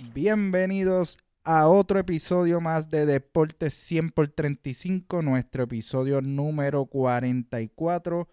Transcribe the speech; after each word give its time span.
Bienvenidos 0.00 1.18
a 1.42 1.66
otro 1.66 1.98
episodio 1.98 2.60
más 2.60 2.88
de 2.88 3.04
Deportes 3.04 3.74
100 3.74 4.10
por 4.10 4.28
35, 4.28 5.22
nuestro 5.22 5.64
episodio 5.64 6.20
número 6.20 6.86
44. 6.86 8.28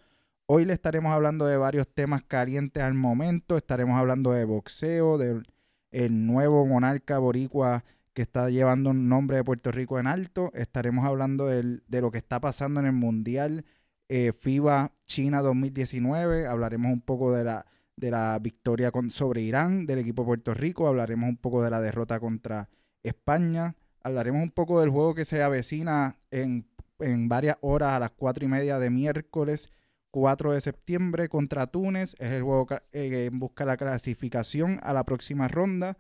Hoy 0.46 0.66
le 0.66 0.74
estaremos 0.74 1.12
hablando 1.12 1.48
de 1.48 1.58
varios 1.58 1.88
temas 1.88 2.22
calientes 2.22 2.84
al 2.84 2.94
momento. 2.94 3.58
Estaremos 3.58 3.98
hablando 3.98 4.32
de 4.32 4.46
boxeo, 4.46 5.18
del 5.18 5.44
nuevo 5.92 6.68
monarca 6.68 7.18
boricua 7.18 7.84
que 8.14 8.22
está 8.22 8.48
llevando 8.52 8.92
un 8.92 9.10
nombre 9.10 9.38
de 9.38 9.44
Puerto 9.44 9.72
Rico 9.72 9.98
en 9.98 10.06
alto. 10.06 10.52
Estaremos 10.54 11.04
hablando 11.04 11.48
de 11.48 12.02
lo 12.02 12.12
que 12.12 12.20
está 12.20 12.40
pasando 12.40 12.80
en 12.80 12.86
el 12.86 12.94
Mundial 12.94 13.66
eh, 14.08 14.34
FIBA 14.40 14.92
China 15.08 15.42
2019. 15.42 16.46
Hablaremos 16.46 16.92
un 16.92 17.02
poco 17.02 17.34
de 17.34 17.44
la, 17.44 17.66
de 17.98 18.12
la 18.12 18.38
victoria 18.40 18.92
con, 18.92 19.12
sobre 19.12 19.42
Irán 19.42 19.86
del 19.86 20.00
equipo 20.00 20.24
de 20.24 20.28
Puerto 20.28 20.54
Rico. 20.54 20.88
Hablaremos 20.88 21.30
un 21.30 21.38
poco 21.38 21.64
de 21.64 21.70
la 21.70 21.82
derrota 21.82 22.20
contra 22.20 22.70
España. 23.04 23.76
Hablaremos 24.04 24.44
un 24.44 24.52
poco 24.52 24.82
del 24.82 24.90
juego 24.90 25.16
que 25.16 25.26
se 25.26 25.42
avecina 25.42 26.20
en, 26.32 26.68
en 27.00 27.30
varias 27.30 27.58
horas 27.62 27.94
a 27.94 28.00
las 28.00 28.12
cuatro 28.12 28.46
y 28.46 28.48
media 28.48 28.80
de 28.80 28.90
miércoles 28.90 29.72
4 30.16 30.54
de 30.54 30.62
septiembre 30.62 31.28
contra 31.28 31.68
Túnez. 31.68 32.16
Es 32.20 32.32
el 32.32 32.44
juego 32.44 32.68
que 32.68 32.80
eh, 32.94 33.30
busca 33.34 33.66
la 33.66 33.76
clasificación 33.76 34.80
a 34.82 34.94
la 34.94 35.04
próxima 35.04 35.50
ronda. 35.50 35.98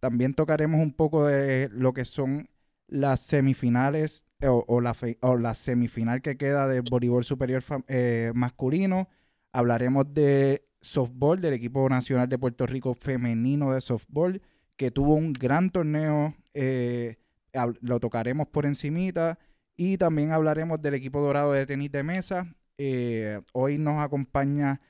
También 0.00 0.34
tocaremos 0.34 0.80
un 0.80 0.92
poco 0.92 1.26
de 1.26 1.68
lo 1.70 1.92
que 1.92 2.04
son 2.04 2.50
las 2.88 3.20
semifinales 3.20 4.26
eh, 4.40 4.48
o, 4.48 4.80
la, 4.80 4.96
o 5.20 5.36
la, 5.36 5.54
semifinal 5.54 6.22
que 6.22 6.36
queda 6.36 6.66
del 6.66 6.82
voleibol 6.82 7.22
superior 7.22 7.62
eh, 7.86 8.32
masculino. 8.34 9.08
Hablaremos 9.52 10.12
de 10.12 10.64
softball, 10.82 11.40
del 11.40 11.54
equipo 11.54 11.88
nacional 11.88 12.28
de 12.28 12.38
Puerto 12.38 12.66
Rico 12.66 12.92
femenino 12.94 13.72
de 13.72 13.80
softball, 13.80 14.42
que 14.76 14.90
tuvo 14.90 15.14
un 15.14 15.32
gran 15.32 15.70
torneo. 15.70 16.34
Eh, 16.52 17.16
lo 17.80 18.00
tocaremos 18.00 18.48
por 18.48 18.66
encimita. 18.66 19.38
Y 19.76 19.96
también 19.96 20.32
hablaremos 20.32 20.82
del 20.82 20.94
equipo 20.94 21.20
dorado 21.22 21.52
de 21.52 21.64
tenis 21.64 21.90
de 21.90 22.02
mesa. 22.02 22.54
hoy 23.52 23.78
nos 23.78 24.02
acompaña 24.02 24.80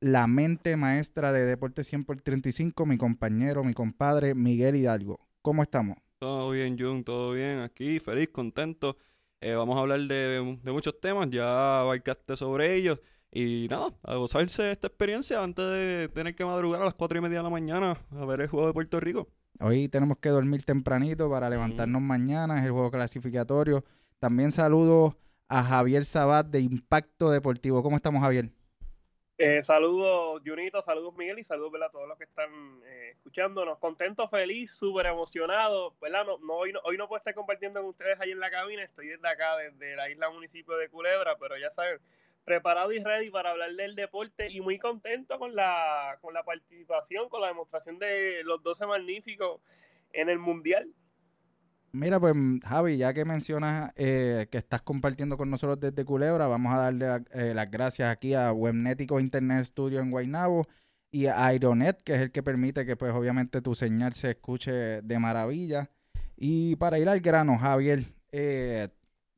la 0.00 0.26
mente 0.26 0.76
maestra 0.76 1.32
de 1.32 1.44
Deporte 1.44 1.84
100 1.84 2.04
por 2.04 2.20
35, 2.20 2.86
mi 2.86 2.96
compañero, 2.96 3.64
mi 3.64 3.74
compadre 3.74 4.34
Miguel 4.34 4.76
Hidalgo. 4.76 5.20
¿Cómo 5.42 5.62
estamos? 5.62 5.98
Todo 6.18 6.50
bien, 6.50 6.78
Jun, 6.78 7.04
todo 7.04 7.32
bien. 7.32 7.60
Aquí, 7.60 8.00
feliz, 8.00 8.28
contento. 8.28 8.96
Eh, 9.40 9.54
vamos 9.54 9.76
a 9.76 9.80
hablar 9.80 10.00
de, 10.00 10.58
muchos 10.64 11.00
temas, 11.00 11.30
ya 11.30 11.80
abarcaste 11.80 12.36
sobre 12.36 12.74
ellos. 12.74 12.98
Y 13.30 13.68
nada, 13.68 13.90
a 14.04 14.16
gozarse 14.16 14.62
de 14.62 14.72
esta 14.72 14.86
experiencia 14.86 15.42
antes 15.42 15.64
de 15.64 16.08
tener 16.08 16.34
que 16.34 16.44
madrugar 16.44 16.80
a 16.80 16.86
las 16.86 16.94
4 16.94 17.18
y 17.18 17.20
media 17.20 17.38
de 17.38 17.42
la 17.42 17.50
mañana 17.50 17.98
a 18.10 18.24
ver 18.24 18.40
el 18.40 18.48
juego 18.48 18.66
de 18.66 18.72
Puerto 18.72 19.00
Rico. 19.00 19.28
Hoy 19.60 19.88
tenemos 19.88 20.18
que 20.18 20.30
dormir 20.30 20.64
tempranito 20.64 21.28
para 21.28 21.50
levantarnos 21.50 22.00
mañana, 22.00 22.58
es 22.58 22.64
el 22.64 22.72
juego 22.72 22.90
clasificatorio. 22.90 23.84
También 24.18 24.50
saludo 24.50 25.18
a 25.48 25.62
Javier 25.62 26.04
Sabat 26.04 26.46
de 26.46 26.60
Impacto 26.60 27.30
Deportivo. 27.30 27.82
¿Cómo 27.82 27.96
estamos, 27.96 28.22
Javier? 28.22 28.50
Eh, 29.36 29.62
saludos, 29.62 30.42
Junito, 30.44 30.82
saludos, 30.82 31.14
Miguel, 31.16 31.38
y 31.38 31.44
saludos 31.44 31.80
a 31.80 31.90
todos 31.90 32.08
los 32.08 32.18
que 32.18 32.24
están 32.24 32.50
eh, 32.84 33.10
escuchándonos. 33.12 33.78
Contento, 33.78 34.26
feliz, 34.28 34.72
súper 34.72 35.06
emocionado. 35.06 35.94
¿verdad? 36.00 36.24
No, 36.26 36.38
no, 36.38 36.54
hoy, 36.54 36.72
no, 36.72 36.80
hoy 36.82 36.96
no 36.96 37.06
puedo 37.06 37.18
estar 37.18 37.34
compartiendo 37.34 37.80
con 37.80 37.90
ustedes 37.90 38.18
ahí 38.20 38.32
en 38.32 38.40
la 38.40 38.50
cabina, 38.50 38.82
estoy 38.82 39.06
desde 39.06 39.28
acá, 39.28 39.56
desde 39.58 39.94
la 39.94 40.10
isla 40.10 40.30
municipio 40.30 40.76
de 40.76 40.88
Culebra, 40.88 41.36
pero 41.38 41.56
ya 41.56 41.70
saben, 41.70 42.00
preparado 42.48 42.92
y 42.92 42.98
ready 42.98 43.30
para 43.30 43.50
hablar 43.50 43.74
del 43.74 43.94
deporte 43.94 44.50
y 44.50 44.60
muy 44.62 44.78
contento 44.78 45.38
con 45.38 45.54
la, 45.54 46.16
con 46.22 46.32
la 46.32 46.42
participación, 46.42 47.28
con 47.28 47.42
la 47.42 47.48
demostración 47.48 47.98
de 47.98 48.42
los 48.42 48.62
12 48.62 48.86
magníficos 48.86 49.60
en 50.14 50.30
el 50.30 50.38
Mundial. 50.38 50.88
Mira, 51.92 52.18
pues 52.18 52.34
Javi, 52.66 52.96
ya 52.96 53.12
que 53.12 53.26
mencionas 53.26 53.92
eh, 53.96 54.46
que 54.50 54.56
estás 54.56 54.80
compartiendo 54.80 55.36
con 55.36 55.50
nosotros 55.50 55.78
desde 55.78 56.06
Culebra, 56.06 56.46
vamos 56.46 56.72
a 56.72 56.78
darle 56.78 57.24
eh, 57.32 57.52
las 57.54 57.70
gracias 57.70 58.10
aquí 58.10 58.32
a 58.32 58.50
Webnético 58.52 59.20
Internet 59.20 59.64
Studio 59.64 60.00
en 60.00 60.10
Guaynabo 60.10 60.66
y 61.10 61.26
a 61.26 61.44
Aeronet, 61.44 62.02
que 62.02 62.14
es 62.14 62.22
el 62.22 62.32
que 62.32 62.42
permite 62.42 62.86
que 62.86 62.96
pues 62.96 63.12
obviamente 63.12 63.60
tu 63.60 63.74
señal 63.74 64.14
se 64.14 64.30
escuche 64.30 65.02
de 65.02 65.18
maravilla. 65.18 65.90
Y 66.36 66.76
para 66.76 66.98
ir 66.98 67.08
al 67.10 67.20
grano, 67.20 67.58
Javier, 67.58 68.00
eh, 68.32 68.88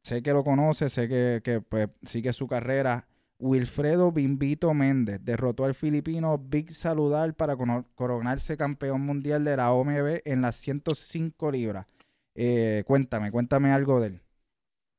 sé 0.02 0.22
que 0.22 0.32
lo 0.32 0.44
conoces, 0.44 0.92
sé 0.92 1.08
que, 1.08 1.40
que 1.42 1.60
pues, 1.60 1.88
sigue 2.02 2.32
su 2.32 2.46
carrera. 2.46 3.06
Wilfredo 3.40 4.12
Bimbito 4.12 4.74
Méndez 4.74 5.24
derrotó 5.24 5.64
al 5.64 5.74
filipino 5.74 6.36
Big 6.38 6.74
Saludar 6.74 7.34
para 7.34 7.56
coronarse 7.94 8.56
campeón 8.58 9.00
mundial 9.00 9.44
de 9.44 9.56
la 9.56 9.72
OMB 9.72 10.20
en 10.26 10.42
las 10.42 10.56
105 10.56 11.50
libras. 11.50 11.86
Eh, 12.34 12.84
cuéntame, 12.86 13.30
cuéntame 13.30 13.70
algo 13.70 14.00
de 14.00 14.08
él. 14.08 14.20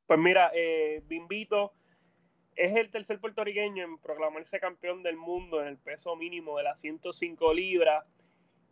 Pues 0.08 0.20
mira, 0.20 0.52
eh, 0.56 1.04
Bimbito 1.08 1.74
es 2.56 2.76
el 2.76 2.90
tercer 2.90 3.20
puertorriqueño 3.20 3.84
en 3.84 3.98
proclamarse 4.00 4.60
campeón 4.60 5.04
del 5.04 5.18
mundo 5.18 5.62
en 5.62 5.68
el 5.68 5.78
peso 5.78 6.16
mínimo 6.16 6.58
de 6.58 6.64
las 6.64 6.80
105 6.80 7.54
libras. 7.54 8.04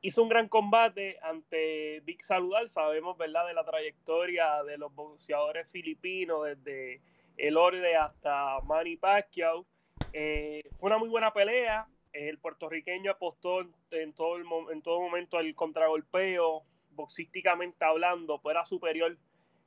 Hizo 0.02 0.24
un 0.24 0.30
gran 0.30 0.48
combate 0.48 1.18
ante 1.22 2.00
Big 2.02 2.24
Saludar, 2.24 2.70
sabemos, 2.70 3.18
¿verdad?, 3.18 3.46
de 3.48 3.54
la 3.54 3.66
trayectoria 3.66 4.64
de 4.64 4.78
los 4.78 4.96
boxeadores 4.96 5.68
filipinos 5.70 6.46
desde 6.46 7.02
el 7.36 7.58
Orde 7.58 7.98
hasta 7.98 8.62
Manny 8.62 8.96
Pacquiao. 8.96 9.66
Eh, 10.14 10.62
fue 10.80 10.88
una 10.88 10.98
muy 10.98 11.10
buena 11.10 11.34
pelea. 11.34 11.86
El 12.14 12.38
puertorriqueño 12.38 13.12
apostó 13.12 13.62
en, 13.92 14.14
todo, 14.14 14.38
el, 14.38 14.46
en 14.72 14.82
todo 14.82 15.02
momento 15.02 15.38
al 15.38 15.54
contragolpeo, 15.54 16.64
boxísticamente 16.92 17.84
hablando, 17.84 18.40
fuera 18.40 18.64
superior 18.64 19.18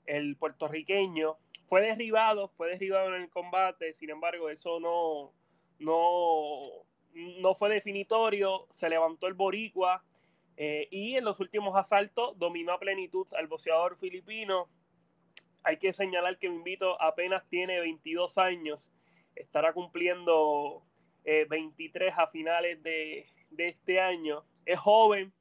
el 0.06 0.36
puertorriqueño. 0.36 1.36
Fue 1.68 1.82
derribado, 1.82 2.48
fue 2.48 2.70
derribado 2.70 3.14
en 3.14 3.22
el 3.22 3.28
combate, 3.28 3.92
sin 3.92 4.08
embargo, 4.08 4.48
eso 4.48 4.80
no, 4.80 5.32
no, 5.78 6.84
no 7.14 7.54
fue 7.54 7.68
definitorio. 7.68 8.66
Se 8.70 8.88
levantó 8.88 9.26
el 9.26 9.34
boricua 9.34 10.02
eh, 10.64 10.86
y 10.92 11.16
en 11.16 11.24
los 11.24 11.40
últimos 11.40 11.74
asaltos 11.74 12.38
dominó 12.38 12.70
a 12.70 12.78
plenitud 12.78 13.26
al 13.36 13.48
boxeador 13.48 13.98
filipino. 13.98 14.68
Hay 15.64 15.78
que 15.78 15.92
señalar 15.92 16.38
que 16.38 16.46
Invito 16.46 17.02
apenas 17.02 17.48
tiene 17.48 17.80
22 17.80 18.38
años, 18.38 18.88
estará 19.34 19.72
cumpliendo 19.72 20.84
23 21.24 22.08
eh, 22.08 22.14
a 22.16 22.28
finales 22.28 22.80
de, 22.84 23.26
de 23.50 23.70
este 23.70 23.98
año. 23.98 24.44
Es 24.64 24.78
joven, 24.78 25.32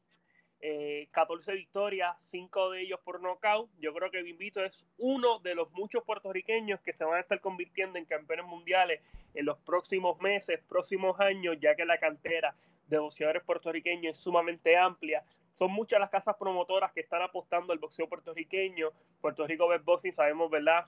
14 1.11 1.51
eh, 1.51 1.55
victorias, 1.55 2.19
5 2.31 2.71
de 2.71 2.81
ellos 2.81 2.99
por 3.03 3.21
nocaut. 3.21 3.69
Yo 3.77 3.93
creo 3.93 4.09
que 4.09 4.23
Bimbito 4.23 4.65
es 4.65 4.83
uno 4.97 5.37
de 5.37 5.53
los 5.53 5.69
muchos 5.73 6.03
puertorriqueños 6.03 6.81
que 6.81 6.93
se 6.93 7.03
van 7.03 7.17
a 7.17 7.19
estar 7.19 7.39
convirtiendo 7.41 7.99
en 7.99 8.05
campeones 8.05 8.47
mundiales 8.47 9.01
en 9.35 9.45
los 9.45 9.59
próximos 9.59 10.19
meses, 10.19 10.59
próximos 10.67 11.19
años, 11.19 11.57
ya 11.59 11.75
que 11.75 11.85
la 11.85 11.99
cantera 11.99 12.55
de 12.91 12.99
boxeadores 12.99 13.43
puertorriqueños 13.43 14.17
es 14.17 14.23
sumamente 14.23 14.77
amplia. 14.77 15.23
Son 15.55 15.71
muchas 15.71 15.99
las 15.99 16.09
casas 16.09 16.35
promotoras 16.37 16.91
que 16.91 17.01
están 17.01 17.21
apostando 17.21 17.73
al 17.73 17.79
boxeo 17.79 18.07
puertorriqueño. 18.07 18.89
Puerto 19.19 19.47
Rico 19.47 19.67
Best 19.67 19.85
Boxing, 19.85 20.13
sabemos, 20.13 20.49
¿verdad? 20.49 20.85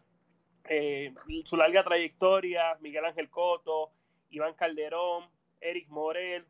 Eh, 0.66 1.13
su 1.44 1.58
larga 1.58 1.84
trayectoria, 1.84 2.78
Miguel 2.80 3.06
Ángel 3.06 3.30
Coto, 3.30 3.92
Iván 4.30 4.53
Calderón, 4.53 5.30
Eric 5.59 5.90
Morel, 5.90 6.46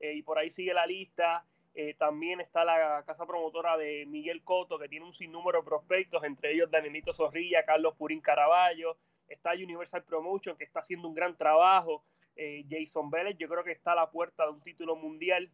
eh, 0.00 0.14
y 0.14 0.22
por 0.22 0.38
ahí 0.38 0.50
sigue 0.50 0.74
la 0.74 0.86
lista. 0.86 1.44
Eh, 1.74 1.94
también 1.94 2.40
está 2.40 2.64
la 2.64 3.02
casa 3.04 3.26
promotora 3.26 3.76
de 3.76 4.06
Miguel 4.06 4.44
Coto, 4.44 4.78
que 4.78 4.88
tiene 4.88 5.06
un 5.06 5.14
sinnúmero 5.14 5.58
de 5.58 5.64
prospectos, 5.64 6.22
entre 6.24 6.52
ellos 6.52 6.70
Danielito 6.70 7.12
Zorrilla, 7.12 7.64
Carlos 7.64 7.94
Purín 7.96 8.20
Caraballo. 8.20 8.96
Está 9.28 9.52
Universal 9.52 10.04
Promotion, 10.04 10.56
que 10.56 10.64
está 10.64 10.80
haciendo 10.80 11.08
un 11.08 11.14
gran 11.14 11.36
trabajo. 11.36 12.04
Eh, 12.36 12.64
Jason 12.68 13.10
Vélez, 13.10 13.36
yo 13.38 13.48
creo 13.48 13.64
que 13.64 13.72
está 13.72 13.92
a 13.92 13.96
la 13.96 14.10
puerta 14.10 14.44
de 14.44 14.50
un 14.50 14.60
título 14.60 14.96
mundial. 14.96 15.50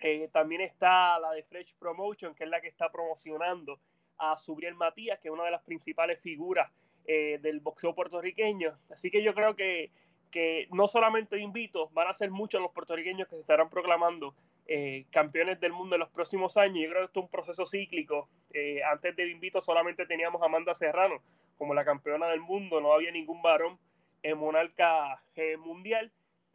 Eh, 0.00 0.28
también 0.32 0.62
está 0.62 1.18
la 1.18 1.32
de 1.32 1.42
Fresh 1.42 1.74
Promotion, 1.78 2.34
que 2.34 2.44
es 2.44 2.50
la 2.50 2.60
que 2.60 2.68
está 2.68 2.90
promocionando 2.90 3.78
a 4.18 4.36
Subriel 4.36 4.74
Matías, 4.74 5.18
que 5.20 5.28
es 5.28 5.34
una 5.34 5.44
de 5.44 5.50
las 5.50 5.62
principales 5.62 6.20
figuras 6.20 6.70
del 7.06 7.58
boxeo 7.58 7.92
puertorriqueño. 7.92 8.78
Así 8.88 9.10
que 9.10 9.20
yo 9.20 9.34
creo 9.34 9.56
que, 9.56 9.90
que 10.30 10.68
no 10.70 10.86
solamente 10.86 11.40
invito, 11.40 11.88
van 11.92 12.06
a 12.06 12.14
ser 12.14 12.30
muchos 12.30 12.60
los 12.60 12.70
puertorriqueños 12.70 13.26
que 13.26 13.34
se 13.34 13.40
estarán 13.40 13.68
proclamando 13.68 14.32
eh, 14.72 15.06
campeones 15.10 15.58
del 15.58 15.72
mundo 15.72 15.96
en 15.96 16.00
los 16.00 16.10
próximos 16.10 16.56
años. 16.56 16.84
Yo 16.84 16.90
creo 16.90 17.00
que 17.00 17.06
esto 17.06 17.18
es 17.18 17.24
un 17.24 17.30
proceso 17.30 17.66
cíclico. 17.66 18.28
Eh, 18.54 18.80
antes 18.84 19.16
de 19.16 19.24
Bimbito 19.24 19.60
solamente 19.60 20.06
teníamos 20.06 20.40
a 20.42 20.44
Amanda 20.44 20.76
Serrano 20.76 21.20
como 21.58 21.74
la 21.74 21.84
campeona 21.84 22.28
del 22.28 22.40
mundo, 22.40 22.80
no 22.80 22.92
había 22.92 23.10
ningún 23.10 23.42
varón 23.42 23.78
en 24.22 24.38
monarca 24.38 25.22
eh, 25.34 25.56
mundial. 25.56 26.12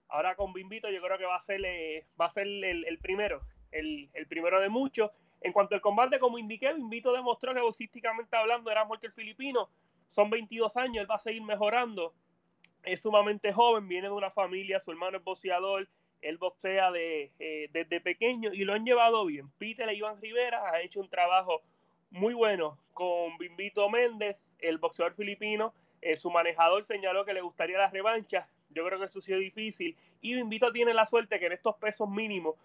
Ahora 0.07 0.35
con 0.35 0.53
Bimbito 0.53 0.89
yo 0.89 1.01
creo 1.01 1.17
que 1.17 1.25
va 1.25 1.35
a 1.35 1.41
ser, 1.41 1.61
va 2.19 2.25
a 2.25 2.29
ser 2.29 2.47
el, 2.47 2.99
primero, 2.99 3.41
el, 3.71 4.09
primero 4.27 4.59
de 4.59 4.69
muchos. 4.69 5.11
En 5.41 5.51
cuanto 5.51 5.75
al 5.75 5.81
combate, 5.81 6.19
como 6.19 6.37
indiqué, 6.37 6.73
Bimbito 6.73 7.11
demostró 7.11 7.53
que 7.53 7.61
boxísticamente 7.61 8.35
hablando 8.35 8.71
era 8.71 8.85
muerto 8.85 9.07
el 9.07 9.13
filipino. 9.13 9.69
Son 10.07 10.29
22 10.29 10.77
años, 10.77 11.01
él 11.01 11.09
va 11.09 11.15
a 11.15 11.19
seguir 11.19 11.41
mejorando. 11.41 12.13
Es 12.83 13.01
sumamente 13.01 13.51
joven, 13.51 13.87
viene 13.87 14.07
de 14.07 14.13
una 14.13 14.29
familia, 14.29 14.79
su 14.79 14.91
hermano 14.91 15.17
es 15.17 15.23
boxeador, 15.23 15.87
él 16.21 16.37
boxea 16.37 16.91
de, 16.91 17.31
desde 17.71 17.99
pequeño 17.99 18.53
y 18.53 18.63
lo 18.63 18.73
han 18.73 18.85
llevado 18.85 19.25
bien. 19.25 19.49
Peter 19.57 19.89
e 19.89 19.95
Iván 19.95 20.21
Rivera 20.21 20.69
han 20.69 20.81
hecho 20.81 20.99
un 20.99 21.09
trabajo 21.09 21.63
muy 22.11 22.33
bueno 22.33 22.77
con 22.93 23.37
Bimbito 23.37 23.89
Méndez, 23.89 24.57
el 24.59 24.77
boxeador 24.77 25.15
filipino. 25.15 25.73
Su 26.15 26.29
manejador 26.29 26.83
señaló 26.85 27.25
que 27.25 27.33
le 27.33 27.41
gustaría 27.41 27.77
la 27.77 27.89
revancha. 27.89 28.47
Yo 28.69 28.85
creo 28.85 28.99
que 28.99 29.05
eso 29.05 29.19
ha 29.19 29.21
sido 29.21 29.39
difícil. 29.39 29.97
Y 30.21 30.35
Bimbito 30.35 30.71
tiene 30.71 30.93
la 30.93 31.05
suerte 31.05 31.39
que 31.39 31.47
en 31.47 31.53
estos 31.53 31.75
pesos 31.77 32.09
mínimos 32.09 32.55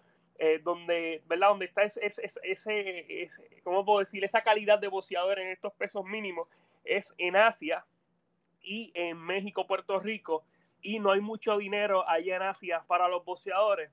eh, 0.43 0.59
donde, 0.63 1.21
¿verdad? 1.27 1.49
Donde 1.49 1.65
está 1.65 1.83
ese, 1.83 2.01
ese, 2.43 3.27
¿cómo 3.63 3.85
puedo 3.85 3.99
decir? 3.99 4.23
Esa 4.23 4.41
calidad 4.41 4.79
de 4.79 4.87
boxeador 4.87 5.39
en 5.39 5.49
estos 5.49 5.71
pesos 5.73 6.03
mínimos 6.03 6.47
es 6.83 7.13
en 7.19 7.35
Asia 7.35 7.85
y 8.61 8.91
en 8.95 9.17
México, 9.17 9.67
Puerto 9.67 9.99
Rico, 9.99 10.43
y 10.81 10.99
no 10.99 11.11
hay 11.11 11.21
mucho 11.21 11.57
dinero 11.57 12.07
allá 12.09 12.37
en 12.37 12.41
Asia 12.41 12.83
para 12.87 13.07
los 13.07 13.23
boxeadores. 13.23 13.91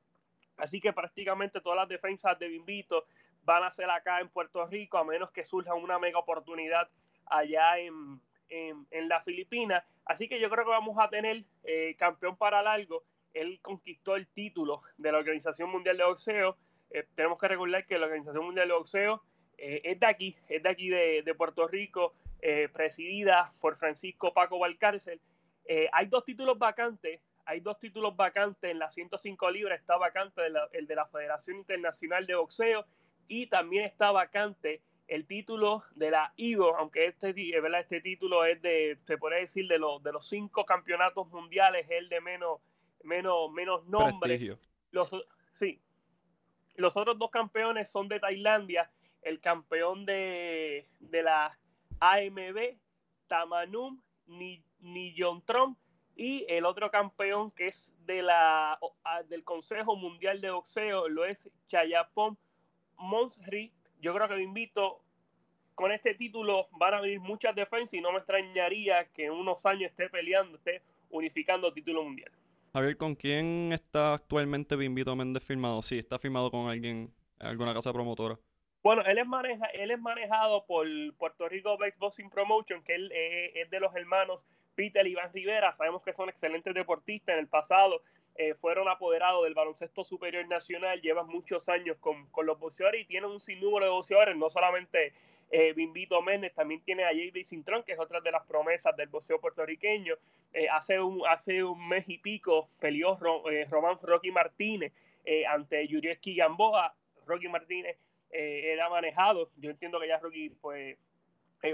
Así 0.57 0.81
que 0.81 0.93
prácticamente 0.93 1.61
todas 1.61 1.77
las 1.77 1.89
defensas 1.89 2.39
de 2.39 2.49
Bimbito 2.49 3.05
van 3.45 3.65
a 3.65 3.71
ser 3.71 3.91
acá 3.91 4.21
en 4.21 4.29
Puerto 4.29 4.67
Rico, 4.67 4.97
a 4.99 5.05
menos 5.05 5.31
que 5.31 5.45
surja 5.45 5.75
una 5.75 5.99
mega 5.99 6.19
oportunidad 6.19 6.89
allá 7.27 7.79
en, 7.79 8.21
en, 8.49 9.09
la 9.09 9.21
Filipina. 9.23 9.85
Así 10.05 10.29
que 10.29 10.41
yo 10.41 10.51
creo 10.51 10.65
que 10.65 10.71
vamos 10.71 10.97
a 10.99 11.09
tener 11.09 11.45
eh, 11.65 11.95
campeón 11.99 12.37
para 12.37 12.63
largo 12.63 13.05
él 13.35 13.59
conquistó 13.63 14.17
el 14.17 14.27
título 14.29 14.83
de 14.97 15.13
la 15.13 15.19
Organización 15.19 15.71
Mundial 15.71 15.97
de 15.97 16.05
Boxeo. 16.05 16.57
Eh, 16.91 17.07
tenemos 17.15 17.39
que 17.39 17.49
recordar 17.49 17.87
que 17.87 17.99
la 17.99 18.07
Organización 18.07 18.45
Mundial 18.45 18.69
de 18.69 18.75
Boxeo 18.75 19.23
eh, 19.57 19.81
es 19.85 20.01
de 20.01 20.07
aquí, 20.07 20.37
es 20.49 20.63
de 20.63 20.69
aquí 20.69 20.89
de, 20.89 21.35
Puerto 21.37 21.67
Rico, 21.67 22.15
eh, 22.41 22.69
presidida 22.73 23.53
por 23.61 23.77
Francisco 23.77 24.33
Paco 24.33 24.59
Valcárcel. 24.59 25.21
hay 25.93 26.07
dos 26.07 26.25
títulos 26.25 26.59
vacantes, 26.59 27.21
hay 27.45 27.61
dos 27.61 27.79
títulos 27.79 28.17
vacantes 28.17 28.71
en 28.71 28.79
las 28.79 28.95
105 28.95 29.51
libras, 29.51 29.81
está 29.81 29.97
vacante 29.97 30.43
el 30.73 30.87
de 30.87 30.95
la 30.95 31.07
Federación 31.07 31.59
Internacional 31.59 32.27
de 32.27 32.35
Boxeo 32.37 32.85
y 33.27 33.47
también 33.47 33.85
está 33.85 34.11
vacante 34.11 34.81
el 35.09 35.27
título 35.27 35.83
de 35.95 36.11
la 36.11 36.33
IVO, 36.37 36.77
aunque 36.77 37.07
este, 37.07 37.35
este 37.81 38.01
título 38.01 38.45
es 38.45 38.63
de, 38.63 38.99
se 39.05 39.19
puede 39.19 39.41
decir, 39.41 39.67
de 39.67 39.79
los, 39.79 40.03
de 40.03 40.13
los 40.13 40.29
cinco 40.29 40.65
campeonatos 40.65 41.29
mundiales, 41.29 41.87
es 41.87 41.99
el 41.99 42.09
de 42.09 42.21
menos 42.21 42.61
menos, 43.03 43.51
menos 43.51 43.87
nombre. 43.87 44.59
Los, 44.91 45.11
sí. 45.55 45.81
Los 46.77 46.97
otros 46.97 47.19
dos 47.19 47.31
campeones 47.31 47.91
son 47.91 48.09
de 48.09 48.21
Tailandia. 48.21 48.91
El 49.23 49.41
campeón 49.41 50.07
de, 50.07 50.89
de 51.01 51.23
la 51.23 51.59
AMB, 52.01 52.77
Tamanum 53.27 54.01
Ni, 54.27 54.63
Niyontrom, 54.81 55.77
y 56.15 56.45
el 56.49 56.65
otro 56.65 56.91
campeón 56.91 57.51
que 57.51 57.69
es 57.69 57.93
de 58.07 58.23
la, 58.23 58.79
del 59.29 59.45
Consejo 59.45 59.97
Mundial 59.97 60.41
de 60.41 60.51
Boxeo, 60.51 61.09
lo 61.09 61.25
es 61.25 61.51
Chayapom 61.67 62.37
Monsri. 62.97 63.73
Yo 64.01 64.15
creo 64.15 64.29
que 64.29 64.37
me 64.37 64.43
invito 64.43 65.01
con 65.75 65.93
este 65.93 66.15
título 66.15 66.69
van 66.73 66.95
a 66.95 67.01
venir 67.01 67.21
muchas 67.21 67.55
defensas 67.55 67.95
y 67.95 68.01
no 68.01 68.11
me 68.11 68.19
extrañaría 68.19 69.05
que 69.15 69.27
en 69.27 69.33
unos 69.33 69.65
años 69.65 69.91
esté 69.91 70.09
peleando, 70.11 70.57
esté 70.57 70.83
unificando 71.11 71.73
título 71.73 72.03
mundial. 72.03 72.33
Javier, 72.73 72.97
¿con 72.97 73.15
quién 73.15 73.73
está 73.73 74.15
actualmente 74.15 74.77
Bimbito 74.77 75.15
Méndez 75.15 75.45
firmado? 75.45 75.81
Sí, 75.83 75.99
está 75.99 76.19
firmado 76.19 76.51
con 76.51 76.69
alguien, 76.69 77.13
alguna 77.39 77.73
casa 77.73 77.93
promotora. 77.93 78.39
Bueno, 78.83 79.03
él 79.03 79.19
es, 79.19 79.27
maneja, 79.27 79.67
él 79.67 79.91
es 79.91 80.01
manejado 80.01 80.65
por 80.67 80.87
Puerto 81.17 81.49
Rico 81.49 81.79
Boxing 81.99 82.31
Promotion, 82.31 82.83
que 82.83 82.95
él 82.95 83.13
eh, 83.15 83.53
es 83.55 83.71
de 83.71 83.81
los 83.81 83.95
hermanos 83.95 84.47
Peter 84.75 85.07
y 85.07 85.11
Iván 85.11 85.33
Rivera. 85.33 85.73
Sabemos 85.73 86.03
que 86.03 86.13
son 86.13 86.29
excelentes 86.29 86.73
deportistas. 86.75 87.35
En 87.35 87.41
el 87.41 87.49
pasado 87.49 88.03
eh, 88.41 88.55
fueron 88.55 88.89
apoderados 88.89 89.43
del 89.43 89.55
baloncesto 89.55 90.05
superior 90.05 90.47
nacional. 90.47 91.03
Llevan 91.03 91.27
muchos 91.27 91.69
años 91.69 91.97
con, 91.99 92.27
con 92.31 92.47
los 92.47 92.57
boxeadores 92.61 93.03
y 93.03 93.05
tienen 93.05 93.31
un 93.31 93.41
sinnúmero 93.41 93.87
de 93.87 93.91
boxeadores, 93.91 94.37
no 94.37 94.49
solamente 94.49 95.13
eh, 95.51 95.73
Bimbito 95.73 96.23
Méndez, 96.23 96.55
también 96.55 96.81
tiene 96.85 97.05
a 97.05 97.09
J.B. 97.09 97.43
Cintrón, 97.43 97.83
que 97.83 97.95
es 97.95 97.99
otra 97.99 98.21
de 98.21 98.31
las 98.31 98.47
promesas 98.47 98.95
del 98.97 99.09
boxeo 99.09 99.41
puertorriqueño. 99.41 100.15
Eh, 100.53 100.69
hace, 100.69 101.01
un, 101.01 101.21
hace 101.27 101.65
un 101.65 101.89
mes 101.89 102.05
y 102.09 102.19
pico 102.19 102.69
peleó 102.79 103.19
eh, 103.51 103.67
Román 103.69 103.99
Rocky 104.01 104.31
Martínez 104.31 104.93
ante 105.49 105.87
Yurieski 105.89 106.37
Gamboa. 106.37 106.95
Rocky 107.27 107.49
Martínez 107.49 107.99
era 108.31 108.89
manejado, 108.89 109.51
yo 109.57 109.71
entiendo 109.71 109.99
que 110.01 110.09
ya 110.09 110.19
Rocky 110.19 110.51
pues, 110.61 110.97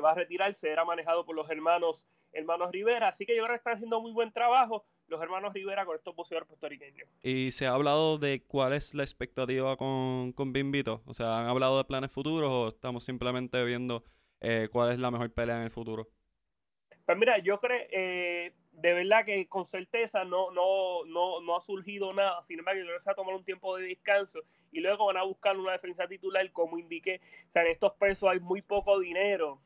va 0.03 0.11
a 0.13 0.15
retirarse, 0.15 0.71
era 0.71 0.85
manejado 0.85 1.25
por 1.25 1.37
los 1.37 1.49
hermanos, 1.51 2.07
hermanos 2.33 2.73
Rivera, 2.73 3.09
así 3.09 3.27
que 3.27 3.37
yo 3.37 3.43
creo 3.45 3.55
que 3.55 3.59
están 3.59 3.75
haciendo 3.75 4.01
muy 4.01 4.13
buen 4.13 4.33
trabajo 4.33 4.85
los 5.09 5.21
hermanos 5.21 5.53
Rivera 5.53 5.85
con 5.85 5.97
estos 5.97 6.15
boxeadores 6.15 6.49
puertorriqueños. 6.49 7.09
Y 7.23 7.53
se 7.53 7.67
ha 7.67 7.75
hablado 7.75 8.19
de 8.19 8.43
cuál 8.43 8.73
es 8.73 8.95
la 8.95 9.03
expectativa 9.03 9.77
con, 9.77 10.33
con 10.33 10.53
Bimbito. 10.53 11.03
O 11.07 11.15
sea, 11.15 11.41
¿han 11.41 11.47
hablado 11.47 11.79
de 11.79 11.85
planes 11.85 12.13
futuros 12.13 12.51
o 12.51 12.69
estamos 12.69 13.05
simplemente 13.05 13.63
viendo 13.65 14.05
eh, 14.41 14.69
cuál 14.71 14.93
es 14.93 14.99
la 14.99 15.11
mejor 15.11 15.33
pelea 15.33 15.57
en 15.57 15.65
el 15.65 15.71
futuro? 15.71 16.09
Pues 17.05 17.19
mira, 17.19 17.39
yo 17.39 17.61
creo, 17.61 17.87
eh, 17.91 18.55
de 18.73 18.93
verdad 18.95 19.27
que 19.27 19.47
con 19.47 19.67
certeza 19.67 20.25
no, 20.25 20.51
no, 20.53 21.05
no, 21.05 21.41
no 21.43 21.57
ha 21.57 21.61
surgido 21.61 22.13
nada. 22.15 22.43
Sin 22.43 22.59
embargo, 22.59 22.81
yo 22.81 22.87
creo 22.87 22.99
que 22.99 23.03
se 23.03 23.11
va 23.11 23.13
a 23.13 23.17
tomar 23.17 23.35
un 23.35 23.45
tiempo 23.45 23.77
de 23.77 23.89
descanso 23.89 24.41
y 24.73 24.81
luego 24.81 25.07
van 25.07 25.19
a 25.19 25.23
buscar 25.25 25.57
una 25.57 25.73
defensa 25.73 26.07
titular, 26.09 26.51
como 26.53 26.79
indiqué. 26.79 27.21
O 27.47 27.51
sea, 27.51 27.63
en 27.63 27.73
estos 27.73 27.93
pesos 27.95 28.31
hay 28.31 28.41
muy 28.41 28.63
poco 28.63 28.99
dinero. 28.99 29.61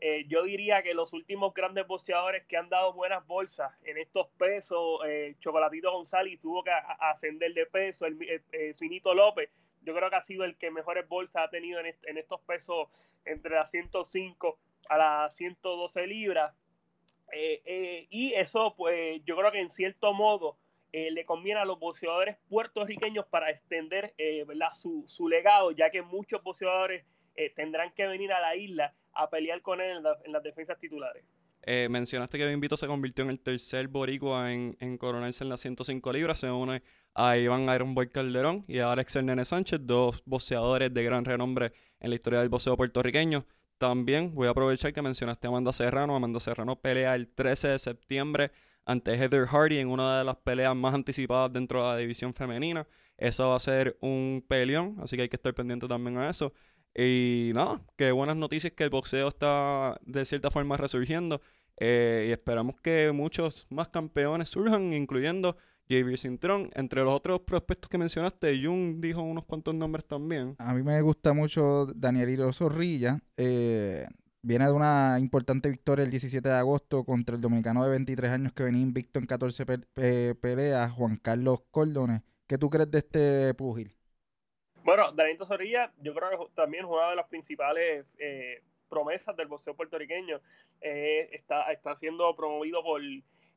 Eh, 0.00 0.26
yo 0.28 0.42
diría 0.42 0.82
que 0.82 0.92
los 0.92 1.12
últimos 1.12 1.54
grandes 1.54 1.86
boxeadores 1.86 2.44
que 2.46 2.56
han 2.56 2.68
dado 2.68 2.92
buenas 2.92 3.26
bolsas 3.26 3.72
en 3.84 3.96
estos 3.96 4.28
pesos, 4.36 5.00
eh, 5.06 5.34
Chocolatito 5.38 5.92
González 5.92 6.40
tuvo 6.40 6.62
que 6.62 6.70
ascender 6.70 7.54
de 7.54 7.66
peso, 7.66 8.06
eh, 8.06 8.74
Finito 8.74 9.14
López, 9.14 9.50
yo 9.82 9.94
creo 9.94 10.10
que 10.10 10.16
ha 10.16 10.20
sido 10.20 10.44
el 10.44 10.56
que 10.56 10.70
mejores 10.70 11.08
bolsas 11.08 11.44
ha 11.44 11.50
tenido 11.50 11.80
en, 11.80 12.18
estos 12.18 12.40
pesos 12.42 12.88
entre 13.24 13.54
las 13.54 13.70
105 13.70 14.58
a 14.88 14.98
las 14.98 15.36
112 15.36 16.06
libras. 16.06 16.54
y 18.10 18.32
eso, 18.34 18.74
pues, 18.76 19.22
yo 19.24 19.36
creo 19.36 19.52
que 19.52 19.60
en 19.60 19.70
cierto 19.70 20.12
modo 20.12 20.56
le 20.92 21.24
conviene 21.24 21.60
a 21.60 21.64
los 21.64 21.78
boxeadores 21.78 22.36
puertorriqueños 22.48 23.26
para 23.26 23.50
extender 23.50 24.14
Su, 24.72 25.04
su, 25.06 25.28
legado, 25.28 25.70
ya 25.72 25.90
que 25.90 26.02
muchos 26.02 26.42
boxeadores 26.42 27.04
tendrán 27.54 27.92
que 27.92 28.06
venir 28.06 28.32
a 28.32 28.40
la 28.40 28.56
isla 28.56 28.94
a 29.14 29.30
pelear 29.30 29.62
con 29.62 29.80
él 29.80 29.98
en, 30.24 30.32
las 30.32 30.42
defensas 30.42 30.78
titulares. 30.78 31.24
Eh, 31.62 31.88
mencionaste 31.90 32.36
que 32.36 32.46
Bimbito 32.46 32.76
se 32.76 32.86
convirtió 32.86 33.24
en 33.24 33.30
el 33.30 33.40
tercer 33.40 33.88
boricua 33.88 34.52
en, 34.52 34.76
en 34.80 34.98
coronarse 34.98 35.44
en 35.44 35.50
las 35.50 35.60
105 35.60 36.12
libras. 36.12 36.40
Se 36.40 36.50
une 36.50 36.82
a 37.14 37.36
Iván 37.36 37.68
Iron 37.74 37.94
Boy 37.94 38.08
Calderón 38.08 38.64
y 38.68 38.80
a 38.80 38.92
Alex 38.92 39.16
Hernández 39.16 39.48
Sánchez, 39.48 39.80
dos 39.82 40.22
boxeadores 40.26 40.92
de 40.92 41.02
gran 41.04 41.24
renombre 41.24 41.72
en 42.00 42.10
la 42.10 42.16
historia 42.16 42.40
del 42.40 42.48
boxeo 42.48 42.76
puertorriqueño. 42.76 43.46
También 43.78 44.34
voy 44.34 44.46
a 44.46 44.50
aprovechar 44.50 44.92
que 44.92 45.02
mencionaste 45.02 45.46
a 45.46 45.50
Amanda 45.50 45.72
Serrano. 45.72 46.14
Amanda 46.14 46.38
Serrano 46.40 46.80
pelea 46.80 47.14
el 47.14 47.28
13 47.28 47.68
de 47.68 47.78
septiembre 47.78 48.50
ante 48.84 49.14
Heather 49.16 49.46
Hardy 49.46 49.78
en 49.78 49.88
una 49.88 50.18
de 50.18 50.24
las 50.24 50.36
peleas 50.36 50.76
más 50.76 50.94
anticipadas 50.94 51.52
dentro 51.52 51.82
de 51.82 51.92
la 51.92 51.96
división 51.98 52.34
femenina. 52.34 52.86
Eso 53.16 53.48
va 53.48 53.56
a 53.56 53.60
ser 53.60 53.96
un 54.00 54.44
peleón, 54.46 54.96
así 55.02 55.16
que 55.16 55.22
hay 55.22 55.28
que 55.28 55.36
estar 55.36 55.54
pendiente 55.54 55.88
también 55.88 56.18
a 56.18 56.28
eso. 56.28 56.52
Y 56.96 57.50
nada, 57.54 57.82
qué 57.96 58.12
buenas 58.12 58.36
noticias 58.36 58.72
que 58.72 58.84
el 58.84 58.90
boxeo 58.90 59.28
está 59.28 59.98
de 60.06 60.24
cierta 60.24 60.50
forma 60.50 60.76
resurgiendo. 60.76 61.40
Eh, 61.78 62.26
y 62.28 62.32
esperamos 62.32 62.76
que 62.80 63.10
muchos 63.12 63.66
más 63.68 63.88
campeones 63.88 64.48
surjan, 64.48 64.92
incluyendo 64.92 65.56
JB 65.88 66.16
Cintrón. 66.16 66.70
Entre 66.74 67.02
los 67.02 67.12
otros 67.12 67.40
prospectos 67.40 67.90
que 67.90 67.98
mencionaste, 67.98 68.60
Jung 68.64 69.00
dijo 69.00 69.22
unos 69.22 69.44
cuantos 69.44 69.74
nombres 69.74 70.04
también. 70.06 70.54
A 70.58 70.72
mí 70.72 70.82
me 70.82 71.00
gusta 71.02 71.32
mucho 71.32 71.86
Danielito 71.94 72.52
Zorrilla. 72.52 73.20
Eh, 73.36 74.06
viene 74.42 74.66
de 74.66 74.72
una 74.72 75.16
importante 75.18 75.68
victoria 75.70 76.04
el 76.04 76.10
17 76.10 76.48
de 76.48 76.54
agosto 76.54 77.04
contra 77.04 77.34
el 77.34 77.42
dominicano 77.42 77.82
de 77.84 77.90
23 77.90 78.30
años 78.30 78.52
que 78.52 78.62
venía 78.62 78.82
invicto 78.82 79.18
en 79.18 79.26
14 79.26 79.66
peleas, 80.40 80.92
Juan 80.92 81.16
Carlos 81.16 81.60
Cordones. 81.70 82.22
¿Qué 82.46 82.56
tú 82.58 82.70
crees 82.70 82.90
de 82.90 82.98
este 82.98 83.54
pugil? 83.54 83.96
Bueno, 84.84 85.12
Danito 85.12 85.46
Zorrilla, 85.46 85.90
yo 86.02 86.12
creo 86.14 86.30
que 86.30 86.54
también 86.54 86.84
es 86.84 86.90
una 86.90 87.08
de 87.08 87.16
las 87.16 87.26
principales 87.26 88.04
eh, 88.18 88.62
promesas 88.90 89.34
del 89.34 89.48
boxeo 89.48 89.74
puertorriqueño. 89.74 90.42
Eh, 90.82 91.30
está, 91.32 91.72
está 91.72 91.96
siendo 91.96 92.36
promovido 92.36 92.82
por 92.82 93.00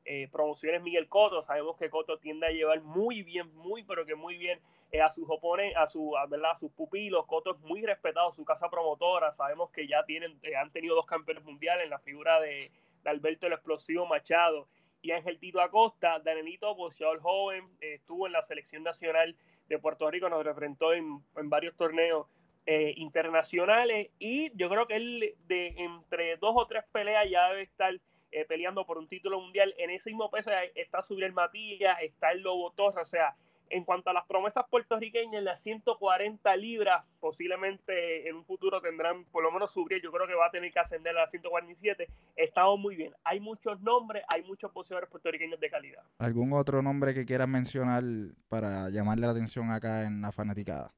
eh, 0.06 0.28
promociones 0.32 0.80
Miguel 0.80 1.06
Coto. 1.06 1.42
Sabemos 1.42 1.76
que 1.76 1.90
Coto 1.90 2.18
tiende 2.18 2.46
a 2.46 2.50
llevar 2.50 2.80
muy 2.80 3.22
bien, 3.22 3.54
muy, 3.54 3.82
pero 3.82 4.06
que 4.06 4.14
muy 4.14 4.38
bien 4.38 4.58
a 5.02 5.10
sus 5.10 5.28
oponentes, 5.28 5.76
a, 5.76 5.86
su, 5.86 6.14
¿verdad? 6.30 6.52
a 6.52 6.56
sus 6.56 6.72
pupilos. 6.72 7.26
Coto 7.26 7.52
es 7.52 7.60
muy 7.60 7.82
respetado, 7.82 8.32
su 8.32 8.46
casa 8.46 8.70
promotora. 8.70 9.30
Sabemos 9.30 9.70
que 9.70 9.86
ya 9.86 10.06
tienen, 10.06 10.40
han 10.58 10.72
tenido 10.72 10.94
dos 10.94 11.04
campeones 11.04 11.44
mundiales 11.44 11.84
en 11.84 11.90
la 11.90 11.98
figura 11.98 12.40
de, 12.40 12.70
Alberto 13.04 13.46
el 13.46 13.52
Explosivo 13.52 14.06
Machado 14.06 14.66
y 15.02 15.10
Ángel 15.10 15.38
Tito 15.38 15.60
Acosta. 15.60 16.20
Danelito, 16.20 16.74
boxeador 16.74 17.20
joven, 17.20 17.68
estuvo 17.80 18.26
en 18.26 18.32
la 18.32 18.42
selección 18.42 18.82
nacional 18.82 19.36
de 19.68 19.78
Puerto 19.78 20.10
Rico, 20.10 20.28
nos 20.28 20.44
representó 20.44 20.92
en, 20.92 21.22
varios 21.44 21.76
torneos 21.76 22.26
eh, 22.66 22.92
internacionales 22.96 24.10
y 24.18 24.50
yo 24.56 24.68
creo 24.68 24.86
que 24.86 24.96
él 24.96 25.34
de 25.46 25.74
entre 25.78 26.36
dos 26.36 26.52
o 26.54 26.66
tres 26.66 26.84
peleas 26.92 27.28
ya 27.30 27.48
debe 27.48 27.62
estar 27.62 27.94
eh, 28.30 28.44
peleando 28.44 28.84
por 28.84 28.98
un 28.98 29.08
título 29.08 29.40
mundial. 29.40 29.74
En 29.78 29.90
ese 29.90 30.10
mismo 30.10 30.30
peso 30.30 30.50
está 30.74 31.02
Subriel 31.02 31.32
Matías, 31.32 31.96
está 32.02 32.32
el 32.32 32.42
Lobo 32.42 32.72
Torres, 32.72 33.02
o 33.02 33.06
sea, 33.06 33.36
En 33.70 33.84
cuanto 33.84 34.10
a 34.10 34.12
las 34.12 34.26
promesas 34.26 34.64
puertorriqueñas, 34.70 35.42
las 35.42 35.62
140 35.62 36.56
libras 36.56 37.04
posiblemente 37.20 38.28
en 38.28 38.36
un 38.36 38.44
futuro 38.44 38.80
tendrán 38.80 39.24
por 39.26 39.42
lo 39.42 39.50
menos 39.50 39.72
subir. 39.72 40.00
Yo 40.02 40.10
creo 40.10 40.26
que 40.26 40.34
va 40.34 40.46
a 40.46 40.50
tener 40.50 40.72
que 40.72 40.78
ascender 40.78 41.16
a 41.16 41.22
las 41.22 41.30
147. 41.30 42.08
Estamos 42.36 42.78
muy 42.78 42.96
bien. 42.96 43.14
Hay 43.24 43.40
muchos 43.40 43.80
nombres, 43.80 44.22
hay 44.28 44.42
muchos 44.42 44.72
boxeadores 44.72 45.10
puertorriqueños 45.10 45.60
de 45.60 45.70
calidad. 45.70 46.02
¿Algún 46.18 46.52
otro 46.52 46.82
nombre 46.82 47.14
que 47.14 47.24
quieras 47.24 47.48
mencionar 47.48 48.02
para 48.48 48.90
llamarle 48.90 49.26
la 49.26 49.32
atención 49.32 49.70
acá 49.70 50.04
en 50.04 50.20
la 50.20 50.32
fanaticada? 50.32 50.92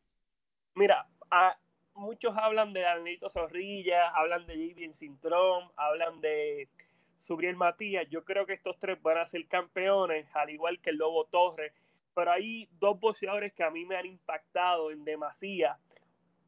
Mira, 0.74 1.06
a, 1.30 1.58
muchos 1.94 2.36
hablan 2.36 2.72
de 2.72 2.80
Danito 2.80 3.28
Zorrilla, 3.28 4.10
hablan 4.10 4.46
de 4.46 4.54
Jivien 4.54 4.94
Cintrón, 4.94 5.70
hablan 5.76 6.20
de 6.20 6.68
Subriel 7.16 7.56
Matías. 7.56 8.08
Yo 8.08 8.24
creo 8.24 8.46
que 8.46 8.54
estos 8.54 8.78
tres 8.78 9.00
van 9.02 9.18
a 9.18 9.26
ser 9.26 9.46
campeones, 9.46 10.26
al 10.34 10.50
igual 10.50 10.80
que 10.80 10.90
el 10.90 10.96
Lobo 10.96 11.26
Torres 11.26 11.72
pero 12.14 12.32
hay 12.32 12.68
dos 12.78 12.98
boxeadores 12.98 13.52
que 13.52 13.62
a 13.62 13.70
mí 13.70 13.84
me 13.84 13.96
han 13.96 14.06
impactado 14.06 14.90
en 14.90 15.04
demasía. 15.04 15.78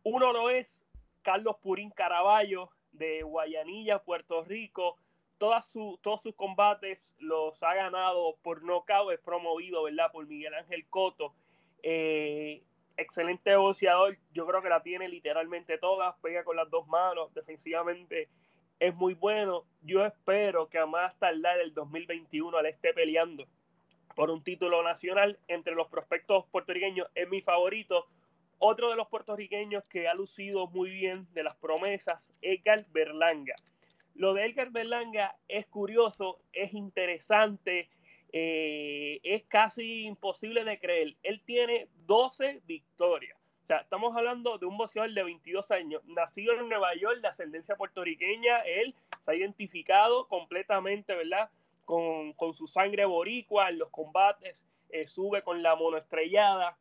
Uno 0.02 0.32
lo 0.32 0.50
es 0.50 0.84
Carlos 1.22 1.56
Purín 1.62 1.90
Caraballo 1.90 2.70
de 2.92 3.22
Guayanilla, 3.22 4.00
Puerto 4.00 4.44
Rico. 4.44 4.98
Todos 5.38 5.66
sus 5.66 6.34
combates 6.36 7.16
los 7.18 7.60
ha 7.62 7.74
ganado 7.74 8.36
por 8.42 8.62
nocaut, 8.62 9.12
es 9.12 9.20
promovido, 9.20 9.82
¿verdad? 9.84 10.12
Por 10.12 10.26
Miguel 10.26 10.54
Ángel 10.54 10.86
Coto. 10.88 11.34
Eh, 11.82 12.62
excelente 12.96 13.56
boxeador, 13.56 14.18
yo 14.32 14.46
creo 14.46 14.62
que 14.62 14.68
la 14.68 14.82
tiene 14.82 15.08
literalmente 15.08 15.78
todas, 15.78 16.14
pega 16.20 16.44
con 16.44 16.56
las 16.56 16.70
dos 16.70 16.86
manos, 16.86 17.34
defensivamente 17.34 18.28
es 18.78 18.94
muy 18.94 19.14
bueno. 19.14 19.64
Yo 19.82 20.04
espero 20.04 20.68
que 20.68 20.78
a 20.78 20.86
más 20.86 21.16
tardar 21.18 21.60
el 21.60 21.74
2021 21.74 22.62
le 22.62 22.70
esté 22.70 22.92
peleando 22.92 23.46
por 24.14 24.30
un 24.30 24.42
título 24.42 24.82
nacional 24.82 25.38
entre 25.48 25.74
los 25.74 25.88
prospectos 25.88 26.46
puertorriqueños 26.50 27.08
es 27.14 27.28
mi 27.28 27.40
favorito. 27.40 28.06
Otro 28.58 28.90
de 28.90 28.96
los 28.96 29.08
puertorriqueños 29.08 29.88
que 29.88 30.08
ha 30.08 30.14
lucido 30.14 30.68
muy 30.68 30.90
bien 30.90 31.26
de 31.34 31.42
las 31.42 31.56
promesas, 31.56 32.32
Edgar 32.42 32.86
Berlanga. 32.92 33.56
Lo 34.14 34.34
de 34.34 34.46
Edgar 34.46 34.70
Berlanga 34.70 35.36
es 35.48 35.66
curioso, 35.66 36.38
es 36.52 36.74
interesante, 36.74 37.88
eh, 38.32 39.20
es 39.22 39.44
casi 39.44 40.04
imposible 40.04 40.64
de 40.64 40.78
creer. 40.78 41.16
Él 41.22 41.40
tiene 41.44 41.88
12 42.06 42.62
victorias. 42.66 43.38
O 43.64 43.66
sea, 43.66 43.78
estamos 43.78 44.16
hablando 44.16 44.58
de 44.58 44.66
un 44.66 44.76
boxeador 44.76 45.12
de 45.12 45.22
22 45.22 45.70
años, 45.70 46.02
nacido 46.06 46.52
en 46.54 46.68
Nueva 46.68 46.94
York, 46.94 47.20
de 47.20 47.28
ascendencia 47.28 47.76
puertorriqueña. 47.76 48.58
Él 48.60 48.94
se 49.20 49.30
ha 49.30 49.34
identificado 49.34 50.26
completamente, 50.26 51.14
¿verdad? 51.14 51.48
Con, 51.84 52.34
su 52.54 52.66
sangre 52.66 53.04
boricua 53.04 53.68
en 53.68 53.78
los 53.78 53.90
combates, 53.90 54.64
eh, 54.88 55.06
sube 55.06 55.42
con 55.42 55.62
la 55.62 55.76
monoestrellada. 55.76 56.78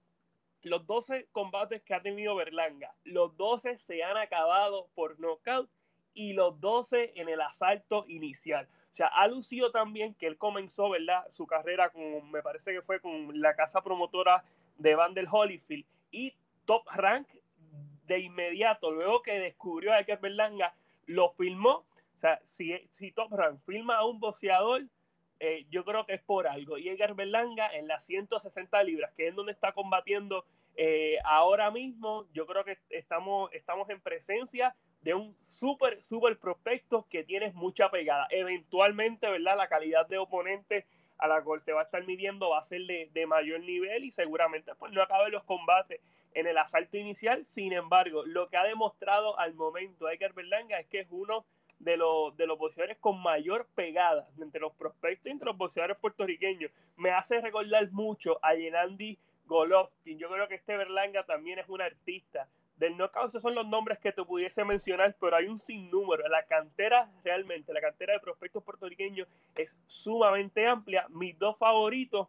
Los 0.64 0.86
12 0.86 1.28
combates 1.32 1.82
que 1.82 1.94
ha 1.94 2.02
tenido 2.02 2.36
Berlanga, 2.36 2.94
los 3.04 3.36
12 3.36 3.80
se 3.80 4.04
han 4.04 4.18
acabado 4.18 4.90
por 4.94 5.20
knockout 5.20 5.70
y 6.14 6.34
los 6.34 6.60
12 6.60 7.14
en 7.16 7.30
el 7.30 7.42
asalto 7.42 8.06
inicial. 8.08 8.68
O 8.92 8.94
sea, 8.94 9.08
ha 9.08 9.28
lucido 9.28 9.72
también 9.72 10.14
que 10.16 10.28
él 10.28 10.38
comenzó, 10.38 10.90
¿verdad? 10.90 11.26
Su 11.30 11.48
carrera 11.48 11.90
con, 11.90 12.30
me 12.30 12.44
parece 12.44 12.74
que 12.74 12.82
fue 12.82 13.00
con 13.00 13.40
la 13.40 13.56
casa 13.56 13.82
promotora 13.82 14.44
de 14.78 14.96
Vandel 14.96 15.28
Holyfield 15.32 15.86
y 16.12 16.34
Top 16.66 16.84
Rank 16.94 17.28
de 18.06 18.20
inmediato, 18.20 18.92
luego 18.92 19.22
que 19.22 19.40
descubrió 19.40 19.94
a 19.94 20.04
que 20.04 20.18
Berlanga, 20.18 20.76
lo 21.06 21.32
filmó. 21.32 21.86
Sea, 22.22 22.40
si, 22.44 22.78
si 22.92 23.12
Top 23.12 23.34
Rank 23.34 23.60
filma 23.66 23.96
a 23.96 24.06
un 24.06 24.20
boxeador, 24.20 24.84
eh, 25.40 25.66
yo 25.72 25.84
creo 25.84 26.06
que 26.06 26.14
es 26.14 26.22
por 26.22 26.48
algo. 26.48 26.78
Y 26.78 26.88
Edgar 26.88 27.16
Berlanga 27.16 27.68
en 27.74 27.88
las 27.88 28.06
160 28.06 28.84
libras, 28.84 29.12
que 29.18 29.28
es 29.28 29.36
donde 29.36 29.52
está 29.52 29.72
combatiendo 29.72 30.46
eh, 30.76 31.18
ahora 31.26 31.72
mismo, 31.72 32.28
yo 32.32 32.46
creo 32.46 32.64
que 32.64 32.78
estamos, 32.92 33.52
estamos 33.54 33.90
en 33.90 34.00
presencia 34.00 34.76
de 35.02 35.16
un 35.16 35.36
súper, 35.42 36.04
súper 36.04 36.38
prospecto 36.38 37.08
que 37.10 37.24
tiene 37.24 37.52
mucha 37.54 37.90
pegada. 37.90 38.28
Eventualmente, 38.30 39.28
¿verdad? 39.28 39.58
La 39.58 39.68
calidad 39.68 40.08
de 40.08 40.20
oponente 40.20 40.86
a 41.18 41.28
la 41.28 41.42
cual 41.44 41.62
se 41.64 41.74
va 41.74 41.82
a 41.82 41.84
estar 41.86 42.06
midiendo 42.06 42.50
va 42.52 42.60
a 42.60 42.64
ser 42.64 42.82
de, 42.82 43.10
de 43.12 43.26
mayor 43.26 43.62
nivel 43.62 44.04
y 44.04 44.12
seguramente 44.12 44.74
pues 44.76 44.92
no 44.92 45.02
acabe 45.02 45.30
los 45.30 45.44
combates 45.44 46.02
en 46.34 46.46
el 46.46 46.58
asalto 46.58 46.98
inicial. 46.98 47.46
Sin 47.46 47.74
embargo, 47.74 48.24
lo 48.26 48.48
que 48.50 48.58
ha 48.58 48.64
demostrado 48.64 49.40
al 49.40 49.56
momento 49.56 50.08
Edgar 50.08 50.34
Berlanga 50.34 50.80
es 50.80 50.88
que 50.88 51.00
es 51.00 51.08
uno 51.10 51.46
de, 51.84 51.98
los, 51.98 52.36
de 52.38 52.48
los 52.48 52.58
boxeadores 52.58 52.98
con 53.00 53.22
mayor 53.22 53.68
pegada 53.76 54.28
entre 54.40 54.62
los 54.62 54.74
prospectos 54.74 55.28
y 55.28 55.32
entre 55.32 55.48
los 55.48 55.58
boxeadores 55.58 55.98
puertorriqueños. 55.98 56.72
Me 56.98 57.12
hace 57.12 57.42
recordar 57.42 57.92
mucho 57.92 58.40
a 58.44 58.56
Yenandi 58.56 59.18
Golovkin. 59.46 60.18
Yo 60.18 60.30
creo 60.30 60.48
que 60.48 60.56
este 60.56 60.78
Berlanga 60.78 61.24
también 61.26 61.60
es 61.60 61.68
un 61.68 61.82
artista. 61.82 62.48
Del 62.78 62.98
knockout 62.98 63.30
esos 63.30 63.44
son 63.44 63.54
los 63.54 63.68
nombres 63.68 64.00
que 64.00 64.12
te 64.12 64.24
pudiese 64.24 64.64
mencionar, 64.64 65.16
pero 65.20 65.36
hay 65.36 65.48
un 65.48 65.60
sinnúmero. 65.60 66.28
La 66.30 66.44
cantera, 66.46 67.12
realmente, 67.24 67.74
la 67.74 67.82
cantera 67.82 68.14
de 68.14 68.20
prospectos 68.20 68.64
puertorriqueños 68.64 69.28
es 69.56 69.78
sumamente 69.86 70.66
amplia. 70.68 71.06
Mis 71.10 71.38
dos 71.38 71.58
favoritos, 71.58 72.28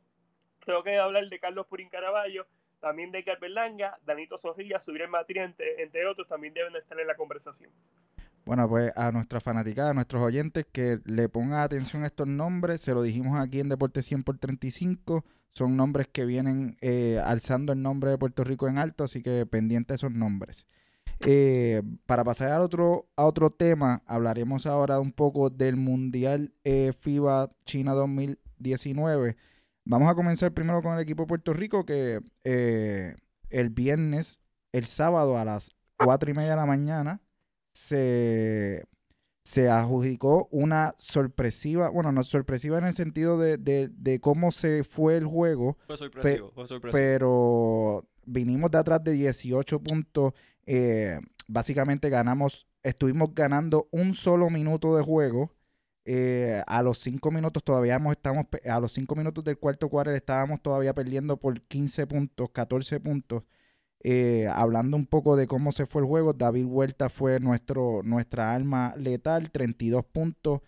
tengo 0.67 0.83
que 0.83 0.99
hablar 0.99 1.27
de 1.29 1.39
Carlos 1.39 1.67
Purín 1.67 1.89
Caraballo, 1.89 2.47
también 2.81 3.13
de 3.13 3.23
Berlanga, 3.41 3.99
Danito 4.05 4.37
Zorrilla, 4.37 4.81
Subir 4.81 5.03
el 5.03 5.37
entre, 5.39 5.83
entre 5.83 6.07
otros, 6.07 6.29
también 6.29 6.53
deben 6.53 6.75
estar 6.77 6.99
en 6.99 7.07
la 7.07 7.15
conversación. 7.15 7.71
Bueno, 8.45 8.69
pues 8.69 8.93
a 8.97 9.13
nuestra 9.13 9.41
fanaticada, 9.41 9.91
a 9.91 9.95
nuestros 9.95 10.23
oyentes, 10.23 10.67
que 10.71 11.01
le 11.05 11.29
pongan 11.29 11.61
atención 11.61 12.03
a 12.03 12.07
estos 12.07 12.27
nombres. 12.27 12.81
Se 12.81 12.93
lo 12.93 13.03
dijimos 13.03 13.39
aquí 13.39 13.61
en 13.61 13.69
Deporte 13.69 14.03
100 14.03 14.25
por 14.25 14.39
35. 14.39 15.25
Son 15.49 15.77
nombres 15.77 16.09
que 16.09 16.25
vienen 16.25 16.77
eh, 16.81 17.21
alzando 17.25 17.73
el 17.73 17.83
nombre 17.83 18.11
de 18.11 18.19
Puerto 18.19 18.43
Rico 18.43 18.69
en 18.69 18.79
alto, 18.79 19.05
así 19.05 19.23
que 19.23 19.47
pendiente 19.47 19.95
esos 19.95 20.11
nombres. 20.11 20.67
Eh, 21.25 21.83
para 22.07 22.25
pasar 22.25 22.51
a 22.51 22.61
otro, 22.61 23.07
a 23.17 23.27
otro 23.27 23.51
tema, 23.51 24.03
hablaremos 24.07 24.67
ahora 24.67 24.99
un 24.99 25.13
poco 25.13 25.51
del 25.51 25.77
Mundial 25.77 26.53
eh, 26.65 26.93
FIBA 26.99 27.51
China 27.65 27.93
2019. 27.93 29.37
Vamos 29.85 30.11
a 30.11 30.15
comenzar 30.17 30.53
primero 30.53 30.83
con 30.83 30.95
el 30.95 31.01
equipo 31.01 31.25
de 31.25 31.29
Puerto 31.29 31.53
Rico, 31.53 31.85
que 31.85 32.21
el 32.45 33.71
viernes, 33.71 34.41
el 34.73 34.87
sábado 34.87 35.39
a 35.39 35.45
las 35.45 35.71
4 35.99 36.31
y 36.31 36.35
media 36.35 36.51
de 36.51 36.57
la 36.57 36.67
mañana, 36.67 37.21
se, 37.73 38.85
se 39.45 39.69
adjudicó 39.69 40.49
una 40.51 40.95
sorpresiva, 40.99 41.89
bueno, 41.89 42.13
no 42.13 42.23
sorpresiva 42.23 42.79
en 42.79 42.85
el 42.85 42.93
sentido 42.93 43.39
de, 43.39 43.59
de, 43.59 44.21
cómo 44.21 44.53
se 44.53 44.85
fue 44.85 45.17
el 45.17 45.27
juego. 45.27 45.77
Fue 45.87 45.97
sorpresivo, 45.97 46.53
fue 46.55 46.69
sorpresivo. 46.69 46.93
Pero 46.93 48.09
vinimos 48.25 48.71
de 48.71 48.79
atrás 48.79 49.03
de 49.03 49.13
18 49.13 49.81
puntos. 49.81 50.35
Eh, 50.67 51.19
básicamente 51.49 52.09
ganamos, 52.09 52.67
estuvimos 52.83 53.35
ganando 53.35 53.89
un 53.91 54.15
solo 54.15 54.51
minuto 54.51 54.97
de 54.97 55.03
juego. 55.03 55.53
Eh, 56.05 56.61
a 56.67 56.83
los 56.83 56.99
5 56.99 57.31
minutos 57.31 57.63
todavía 57.63 57.97
estamos, 58.11 58.47
a 58.69 58.81
los 58.81 58.93
5 58.93 59.15
minutos 59.15 59.45
del 59.45 59.57
cuarto 59.57 59.89
cuarto 59.89 60.11
estábamos 60.11 60.61
todavía 60.61 60.95
perdiendo 60.95 61.37
por 61.37 61.61
15 61.61 62.07
puntos, 62.07 62.51
14 62.51 63.01
puntos. 63.01 63.45
Eh, 64.05 64.49
hablando 64.51 64.97
un 64.97 65.07
poco 65.07 65.37
de 65.37 65.47
cómo 65.47 65.71
se 65.73 65.87
fue 65.87 66.03
el 66.03 66.09
juego, 66.09 66.33
David 66.33 66.65
Huerta 66.65 67.09
fue 67.09 67.39
nuestro, 67.41 68.03
nuestra 68.03 68.53
arma 68.53 68.95
letal, 68.97 69.51
32 69.51 70.05
puntos. 70.05 70.61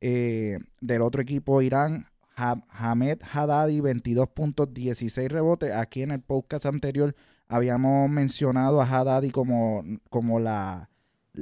Eh, 0.00 0.58
del 0.80 1.02
otro 1.02 1.22
equipo, 1.22 1.62
Irán, 1.62 2.06
Hamed 2.36 3.20
Haddadi, 3.32 3.80
22 3.80 4.28
puntos, 4.28 4.72
16 4.72 5.30
rebotes. 5.30 5.72
Aquí 5.72 6.02
en 6.02 6.12
el 6.12 6.20
podcast 6.20 6.66
anterior 6.66 7.14
habíamos 7.48 8.10
mencionado 8.10 8.80
a 8.80 8.84
Haddadi 8.84 9.30
como, 9.30 9.82
como 10.10 10.40
la, 10.40 10.90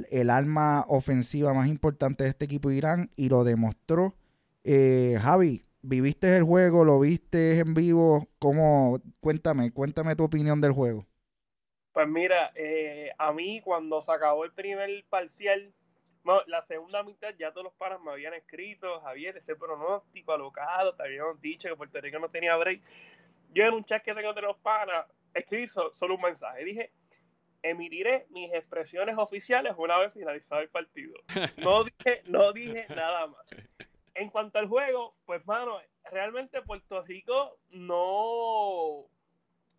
el 0.09 0.29
arma 0.29 0.85
ofensiva 0.87 1.53
más 1.53 1.67
importante 1.67 2.23
de 2.23 2.29
este 2.29 2.45
equipo 2.45 2.71
Irán 2.71 3.11
y 3.15 3.29
lo 3.29 3.43
demostró. 3.43 4.15
Eh, 4.63 5.17
Javi, 5.21 5.65
¿viviste 5.81 6.35
el 6.35 6.43
juego? 6.43 6.83
¿Lo 6.83 6.99
viste 6.99 7.59
en 7.59 7.73
vivo? 7.73 8.27
¿Cómo? 8.39 8.99
Cuéntame, 9.19 9.71
cuéntame 9.71 10.15
tu 10.15 10.23
opinión 10.23 10.61
del 10.61 10.73
juego. 10.73 11.06
Pues 11.97 12.07
mira, 12.07 12.51
eh, 12.53 13.11
a 13.17 13.33
mí 13.33 13.59
cuando 13.61 14.03
se 14.03 14.11
acabó 14.11 14.45
el 14.45 14.51
primer 14.51 15.03
parcial, 15.09 15.73
la 16.45 16.61
segunda 16.61 17.01
mitad 17.01 17.33
ya 17.39 17.49
todos 17.49 17.63
los 17.63 17.73
panas 17.73 17.99
me 18.01 18.11
habían 18.11 18.35
escrito, 18.35 19.01
Javier, 19.01 19.35
ese 19.35 19.55
pronóstico 19.55 20.31
alocado, 20.31 20.93
te 20.93 21.01
habían 21.01 21.41
dicho 21.41 21.67
que 21.67 21.75
Puerto 21.75 21.99
Rico 21.99 22.19
no 22.19 22.29
tenía 22.29 22.55
break. 22.55 22.83
Yo 23.51 23.65
en 23.65 23.73
un 23.73 23.83
chat 23.83 24.03
que 24.03 24.13
tengo 24.13 24.31
de 24.31 24.43
los 24.43 24.55
panas, 24.57 25.07
escribí 25.33 25.65
solo 25.65 26.13
un 26.13 26.21
mensaje. 26.21 26.65
Dije, 26.65 26.91
emitiré 27.63 28.27
mis 28.29 28.53
expresiones 28.53 29.17
oficiales 29.17 29.73
una 29.75 29.97
vez 29.97 30.13
finalizado 30.13 30.61
el 30.61 30.69
partido. 30.69 31.15
No 31.57 31.83
dije, 31.83 32.21
no 32.25 32.53
dije 32.53 32.85
nada 32.89 33.25
más. 33.25 33.49
En 34.13 34.29
cuanto 34.29 34.59
al 34.59 34.67
juego, 34.67 35.15
pues 35.25 35.43
mano, 35.47 35.81
realmente 36.11 36.61
Puerto 36.61 37.01
Rico 37.01 37.57
no 37.71 39.09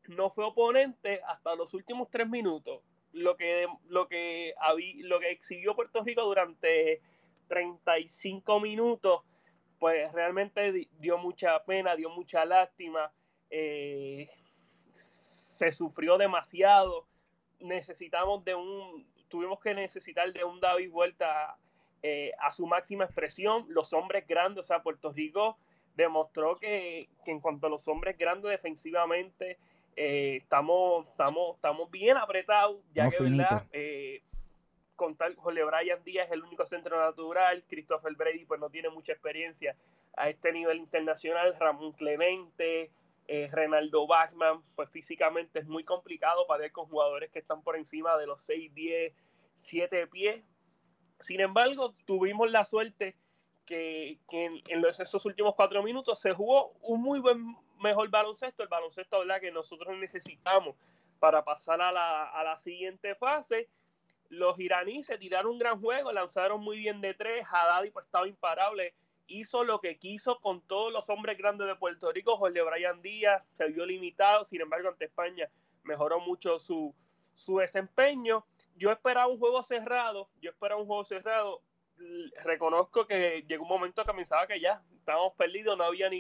no 0.09 0.31
fue 0.31 0.45
oponente 0.45 1.21
hasta 1.27 1.55
los 1.55 1.75
últimos 1.75 2.09
tres 2.11 2.29
minutos. 2.29 2.83
Lo 3.13 3.37
que, 3.37 3.67
lo 3.89 4.09
que, 4.09 4.55
lo 4.99 5.19
que 5.21 5.31
exhibió 5.31 5.75
Puerto 5.75 6.03
Rico 6.05 6.23
durante 6.23 7.01
35 7.49 8.61
minutos, 8.61 9.23
pues 9.79 10.13
realmente 10.13 10.89
dio 10.99 11.19
mucha 11.19 11.63
pena, 11.65 11.97
dio 11.97 12.11
mucha 12.11 12.45
lástima. 12.45 13.11
Eh, 13.51 14.29
se 14.93 15.73
sufrió 15.73 16.19
demasiado. 16.19 17.07
Necesitamos 17.61 18.45
de 18.45 18.55
un, 18.55 19.07
tuvimos 19.29 19.61
que 19.61 19.75
necesitar 19.75 20.33
de 20.33 20.45
un 20.45 20.61
David 20.61 20.91
Vuelta 20.91 21.57
eh, 22.03 22.33
a 22.39 22.53
su 22.53 22.67
máxima 22.67 23.05
expresión. 23.05 23.67
Los 23.69 23.93
hombres 23.93 24.27
grandes, 24.27 24.61
o 24.61 24.67
sea, 24.67 24.83
Puerto 24.83 25.13
Rico 25.13 25.59
demostró 25.97 26.57
que, 26.57 27.09
en 27.27 27.41
cuanto 27.41 27.67
a 27.67 27.71
los 27.71 27.89
hombres 27.89 28.17
grandes 28.17 28.51
defensivamente, 28.51 29.59
eh, 30.01 30.37
estamos, 30.37 31.09
estamos, 31.09 31.57
estamos 31.57 31.91
bien 31.91 32.17
apretados, 32.17 32.81
ya 32.95 33.11
que 33.11 33.21
verdad, 33.21 33.67
eh, 33.73 34.23
con 34.95 35.17
tal 35.17 35.35
Jorge 35.35 35.65
Brian 35.65 36.05
Díaz 36.05 36.29
es 36.29 36.35
el 36.35 36.45
único 36.45 36.65
centro 36.67 37.01
natural, 37.01 37.65
Christopher 37.69 38.15
Brady 38.15 38.45
pues 38.45 38.61
no 38.61 38.71
tiene 38.71 38.91
mucha 38.91 39.11
experiencia 39.11 39.75
a 40.17 40.29
este 40.29 40.53
nivel 40.53 40.79
internacional, 40.79 41.53
Ramón 41.59 41.95
Clemente, 41.95 42.93
eh, 43.27 43.49
Renaldo 43.51 44.07
Bachman, 44.07 44.63
pues 44.77 44.89
físicamente 44.91 45.59
es 45.59 45.67
muy 45.67 45.83
complicado 45.83 46.47
para 46.47 46.65
ir 46.65 46.71
con 46.71 46.87
jugadores 46.87 47.33
que 47.33 47.41
están 47.41 47.63
por 47.63 47.75
encima 47.75 48.17
de 48.19 48.29
los 48.29 48.41
6, 48.43 48.73
10, 48.73 49.13
7 49.55 50.07
pies. 50.07 50.45
Sin 51.19 51.41
embargo, 51.41 51.93
tuvimos 52.07 52.49
la 52.53 52.65
suerte 52.65 53.17
que, 53.67 54.21
en, 54.31 54.85
esos 54.85 55.27
últimos 55.27 55.57
cuatro 55.57 55.83
minutos 55.83 56.21
se 56.21 56.33
jugó 56.33 56.73
un 56.83 57.03
muy 57.03 57.19
buen, 57.19 57.57
mejor 57.79 58.09
baloncesto, 58.11 58.63
el 58.63 58.69
baloncesto 58.69 59.21
que 59.41 59.51
nosotros 59.51 59.97
necesitamos 59.97 60.77
para 61.19 61.45
pasar 61.45 61.81
a 61.81 61.93
la, 61.93 62.25
a 62.25 62.45
la 62.45 62.57
siguiente 62.57 63.15
fase. 63.15 63.69
Los 64.29 64.59
iraníes 64.59 65.07
se 65.07 65.19
tiraron 65.19 65.53
un 65.53 65.59
gran 65.59 65.81
juego, 65.81 66.13
lanzaron 66.13 66.61
muy 66.61 66.79
bien 66.79 67.01
de 67.01 67.15
tres, 67.15 67.47
Haddadi 67.51 67.91
pues 67.91 68.07
estaba 68.07 68.29
imparable, 68.29 68.95
hizo 69.27 69.65
lo 69.65 69.81
que 69.81 69.99
quiso 69.99 70.39
con 70.41 70.61
todos 70.63 70.93
los 70.93 71.09
hombres 71.09 71.39
grandes 71.39 71.67
de 71.67 71.77
Puerto 71.77 72.13
Rico, 72.13 72.37
Jorge 72.37 72.63
Brian 72.63 73.01
Díaz 73.01 73.43
se 73.55 73.67
vio 73.69 73.87
limitado, 73.87 74.45
sin 74.45 74.61
embargo 74.61 74.91
ante 74.91 75.07
España 75.07 75.49
mejoró 75.85 76.21
mucho 76.21 76.59
su, 76.59 76.95
su 77.35 77.59
desempeño. 77.59 78.45
Yo 78.77 78.91
esperaba 78.91 79.29
un 79.29 79.39
juego 79.39 79.63
cerrado, 79.63 80.29
yo 80.43 80.51
esperaba 80.51 80.81
un 80.81 80.87
juego 80.87 81.05
cerrado, 81.05 81.63
reconozco 82.45 83.07
que 83.07 83.45
llegó 83.49 83.63
un 83.63 83.71
momento 83.71 84.05
que 84.05 84.13
pensaba 84.13 84.47
que 84.47 84.61
ya 84.61 84.83
estábamos 84.95 85.35
perdidos, 85.35 85.77
no 85.79 85.85
había 85.85 86.11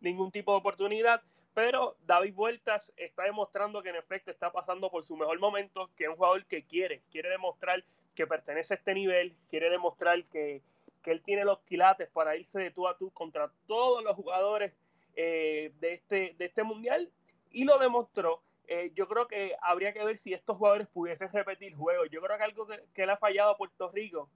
ningún 0.00 0.30
tipo 0.30 0.52
de 0.52 0.58
oportunidad, 0.58 1.22
pero 1.54 1.96
David 2.06 2.34
Vueltas 2.34 2.92
está 2.96 3.24
demostrando 3.24 3.82
que 3.82 3.90
en 3.90 3.96
efecto 3.96 4.30
está 4.30 4.50
pasando 4.52 4.90
por 4.90 5.04
su 5.04 5.16
mejor 5.16 5.38
momento, 5.38 5.90
que 5.96 6.04
es 6.04 6.10
un 6.10 6.16
jugador 6.16 6.44
que 6.46 6.62
quiere, 6.62 7.02
quiere 7.10 7.28
demostrar 7.28 7.84
que 8.14 8.26
pertenece 8.26 8.74
a 8.74 8.76
este 8.76 8.94
nivel, 8.94 9.34
quiere 9.48 9.70
demostrar 9.70 10.24
que, 10.24 10.62
él 11.04 11.22
tiene 11.22 11.44
los 11.44 11.58
quilates 11.60 12.08
para 12.10 12.36
irse 12.36 12.58
de 12.60 12.70
tú 12.70 12.86
a 12.86 12.96
tú 12.96 13.10
contra 13.10 13.50
todos 13.66 14.04
los 14.04 14.14
jugadores 14.14 14.72
eh, 15.16 15.72
de, 15.80 15.94
este, 15.94 16.34
de 16.38 16.44
este 16.44 16.62
mundial 16.62 17.10
y 17.50 17.64
lo 17.64 17.78
demostró. 17.78 18.42
Eh, 18.68 18.92
yo 18.94 19.08
creo 19.08 19.26
que 19.26 19.56
habría 19.60 19.92
que 19.92 20.04
ver 20.04 20.18
si 20.18 20.32
estos 20.32 20.56
jugadores 20.56 20.86
pudiesen 20.86 21.32
repetir 21.32 21.74
juegos. 21.74 22.08
Yo 22.10 22.20
creo 22.20 22.36
que 22.36 22.44
algo 22.44 22.66
que, 22.66 22.84
que 22.94 23.06
le 23.06 23.12
ha 23.12 23.16
fallado 23.16 23.50
a 23.50 23.56
Puerto 23.56 23.90
Rico 23.90 24.28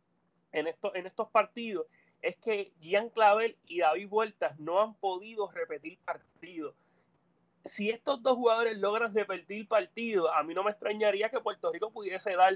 en, 0.50 0.66
esto, 0.66 0.94
en 0.94 1.06
estos 1.06 1.28
partidos 1.28 1.86
es 2.24 2.36
que 2.38 2.72
Gian 2.80 3.10
Clavel 3.10 3.54
y 3.66 3.80
David 3.80 4.08
Vueltas 4.08 4.58
no 4.58 4.80
han 4.80 4.94
podido 4.94 5.50
repetir 5.50 5.98
partidos. 6.06 6.74
Si 7.66 7.90
estos 7.90 8.22
dos 8.22 8.36
jugadores 8.36 8.78
logran 8.78 9.14
repetir 9.14 9.68
partidos, 9.68 10.30
a 10.34 10.42
mí 10.42 10.54
no 10.54 10.64
me 10.64 10.70
extrañaría 10.70 11.28
que 11.28 11.40
Puerto 11.40 11.70
Rico 11.70 11.90
pudiese 11.90 12.34
dar, 12.34 12.54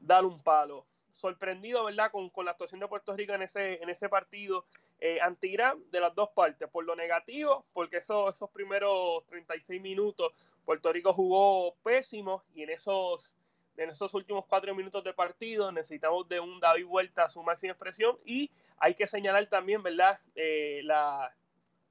dar 0.00 0.24
un 0.24 0.40
palo. 0.42 0.86
Sorprendido, 1.10 1.84
¿verdad?, 1.84 2.10
con, 2.10 2.30
con, 2.30 2.46
la 2.46 2.52
actuación 2.52 2.80
de 2.80 2.88
Puerto 2.88 3.14
Rico 3.14 3.34
en 3.34 3.42
ese, 3.42 3.82
en 3.82 3.90
ese 3.90 4.08
partido 4.08 4.64
eh, 4.98 5.20
anti 5.20 5.48
Irán 5.48 5.78
de 5.90 6.00
las 6.00 6.14
dos 6.14 6.30
partes. 6.30 6.66
Por 6.70 6.86
lo 6.86 6.96
negativo, 6.96 7.66
porque 7.74 7.98
esos, 7.98 8.34
esos 8.34 8.48
primeros 8.48 9.26
36 9.26 9.78
minutos 9.82 10.32
Puerto 10.64 10.90
Rico 10.90 11.12
jugó 11.12 11.74
pésimo 11.82 12.44
y 12.54 12.62
en 12.62 12.70
esos 12.70 13.34
en 13.76 13.88
esos 13.88 14.12
últimos 14.14 14.44
cuatro 14.46 14.74
minutos 14.74 15.02
de 15.02 15.14
partido 15.14 15.72
necesitamos 15.72 16.28
de 16.28 16.40
un 16.40 16.60
David 16.60 16.86
Vuelta 16.86 17.24
a 17.24 17.28
su 17.28 17.42
máxima 17.42 17.72
expresión 17.72 18.18
y 18.24 18.50
hay 18.82 18.96
que 18.96 19.06
señalar 19.06 19.46
también, 19.46 19.80
¿verdad? 19.80 20.18
Eh, 20.34 20.82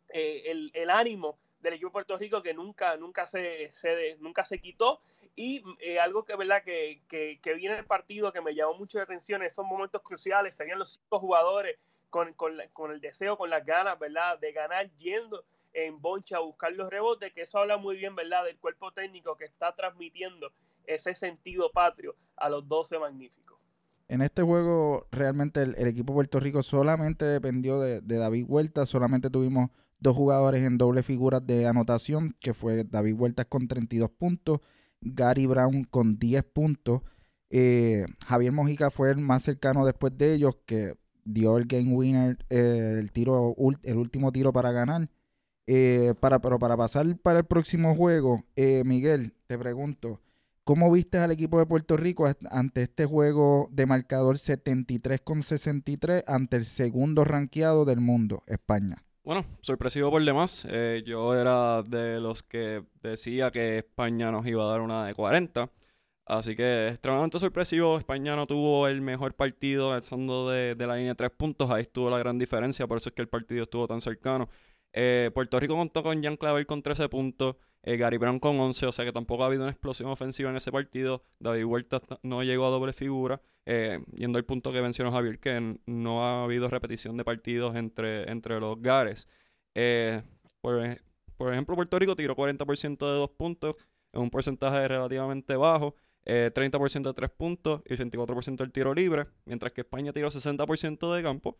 eh, 0.09 0.69
el, 0.73 0.89
ánimo 0.89 1.39
del 1.61 1.75
equipo 1.75 1.87
de 1.87 1.93
Puerto 1.93 2.17
Rico 2.17 2.43
que 2.43 2.53
nunca, 2.53 2.97
nunca, 2.97 3.25
se, 3.25 3.71
nunca 4.19 4.43
se 4.43 4.59
quitó 4.59 4.99
y 5.33 5.63
eh, 5.79 6.01
algo 6.01 6.25
que, 6.25 6.35
¿verdad? 6.35 6.63
Que, 6.65 7.39
viene 7.55 7.75
del 7.75 7.85
partido 7.85 8.33
que 8.33 8.41
me 8.41 8.53
llamó 8.53 8.73
mucho 8.73 8.97
la 8.97 9.05
atención, 9.05 9.41
esos 9.41 9.65
momentos 9.65 10.01
cruciales, 10.01 10.53
serían 10.53 10.79
los 10.79 10.95
cinco 10.95 11.19
jugadores 11.19 11.79
con, 12.09 12.33
con, 12.33 12.57
con, 12.73 12.91
el 12.91 12.99
deseo, 12.99 13.37
con 13.37 13.49
las 13.49 13.65
ganas, 13.65 13.97
¿verdad? 13.97 14.37
De 14.37 14.51
ganar 14.51 14.93
yendo 14.97 15.45
en 15.71 16.01
boncha 16.01 16.37
a 16.37 16.41
buscar 16.41 16.73
los 16.73 16.89
rebotes, 16.89 17.31
que 17.31 17.43
eso 17.43 17.59
habla 17.59 17.77
muy 17.77 17.95
bien, 17.95 18.15
¿verdad? 18.15 18.43
Del 18.43 18.57
cuerpo 18.57 18.91
técnico 18.91 19.37
que 19.37 19.45
está 19.45 19.73
transmitiendo 19.73 20.51
ese 20.85 21.15
sentido 21.15 21.71
patrio 21.71 22.17
a 22.35 22.49
los 22.49 22.67
12 22.67 22.99
magníficos. 22.99 23.50
En 24.11 24.21
este 24.21 24.41
juego 24.41 25.07
realmente 25.09 25.63
el, 25.63 25.87
equipo 25.87 26.11
de 26.11 26.15
Puerto 26.15 26.41
Rico 26.41 26.63
solamente 26.63 27.23
dependió 27.23 27.79
de, 27.79 28.01
David 28.01 28.43
Huerta, 28.45 28.85
solamente 28.85 29.29
tuvimos 29.29 29.69
dos 30.01 30.17
jugadores 30.17 30.63
en 30.63 30.77
doble 30.77 31.01
figura 31.01 31.39
de 31.39 31.65
anotación, 31.65 32.35
que 32.41 32.53
fue 32.53 32.83
David 32.83 33.15
Huerta 33.17 33.45
con 33.45 33.69
32 33.69 34.09
puntos, 34.09 34.59
Gary 34.99 35.45
Brown 35.45 35.85
con 35.85 36.19
10 36.19 36.43
puntos, 36.43 37.03
eh, 37.49 38.05
Javier 38.25 38.51
Mojica 38.51 38.91
fue 38.91 39.11
el 39.11 39.19
más 39.19 39.43
cercano 39.43 39.85
después 39.85 40.17
de 40.17 40.33
ellos, 40.33 40.57
que 40.65 40.95
dio 41.23 41.55
el 41.55 41.63
game 41.63 41.93
winner, 41.93 42.37
eh, 42.49 42.97
el 42.99 43.13
tiro, 43.13 43.55
el 43.81 43.95
último 43.95 44.33
tiro 44.33 44.51
para 44.51 44.73
ganar. 44.73 45.09
Eh, 45.67 46.15
para, 46.19 46.41
pero 46.41 46.59
para 46.59 46.75
pasar 46.75 47.17
para 47.19 47.39
el 47.39 47.45
próximo 47.45 47.95
juego, 47.95 48.43
Miguel, 48.83 49.35
te 49.47 49.57
pregunto, 49.57 50.19
¿Cómo 50.71 50.89
viste 50.89 51.17
al 51.17 51.31
equipo 51.31 51.59
de 51.59 51.65
Puerto 51.65 51.97
Rico 51.97 52.31
ante 52.49 52.83
este 52.83 53.05
juego 53.05 53.67
de 53.73 53.85
marcador 53.85 54.37
73 54.37 55.19
con 55.19 55.43
63 55.43 56.23
ante 56.25 56.55
el 56.55 56.65
segundo 56.65 57.25
ranqueado 57.25 57.83
del 57.83 57.99
mundo, 57.99 58.43
España? 58.47 59.03
Bueno, 59.25 59.45
sorpresivo 59.59 60.09
por 60.09 60.23
demás. 60.23 60.65
Eh, 60.69 61.03
yo 61.05 61.35
era 61.35 61.83
de 61.83 62.21
los 62.21 62.41
que 62.41 62.85
decía 63.03 63.51
que 63.51 63.79
España 63.79 64.31
nos 64.31 64.47
iba 64.47 64.63
a 64.63 64.67
dar 64.67 64.79
una 64.79 65.05
de 65.05 65.13
40. 65.13 65.69
Así 66.25 66.55
que 66.55 66.87
extremadamente 66.87 67.37
sorpresivo. 67.37 67.97
España 67.97 68.37
no 68.37 68.47
tuvo 68.47 68.87
el 68.87 69.01
mejor 69.01 69.33
partido 69.33 69.91
alzando 69.91 70.49
de, 70.49 70.75
de 70.75 70.87
la 70.87 70.95
línea 70.95 71.11
de 71.11 71.15
tres 71.15 71.31
puntos. 71.31 71.69
Ahí 71.69 71.81
estuvo 71.81 72.09
la 72.09 72.17
gran 72.17 72.39
diferencia. 72.39 72.87
Por 72.87 72.97
eso 72.97 73.09
es 73.09 73.15
que 73.15 73.23
el 73.23 73.27
partido 73.27 73.63
estuvo 73.63 73.89
tan 73.89 73.99
cercano. 73.99 74.47
Eh, 74.93 75.31
Puerto 75.33 75.59
Rico 75.59 75.75
contó 75.75 76.01
con 76.01 76.23
Jan 76.23 76.37
Clavel 76.37 76.65
con 76.65 76.81
13 76.81 77.09
puntos. 77.09 77.57
Eh, 77.83 77.97
Gary 77.97 78.17
Brown 78.17 78.39
con 78.39 78.59
11, 78.59 78.85
o 78.85 78.91
sea 78.91 79.05
que 79.05 79.11
tampoco 79.11 79.43
ha 79.43 79.47
habido 79.47 79.63
una 79.63 79.71
explosión 79.71 80.09
ofensiva 80.09 80.49
en 80.49 80.57
ese 80.57 80.71
partido. 80.71 81.23
David 81.39 81.63
Huerta 81.65 82.01
no 82.21 82.43
llegó 82.43 82.67
a 82.67 82.69
doble 82.69 82.93
figura, 82.93 83.41
eh, 83.65 83.99
yendo 84.13 84.37
al 84.37 84.45
punto 84.45 84.71
que 84.71 84.81
mencionó 84.81 85.11
Javier, 85.11 85.39
que 85.39 85.77
no 85.87 86.23
ha 86.23 86.43
habido 86.43 86.67
repetición 86.67 87.17
de 87.17 87.23
partidos 87.23 87.75
entre, 87.75 88.29
entre 88.29 88.59
los 88.59 88.79
Gares. 88.81 89.27
Eh, 89.73 90.21
por, 90.61 91.51
ejemplo, 91.51 91.75
Puerto 91.75 91.97
Rico 91.97 92.15
tiró 92.15 92.35
40% 92.35 92.97
de 92.97 93.13
dos 93.13 93.31
puntos, 93.31 93.75
en 94.13 94.21
un 94.21 94.29
porcentaje 94.29 94.87
relativamente 94.87 95.55
bajo. 95.55 95.95
30% 96.23 97.01
de 97.01 97.13
tres 97.15 97.31
puntos 97.31 97.81
y 97.87 97.95
84% 97.95 98.57
del 98.57 98.71
tiro 98.71 98.93
libre, 98.93 99.25
mientras 99.45 99.73
que 99.73 99.81
España 99.81 100.13
tiró 100.13 100.29
60% 100.29 101.15
de 101.15 101.23
campo, 101.23 101.57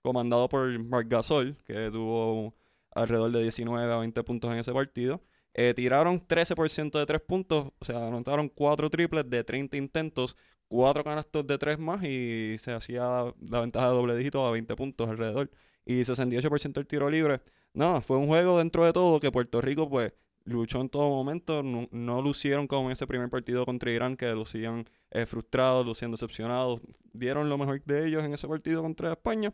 comandado 0.00 0.48
por 0.48 0.78
Marc 0.78 1.08
Gasol, 1.08 1.56
que 1.64 1.90
tuvo 1.90 2.54
alrededor 2.96 3.30
de 3.32 3.42
19 3.42 3.92
a 3.92 3.96
20 3.98 4.22
puntos 4.24 4.50
en 4.52 4.58
ese 4.58 4.72
partido. 4.72 5.22
Eh, 5.54 5.72
tiraron 5.74 6.20
13% 6.20 6.98
de 6.98 7.06
3 7.06 7.20
puntos, 7.22 7.72
o 7.78 7.84
sea, 7.84 8.08
anotaron 8.08 8.48
4 8.48 8.90
triples 8.90 9.28
de 9.30 9.42
30 9.44 9.76
intentos, 9.76 10.36
4 10.68 11.04
canastos 11.04 11.46
de 11.46 11.56
3 11.58 11.78
más 11.78 12.02
y 12.04 12.56
se 12.58 12.72
hacía 12.72 13.32
la 13.40 13.60
ventaja 13.60 13.88
de 13.88 13.94
doble 13.94 14.16
dígito 14.16 14.44
a 14.44 14.50
20 14.50 14.76
puntos 14.76 15.08
alrededor. 15.08 15.50
Y 15.84 16.00
68% 16.04 16.72
del 16.72 16.86
tiro 16.86 17.08
libre. 17.08 17.40
No, 17.72 18.00
fue 18.02 18.16
un 18.16 18.26
juego 18.26 18.58
dentro 18.58 18.84
de 18.84 18.92
todo 18.92 19.20
que 19.20 19.30
Puerto 19.30 19.60
Rico 19.60 19.88
pues 19.88 20.12
luchó 20.44 20.80
en 20.80 20.88
todo 20.88 21.08
momento. 21.10 21.62
No, 21.62 22.22
lucieron 22.22 22.66
como 22.66 22.88
en 22.88 22.92
ese 22.92 23.06
primer 23.06 23.28
partido 23.30 23.64
contra 23.64 23.90
Irán, 23.92 24.16
que 24.16 24.32
lucían 24.32 24.84
eh, 25.10 25.26
frustrados, 25.26 25.86
lucían 25.86 26.10
decepcionados. 26.10 26.80
Dieron 27.12 27.48
lo 27.48 27.58
mejor 27.58 27.82
de 27.84 28.08
ellos 28.08 28.24
en 28.24 28.34
ese 28.34 28.48
partido 28.48 28.82
contra 28.82 29.12
España. 29.12 29.52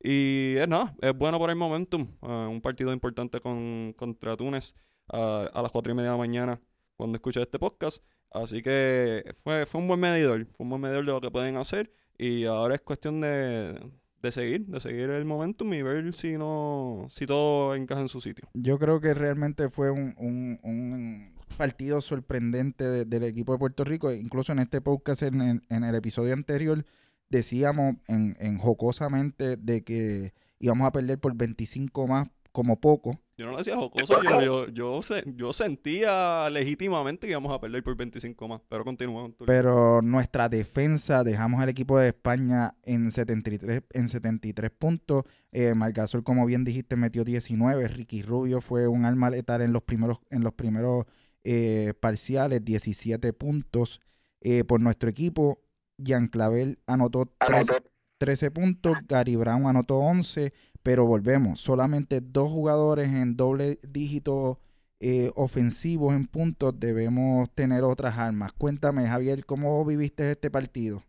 Y 0.00 0.54
es 0.56 0.68
nada, 0.68 0.94
es 1.00 1.16
bueno 1.16 1.38
por 1.38 1.50
el 1.50 1.56
momentum. 1.56 2.08
Ah, 2.22 2.48
un 2.48 2.60
partido 2.60 2.92
importante 2.92 3.40
con, 3.40 3.94
contra 3.96 4.36
Túnez 4.36 4.74
ah, 5.08 5.50
a 5.52 5.62
las 5.62 5.72
4 5.72 5.92
y 5.92 5.94
media 5.94 6.10
de 6.10 6.16
la 6.16 6.18
mañana 6.18 6.60
cuando 6.96 7.16
escuché 7.16 7.42
este 7.42 7.58
podcast. 7.58 8.02
Así 8.30 8.62
que 8.62 9.24
fue, 9.42 9.66
fue 9.66 9.80
un 9.80 9.88
buen 9.88 10.00
medidor, 10.00 10.46
fue 10.46 10.64
un 10.64 10.70
buen 10.70 10.82
medidor 10.82 11.04
de 11.04 11.12
lo 11.12 11.20
que 11.20 11.30
pueden 11.30 11.56
hacer. 11.56 11.90
Y 12.16 12.44
ahora 12.44 12.74
es 12.74 12.80
cuestión 12.82 13.20
de, 13.20 13.80
de 14.22 14.32
seguir, 14.32 14.66
de 14.66 14.80
seguir 14.80 15.10
el 15.10 15.24
momentum 15.24 15.72
y 15.72 15.82
ver 15.82 16.12
si 16.12 16.32
no, 16.32 17.06
si 17.08 17.26
todo 17.26 17.74
encaja 17.74 18.00
en 18.00 18.08
su 18.08 18.20
sitio. 18.20 18.48
Yo 18.54 18.78
creo 18.78 19.00
que 19.00 19.14
realmente 19.14 19.70
fue 19.70 19.90
un, 19.90 20.14
un, 20.18 20.60
un 20.62 21.34
partido 21.56 22.00
sorprendente 22.00 23.04
del 23.04 23.22
equipo 23.24 23.52
de 23.52 23.58
Puerto 23.58 23.84
Rico. 23.84 24.12
Incluso 24.12 24.52
en 24.52 24.58
este 24.60 24.80
podcast, 24.80 25.22
en 25.22 25.62
en 25.68 25.84
el 25.84 25.94
episodio 25.94 26.34
anterior, 26.34 26.84
decíamos 27.28 27.96
en, 28.06 28.36
en 28.40 28.58
jocosamente 28.58 29.56
de 29.56 29.82
que 29.84 30.32
íbamos 30.58 30.86
a 30.86 30.92
perder 30.92 31.18
por 31.18 31.34
25 31.36 32.06
más 32.06 32.28
como 32.52 32.80
poco. 32.80 33.20
Yo 33.36 33.44
no 33.46 33.52
lo 33.52 33.58
decía 33.58 33.76
jocoso, 33.76 34.16
yo, 34.24 34.42
yo, 34.42 34.68
yo, 34.68 35.02
se- 35.02 35.22
yo 35.36 35.52
sentía 35.52 36.50
legítimamente 36.50 37.26
que 37.28 37.30
íbamos 37.30 37.52
a 37.52 37.60
perder 37.60 37.84
por 37.84 37.94
25 37.96 38.48
más, 38.48 38.60
pero 38.68 38.84
continuamos. 38.84 39.32
Pero 39.46 40.02
nuestra 40.02 40.48
defensa, 40.48 41.22
dejamos 41.22 41.60
al 41.60 41.68
equipo 41.68 41.98
de 42.00 42.08
España 42.08 42.74
en 42.82 43.12
73, 43.12 43.82
en 43.92 44.08
73 44.08 44.70
puntos. 44.72 45.22
Eh, 45.52 45.74
Margasol, 45.74 46.24
como 46.24 46.46
bien 46.46 46.64
dijiste, 46.64 46.96
metió 46.96 47.22
19. 47.22 47.86
Ricky 47.86 48.22
Rubio 48.22 48.60
fue 48.60 48.88
un 48.88 49.04
alma 49.04 49.30
letal 49.30 49.62
en 49.62 49.72
los 49.72 49.82
primeros, 49.84 50.18
en 50.30 50.42
los 50.42 50.54
primeros 50.54 51.04
eh, 51.44 51.94
parciales, 52.00 52.64
17 52.64 53.32
puntos 53.34 54.00
eh, 54.40 54.64
por 54.64 54.80
nuestro 54.80 55.08
equipo. 55.10 55.60
Jean 55.98 56.28
Clavel 56.28 56.78
anotó 56.86 57.26
13, 57.38 57.82
13 58.18 58.50
puntos, 58.50 58.96
Gary 59.06 59.36
Brown 59.36 59.66
anotó 59.66 59.98
11, 59.98 60.52
pero 60.82 61.04
volvemos, 61.04 61.60
solamente 61.60 62.20
dos 62.20 62.48
jugadores 62.48 63.08
en 63.08 63.36
doble 63.36 63.78
dígito 63.82 64.60
eh, 65.00 65.30
ofensivos 65.36 66.14
en 66.14 66.26
puntos, 66.26 66.78
debemos 66.78 67.48
tener 67.54 67.84
otras 67.84 68.18
armas. 68.18 68.52
Cuéntame, 68.52 69.06
Javier, 69.06 69.44
¿cómo 69.44 69.84
viviste 69.84 70.28
este 70.30 70.50
partido? 70.50 71.02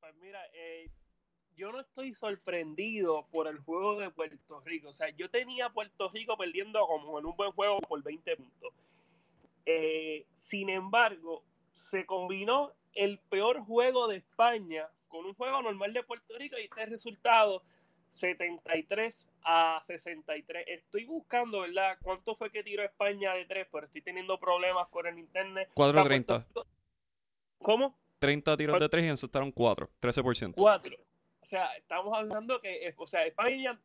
Pues 0.00 0.14
mira, 0.16 0.40
eh, 0.52 0.90
yo 1.56 1.72
no 1.72 1.80
estoy 1.80 2.12
sorprendido 2.12 3.26
por 3.32 3.48
el 3.48 3.58
juego 3.58 3.98
de 4.00 4.10
Puerto 4.10 4.60
Rico. 4.66 4.90
O 4.90 4.92
sea, 4.92 5.08
yo 5.10 5.30
tenía 5.30 5.66
a 5.66 5.72
Puerto 5.72 6.10
Rico 6.10 6.36
perdiendo 6.36 6.86
como 6.86 7.18
en 7.18 7.24
un 7.24 7.36
buen 7.36 7.52
juego 7.52 7.80
por 7.80 8.02
20 8.02 8.36
puntos. 8.36 8.72
Eh, 9.64 10.26
sin 10.42 10.68
embargo, 10.68 11.42
se 11.72 12.04
combinó 12.04 12.72
el 12.96 13.18
peor 13.18 13.60
juego 13.60 14.08
de 14.08 14.16
España 14.16 14.88
con 15.08 15.24
un 15.24 15.34
juego 15.34 15.62
normal 15.62 15.92
de 15.92 16.02
Puerto 16.02 16.36
Rico 16.36 16.56
y 16.58 16.64
este 16.64 16.86
resultado 16.86 17.62
73 18.12 19.26
a 19.44 19.82
63. 19.86 20.64
Estoy 20.66 21.04
buscando, 21.04 21.60
¿verdad? 21.60 21.96
¿Cuánto 22.02 22.34
fue 22.34 22.50
que 22.50 22.62
tiró 22.62 22.82
España 22.82 23.34
de 23.34 23.44
3? 23.44 23.68
Pero 23.70 23.86
estoy 23.86 24.02
teniendo 24.02 24.38
problemas 24.38 24.88
con 24.88 25.06
el 25.06 25.18
internet. 25.18 25.70
4.30. 25.74 26.44
¿Cómo? 27.58 27.96
30 28.18 28.56
tiros 28.56 28.80
de 28.80 28.88
3 28.88 29.04
y 29.04 29.08
encestaron 29.08 29.52
4, 29.52 29.88
13%. 30.00 30.54
4. 30.56 30.96
O 31.40 31.46
sea, 31.46 31.76
estamos 31.76 32.16
hablando 32.16 32.60
que, 32.60 32.88
eh, 32.88 32.94
o 32.96 33.06
sea, 33.06 33.24
España 33.26 33.78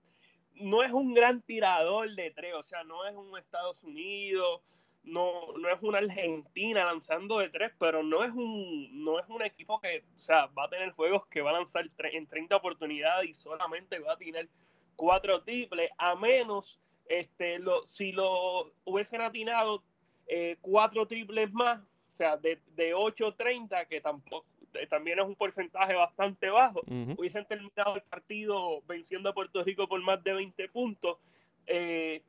no 0.56 0.84
es 0.84 0.91
un 0.91 1.13
gran 1.13 1.41
tirador 1.41 2.13
de 2.15 2.32
tres, 2.32 2.54
o 2.56 2.63
sea, 2.63 2.84
no 2.84 3.06
es 3.06 3.15
un 3.15 3.38
Estados 3.38 3.84
Unidos, 3.84 4.62
no, 5.04 5.58
no 5.58 5.70
es 5.70 5.82
una 5.82 5.98
Argentina 5.98 6.86
lanzando 6.86 7.40
de 7.40 7.50
tres, 7.50 7.72
pero 7.80 8.04
no 8.04 8.24
es 8.24 8.32
un, 8.32 9.04
no 9.04 9.20
es 9.20 9.26
un 9.30 9.44
equipo 9.44 9.80
que, 9.80 10.04
o 10.16 10.20
sea, 10.20 10.46
va 10.48 10.66
a 10.66 10.70
tener 10.70 10.92
juegos 10.92 11.26
que 11.28 11.42
va 11.42 11.50
a 11.50 11.54
lanzar 11.54 11.90
en 11.98 12.28
30 12.28 12.56
oportunidades 12.56 13.30
y 13.30 13.34
solamente 13.34 14.00
va 14.00 14.14
a 14.14 14.18
tener 14.18 14.48
cuatro 14.96 15.42
triples, 15.42 15.90
a 15.98 16.16
menos 16.16 16.80
este, 17.08 17.60
lo, 17.60 17.86
si 17.88 18.12
lo 18.12 18.72
hubiesen 18.86 19.22
atinado 19.22 19.84
eh, 20.28 20.58
cuatro 20.62 21.08
triples 21.08 21.52
más, 21.52 21.80
o 21.80 22.16
sea, 22.16 22.38
de, 22.38 22.60
de 22.76 22.94
8-30, 22.96 23.88
que 23.88 24.02
tampoco, 24.02 24.46
eh, 24.76 24.88
también 24.88 25.20
es 25.20 25.26
un 25.26 25.36
porcentaje 25.36 25.96
bastante 25.96 26.50
bajo, 26.50 26.82
hubiesen 27.18 27.46
terminado 27.46 27.96
el 27.96 28.04
partido 28.04 28.82
venciendo 28.88 29.30
a 29.30 29.34
Puerto 29.34 29.64
Rico 29.64 29.88
por 29.88 30.02
más 30.02 30.24
de 30.24 30.34
20 30.34 30.70
puntos. 30.70 31.18
Eh, 31.66 32.22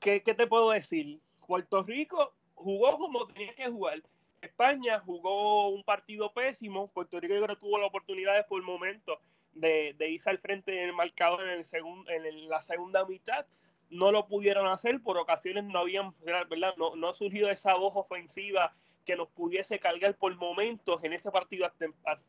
¿qué, 0.00 0.22
qué 0.22 0.34
te 0.34 0.46
puedo 0.46 0.70
decir? 0.70 1.20
Puerto 1.46 1.82
Rico 1.82 2.32
jugó 2.54 2.98
como 2.98 3.26
tenía 3.26 3.54
que 3.54 3.68
jugar. 3.68 4.02
España 4.40 5.00
jugó 5.00 5.68
un 5.68 5.84
partido 5.84 6.32
pésimo. 6.32 6.88
Puerto 6.88 7.20
Rico 7.20 7.34
yo 7.34 7.44
creo 7.44 7.56
tuvo 7.56 7.78
la 7.78 7.86
oportunidad 7.86 8.46
por 8.46 8.62
momento 8.62 9.20
de, 9.54 9.94
irse 10.08 10.30
al 10.30 10.38
frente 10.38 10.72
del 10.72 10.92
marcador 10.92 11.42
en, 11.48 11.60
el 11.60 11.66
en 12.08 12.26
el- 12.26 12.48
la 12.48 12.62
segunda 12.62 13.04
mitad. 13.04 13.46
No 13.90 14.10
lo 14.10 14.26
pudieron 14.26 14.66
hacer, 14.68 15.02
por 15.02 15.18
ocasiones 15.18 15.64
no 15.64 15.80
habían, 15.80 16.14
¿verdad? 16.24 16.74
No, 16.78 16.96
no 16.96 17.08
ha 17.08 17.14
surgido 17.14 17.50
esa 17.50 17.74
voz 17.74 17.92
ofensiva 17.94 18.74
que 19.04 19.16
nos 19.16 19.28
pudiese 19.28 19.78
cargar 19.78 20.14
por 20.16 20.34
momentos 20.36 21.02
en 21.04 21.12
ese 21.12 21.30
partido 21.30 21.70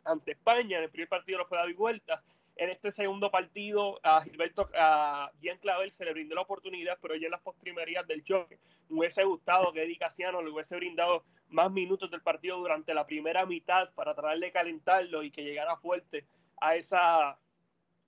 ante, 0.03 0.31
España. 0.31 0.77
En 0.77 0.83
el 0.83 0.89
primer 0.89 1.07
partido 1.07 1.39
no 1.39 1.45
fue 1.45 1.57
y 1.69 1.73
vueltas. 1.73 2.21
En 2.55 2.69
este 2.69 2.91
segundo 2.91 3.31
partido, 3.31 3.99
a 4.03 4.21
Gilberto, 4.21 4.69
a 4.75 5.31
Jean 5.41 5.57
Clavel 5.57 5.91
se 5.91 6.05
le 6.05 6.13
brindó 6.13 6.35
la 6.35 6.41
oportunidad, 6.41 6.99
pero 7.01 7.15
ya 7.15 7.25
en 7.25 7.31
las 7.31 7.41
postrimerías 7.41 8.05
del 8.07 8.23
choque 8.23 8.59
hubiese 8.89 9.23
gustado 9.23 9.73
que 9.73 9.83
Eddie 9.83 9.97
Casiano 9.97 10.41
le 10.41 10.51
hubiese 10.51 10.75
brindado 10.75 11.23
más 11.49 11.71
minutos 11.71 12.11
del 12.11 12.21
partido 12.21 12.57
durante 12.57 12.93
la 12.93 13.05
primera 13.05 13.45
mitad 13.45 13.91
para 13.93 14.13
tratar 14.13 14.37
de 14.37 14.51
calentarlo 14.51 15.23
y 15.23 15.31
que 15.31 15.43
llegara 15.43 15.77
fuerte 15.77 16.25
a 16.61 16.75
esa, 16.75 17.39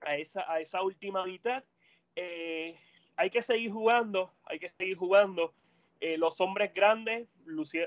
a 0.00 0.16
esa, 0.16 0.50
a 0.50 0.60
esa 0.60 0.82
última 0.82 1.24
mitad. 1.24 1.64
Eh, 2.14 2.78
hay 3.16 3.30
que 3.30 3.42
seguir 3.42 3.72
jugando, 3.72 4.32
hay 4.44 4.58
que 4.58 4.70
seguir 4.70 4.96
jugando. 4.96 5.54
Eh, 6.00 6.18
los 6.18 6.40
hombres 6.40 6.72
grandes 6.74 7.28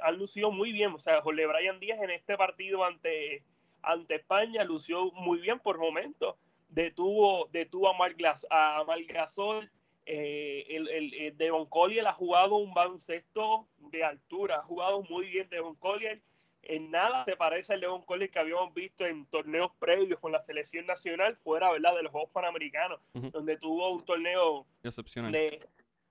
han 0.02 0.18
lucido 0.18 0.52
muy 0.52 0.72
bien. 0.72 0.94
O 0.94 1.00
sea, 1.00 1.22
Jorge 1.22 1.46
Brian 1.46 1.80
Díaz 1.80 2.02
en 2.02 2.10
este 2.10 2.36
partido 2.36 2.84
ante, 2.84 3.44
ante 3.82 4.16
España 4.16 4.64
lució 4.64 5.12
muy 5.12 5.40
bien 5.40 5.60
por 5.60 5.78
momentos. 5.78 6.36
Detuvo, 6.70 7.48
detuvo 7.52 7.90
a 7.90 7.94
Marc 7.98 8.18
Glas- 8.18 8.46
a 8.50 8.84
Marc 8.86 9.06
Gasol. 9.12 9.70
Eh, 10.06 10.66
el, 10.70 10.88
el, 10.88 11.14
el 11.14 11.38
Devon 11.38 11.66
Collier 11.68 12.08
ha 12.08 12.14
jugado 12.14 12.56
un 12.56 12.74
baloncesto 12.74 13.68
de 13.92 14.04
altura. 14.04 14.58
Ha 14.58 14.64
jugado 14.64 15.04
muy 15.10 15.28
bien 15.28 15.50
Devon 15.50 15.76
Collier. 15.76 16.22
En 16.62 16.92
nada 16.92 17.24
se 17.26 17.36
parece 17.38 17.74
al 17.74 17.80
Devon 17.82 18.04
Collier 18.04 18.30
que 18.30 18.40
habíamos 18.40 18.74
visto 18.74 19.06
en 19.06 19.26
torneos 19.28 19.72
previos 19.80 20.20
con 20.20 20.32
la 20.32 20.42
selección 20.44 20.86
nacional, 20.86 21.36
fuera 21.38 21.72
¿verdad? 21.72 21.96
de 21.96 22.04
los 22.04 22.12
Juegos 22.12 22.32
Panamericanos, 22.32 23.00
donde 23.14 23.58
tuvo 23.58 23.90
un 23.92 24.04
torneo 24.06 24.66
Excepcional. 24.84 25.32
de- 25.32 25.60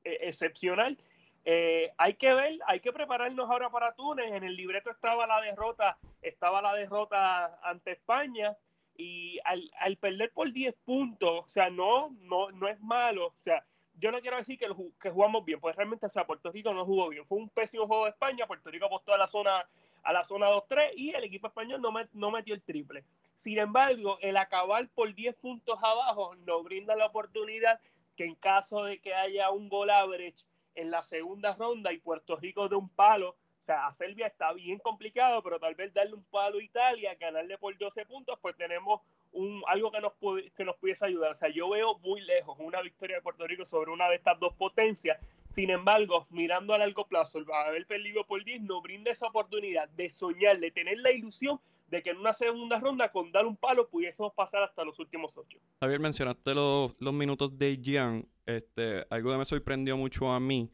eh, 0.05 0.19
excepcional. 0.23 0.97
Eh, 1.45 1.93
hay 1.99 2.15
que 2.15 2.33
ver, 2.35 2.59
hay 2.67 2.81
que 2.81 2.93
prepararnos 2.93 3.49
ahora 3.49 3.69
para 3.71 3.95
Túnez. 3.95 4.33
En 4.33 4.43
el 4.43 4.57
libreto 4.57 4.91
estaba 4.91 5.27
la 5.27 5.41
derrota, 5.41 5.99
estaba 6.23 6.61
la 6.63 6.75
derrota 6.75 7.59
ante 7.63 7.93
España 7.93 8.57
y 8.99 9.39
al, 9.45 9.71
al 9.81 9.97
perder 9.97 10.31
por 10.33 10.53
10 10.53 10.75
puntos, 10.85 11.45
o 11.47 11.49
sea, 11.49 11.71
no, 11.71 12.11
no, 12.21 12.51
no 12.51 12.69
es 12.69 12.79
malo. 12.81 13.29
O 13.29 13.35
sea, 13.41 13.65
yo 13.95 14.13
no 14.13 14.21
quiero 14.21 14.37
decir 14.37 14.59
que, 14.59 14.67
que 15.01 15.11
jugamos 15.11 15.45
bien, 15.45 15.61
pues 15.61 15.75
realmente, 15.77 16.05
o 16.07 16.11
sea, 16.11 16.27
Puerto 16.27 16.53
Rico 16.53 16.75
no 16.75 16.85
jugó 16.85 17.09
bien. 17.09 17.25
Fue 17.25 17.39
un 17.39 17.49
pésimo 17.49 17.87
juego 17.87 18.05
de 18.05 18.11
España. 18.11 18.47
Puerto 18.47 18.71
Rico 18.71 18.87
apostó 18.87 19.15
a 19.15 19.19
la 19.19 19.29
zona 19.29 19.67
a 20.05 20.13
la 20.13 20.25
zona 20.25 20.49
2-3 20.51 20.93
y 20.97 21.11
el 21.11 21.25
equipo 21.25 21.49
español 21.49 21.81
no, 21.83 21.91
met- 21.91 22.09
no 22.13 22.31
metió 22.31 22.55
el 22.55 22.63
triple. 22.63 23.05
Sin 23.37 23.59
embargo, 23.59 24.19
el 24.21 24.37
acabar 24.37 24.89
por 24.95 25.13
10 25.15 25.35
puntos 25.37 25.79
abajo 25.83 26.35
nos 26.47 26.63
brinda 26.65 26.95
la 26.97 27.07
oportunidad 27.07 27.81
que 28.17 28.25
en 28.25 28.35
caso 28.37 28.85
de 28.85 29.01
que 29.01 29.13
haya 29.15 29.51
un 29.51 29.69
gol 29.69 29.91
average 29.91 30.45
en 30.77 30.91
la 30.91 31.03
segunda 31.05 31.55
ronda 31.55 31.93
y 31.93 31.99
Puerto 31.99 32.37
Rico 32.37 32.69
de 32.69 32.77
un 32.77 32.89
palo, 32.89 33.37
sea, 33.69 33.87
a 33.87 33.95
Serbia 33.95 34.27
está 34.27 34.53
bien 34.53 34.79
complicado, 34.79 35.43
pero 35.43 35.59
tal 35.61 35.75
vez 35.75 35.93
darle 35.95 36.15
un 36.15 36.25
palo 36.25 36.59
a 36.59 36.63
Italia, 36.63 37.15
ganarle 37.21 37.57
por 37.59 37.77
12 37.77 38.05
puntos, 38.07 38.39
pues 38.41 38.57
tenemos 38.57 39.01
un, 39.33 39.63
algo 39.67 39.91
que 39.93 40.01
nos, 40.01 40.13
pu- 40.21 40.51
que 40.57 40.65
nos 40.65 40.77
pudiese 40.77 41.05
ayudar. 41.07 41.33
O 41.33 41.39
sea, 41.39 41.49
yo 41.51 41.69
veo 41.71 41.99
muy 41.99 42.21
lejos 42.23 42.57
una 42.59 42.81
victoria 42.83 43.17
de 43.17 43.23
Puerto 43.23 43.47
Rico 43.47 43.65
sobre 43.65 43.91
una 43.91 44.09
de 44.09 44.17
estas 44.17 44.39
dos 44.41 44.55
potencias. 44.55 45.19
Sin 45.51 45.71
embargo, 45.71 46.27
mirando 46.31 46.75
a 46.75 46.79
largo 46.79 47.07
plazo, 47.07 47.39
el 47.39 47.47
haber 47.51 47.87
perdido 47.87 48.25
por 48.25 48.45
10 48.45 48.63
nos 48.63 48.83
brinda 48.83 49.11
esa 49.11 49.27
oportunidad 49.27 49.89
de 49.91 50.11
soñar, 50.11 50.59
de 50.59 50.71
tener 50.71 50.99
la 50.99 51.11
ilusión 51.13 51.59
de 51.89 52.03
que 52.03 52.11
en 52.11 52.19
una 52.19 52.35
segunda 52.35 52.79
ronda, 52.79 53.11
con 53.11 53.33
dar 53.33 53.47
un 53.47 53.57
palo, 53.57 53.89
pudiésemos 53.89 54.35
pasar 54.35 54.63
hasta 54.63 54.85
los 54.85 54.99
últimos 54.99 55.37
ocho. 55.39 55.59
Javier, 55.81 56.01
mencionaste 56.01 56.55
los, 56.55 56.93
los 57.01 57.15
minutos 57.15 57.59
de 57.59 57.79
Gian. 57.83 58.27
Este, 58.45 59.07
algo 59.11 59.31
que 59.33 59.39
me 59.39 59.45
sorprendió 59.47 59.97
mucho 59.97 60.31
a 60.31 60.39
mí 60.39 60.71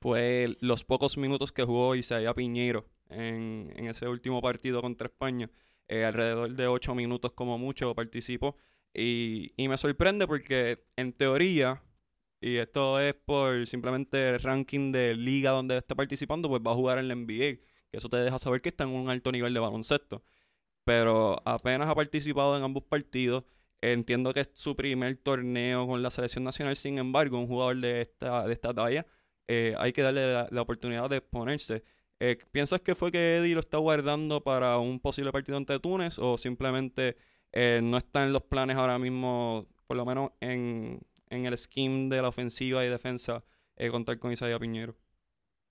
fue 0.00 0.56
los 0.60 0.84
pocos 0.84 1.18
minutos 1.18 1.52
que 1.52 1.64
jugó 1.64 1.94
Isaiah 1.94 2.34
Piñeiro 2.34 2.86
en, 3.08 3.72
en 3.76 3.86
ese 3.86 4.08
último 4.08 4.40
partido 4.40 4.80
contra 4.82 5.08
España. 5.08 5.50
Eh, 5.88 6.04
alrededor 6.04 6.54
de 6.54 6.66
ocho 6.66 6.94
minutos 6.94 7.32
como 7.32 7.58
mucho 7.58 7.94
participó. 7.94 8.56
Y, 8.94 9.52
y 9.56 9.68
me 9.68 9.76
sorprende 9.76 10.26
porque 10.26 10.84
en 10.96 11.12
teoría, 11.12 11.82
y 12.40 12.56
esto 12.56 13.00
es 13.00 13.14
por 13.14 13.66
simplemente 13.66 14.30
el 14.30 14.40
ranking 14.40 14.92
de 14.92 15.14
liga 15.14 15.50
donde 15.50 15.78
está 15.78 15.94
participando, 15.94 16.48
pues 16.48 16.62
va 16.66 16.72
a 16.72 16.74
jugar 16.74 16.98
en 16.98 17.08
la 17.08 17.14
NBA. 17.14 17.58
Que 17.90 17.96
eso 17.96 18.08
te 18.08 18.18
deja 18.18 18.38
saber 18.38 18.60
que 18.60 18.68
está 18.68 18.84
en 18.84 18.90
un 18.90 19.08
alto 19.10 19.32
nivel 19.32 19.54
de 19.54 19.60
baloncesto. 19.60 20.22
Pero 20.84 21.40
apenas 21.46 21.88
ha 21.88 21.94
participado 21.94 22.56
en 22.56 22.62
ambos 22.64 22.84
partidos. 22.84 23.44
Entiendo 23.80 24.34
que 24.34 24.40
es 24.40 24.50
su 24.54 24.76
primer 24.76 25.16
torneo 25.18 25.86
con 25.86 26.02
la 26.02 26.10
selección 26.10 26.44
nacional, 26.44 26.76
sin 26.76 26.98
embargo, 26.98 27.38
un 27.38 27.46
jugador 27.46 27.76
de 27.80 28.00
esta, 28.02 28.46
de 28.46 28.52
esta 28.52 28.74
talla, 28.74 29.06
eh, 29.48 29.74
hay 29.78 29.92
que 29.92 30.02
darle 30.02 30.46
la, 30.50 30.62
oportunidad 30.62 31.08
de 31.10 31.16
exponerse. 31.16 31.82
Eh, 32.20 32.38
¿Piensas 32.52 32.80
que 32.80 32.94
fue 32.94 33.10
que 33.10 33.38
Eddie 33.38 33.54
lo 33.54 33.60
está 33.60 33.78
guardando 33.78 34.42
para 34.42 34.78
un 34.78 35.00
posible 35.00 35.32
partido 35.32 35.56
ante 35.56 35.78
Túnez 35.78 36.18
o 36.18 36.36
simplemente 36.36 37.16
eh, 37.52 37.80
no 37.82 37.96
está 37.96 38.24
en 38.24 38.32
los 38.32 38.42
planes 38.42 38.76
ahora 38.76 38.98
mismo, 38.98 39.66
por 39.86 39.96
lo 39.96 40.04
menos 40.04 40.32
en, 40.40 41.00
en 41.30 41.46
el 41.46 41.56
scheme 41.56 42.08
de 42.14 42.22
la 42.22 42.28
ofensiva 42.28 42.84
y 42.84 42.88
defensa, 42.88 43.42
eh, 43.76 43.90
contar 43.90 44.18
con 44.18 44.32
Isaiah 44.32 44.58
Piñero? 44.58 44.94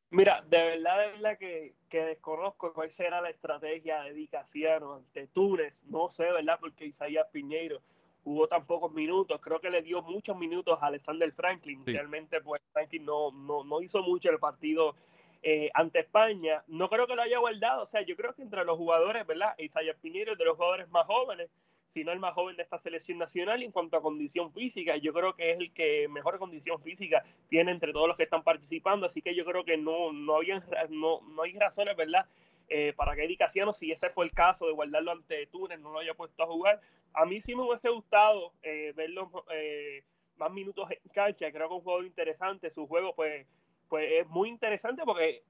Mira, 0.10 0.42
de 0.48 0.58
verdad, 0.58 1.00
de 1.00 1.08
verdad 1.12 1.38
que, 1.38 1.76
que 1.90 2.02
desconozco 2.02 2.72
cuál 2.74 2.90
será 2.90 3.22
la 3.22 3.30
estrategia 3.30 4.02
de 4.04 4.13
Di 4.13 4.28
Casiano 4.28 4.96
ante 4.96 5.28
Túnez. 5.28 5.84
No 5.84 6.10
sé, 6.10 6.24
¿verdad? 6.24 6.58
Porque 6.60 6.86
Isaías 6.86 7.28
Piñeiro 7.32 7.82
jugó 8.28 8.50
tan 8.50 8.66
pocos 8.66 8.92
minutos. 8.92 9.40
Creo 9.42 9.62
que 9.62 9.70
le 9.70 9.82
dio 9.82 10.02
muchos 10.02 10.38
minutos 10.38 10.78
a 10.82 10.88
Alexander 10.88 11.32
Franklin. 11.32 11.86
Realmente, 11.86 12.42
pues 12.42 12.62
Franklin 12.74 13.06
no, 13.06 13.32
no, 13.32 13.63
no 13.63 13.82
hizo 13.82 14.04
mucho 14.04 14.30
el 14.30 14.38
partido 14.38 14.96
eh, 15.42 15.70
ante 15.74 16.00
España. 16.00 16.62
No 16.68 16.90
creo 16.90 17.08
que 17.08 17.16
lo 17.16 17.22
haya 17.22 17.40
guardado. 17.40 17.84
O 17.84 17.88
sea, 17.88 18.02
yo 18.02 18.18
creo 18.18 18.34
que 18.36 18.42
entre 18.42 18.66
los 18.66 18.78
jugadores, 18.78 19.26
¿verdad? 19.26 19.56
Isaiah 19.58 19.96
Piñero 20.02 20.34
es 20.34 20.38
de 20.38 20.44
los 20.44 20.58
jugadores 20.58 20.90
más 20.90 21.06
jóvenes, 21.06 21.50
si 21.97 22.03
no 22.03 22.12
el 22.12 22.19
más 22.19 22.36
joven 22.36 22.55
de 22.55 22.62
esta 22.62 22.77
selección 22.77 23.17
nacional. 23.17 23.63
en 23.63 23.71
cuanto 23.71 23.97
a 23.97 24.03
condición 24.03 24.53
física, 24.53 24.97
yo 24.97 25.13
creo 25.13 25.36
que 25.36 25.51
es 25.51 25.60
el 25.60 25.73
que 25.73 26.07
mejor 26.07 26.38
condición 26.38 26.79
física 26.79 27.23
tiene 27.49 27.71
entre 27.71 27.91
todos 27.91 28.07
los 28.07 28.15
que 28.15 28.23
están 28.23 28.43
participando. 28.43 29.07
Así 29.07 29.23
que 29.23 29.33
yo 29.33 29.43
creo 29.45 29.65
que 29.65 29.77
no, 29.77 30.13
no, 30.13 30.36
había, 30.36 30.63
no, 30.89 31.21
no 31.21 31.41
hay 31.41 31.53
razones, 31.53 31.97
¿verdad? 31.97 32.27
Eh, 32.69 32.93
para 32.95 33.15
que 33.15 33.23
Eddie 33.23 33.38
Casiano, 33.38 33.73
si 33.73 33.91
ese 33.91 34.12
fue 34.12 34.25
el 34.25 34.31
caso 34.31 34.67
de 34.67 34.73
guardarlo 34.73 35.12
ante 35.12 35.47
Túnez, 35.47 35.79
no 35.79 35.91
lo 35.91 35.97
haya 35.97 36.13
puesto 36.13 36.43
a 36.43 36.45
jugar. 36.45 36.79
A 37.13 37.25
mí 37.25 37.41
sí 37.41 37.55
me 37.55 37.63
hubiese 37.63 37.89
gustado 37.89 38.53
eh, 38.62 38.93
verlo 38.95 39.31
eh, 39.51 40.03
más 40.38 40.51
minutos 40.51 40.91
en 40.91 40.99
cancha. 41.12 41.51
Creo 41.51 41.67
que 41.67 41.73
es 41.73 41.79
un 41.79 41.83
jugador 41.83 42.05
interesante. 42.05 42.69
Su 42.69 42.86
juego, 42.86 43.15
pues, 43.15 43.47
pues 43.89 44.07
es 44.21 44.27
muy 44.27 44.49
interesante 44.49 45.01
porque 45.03 45.41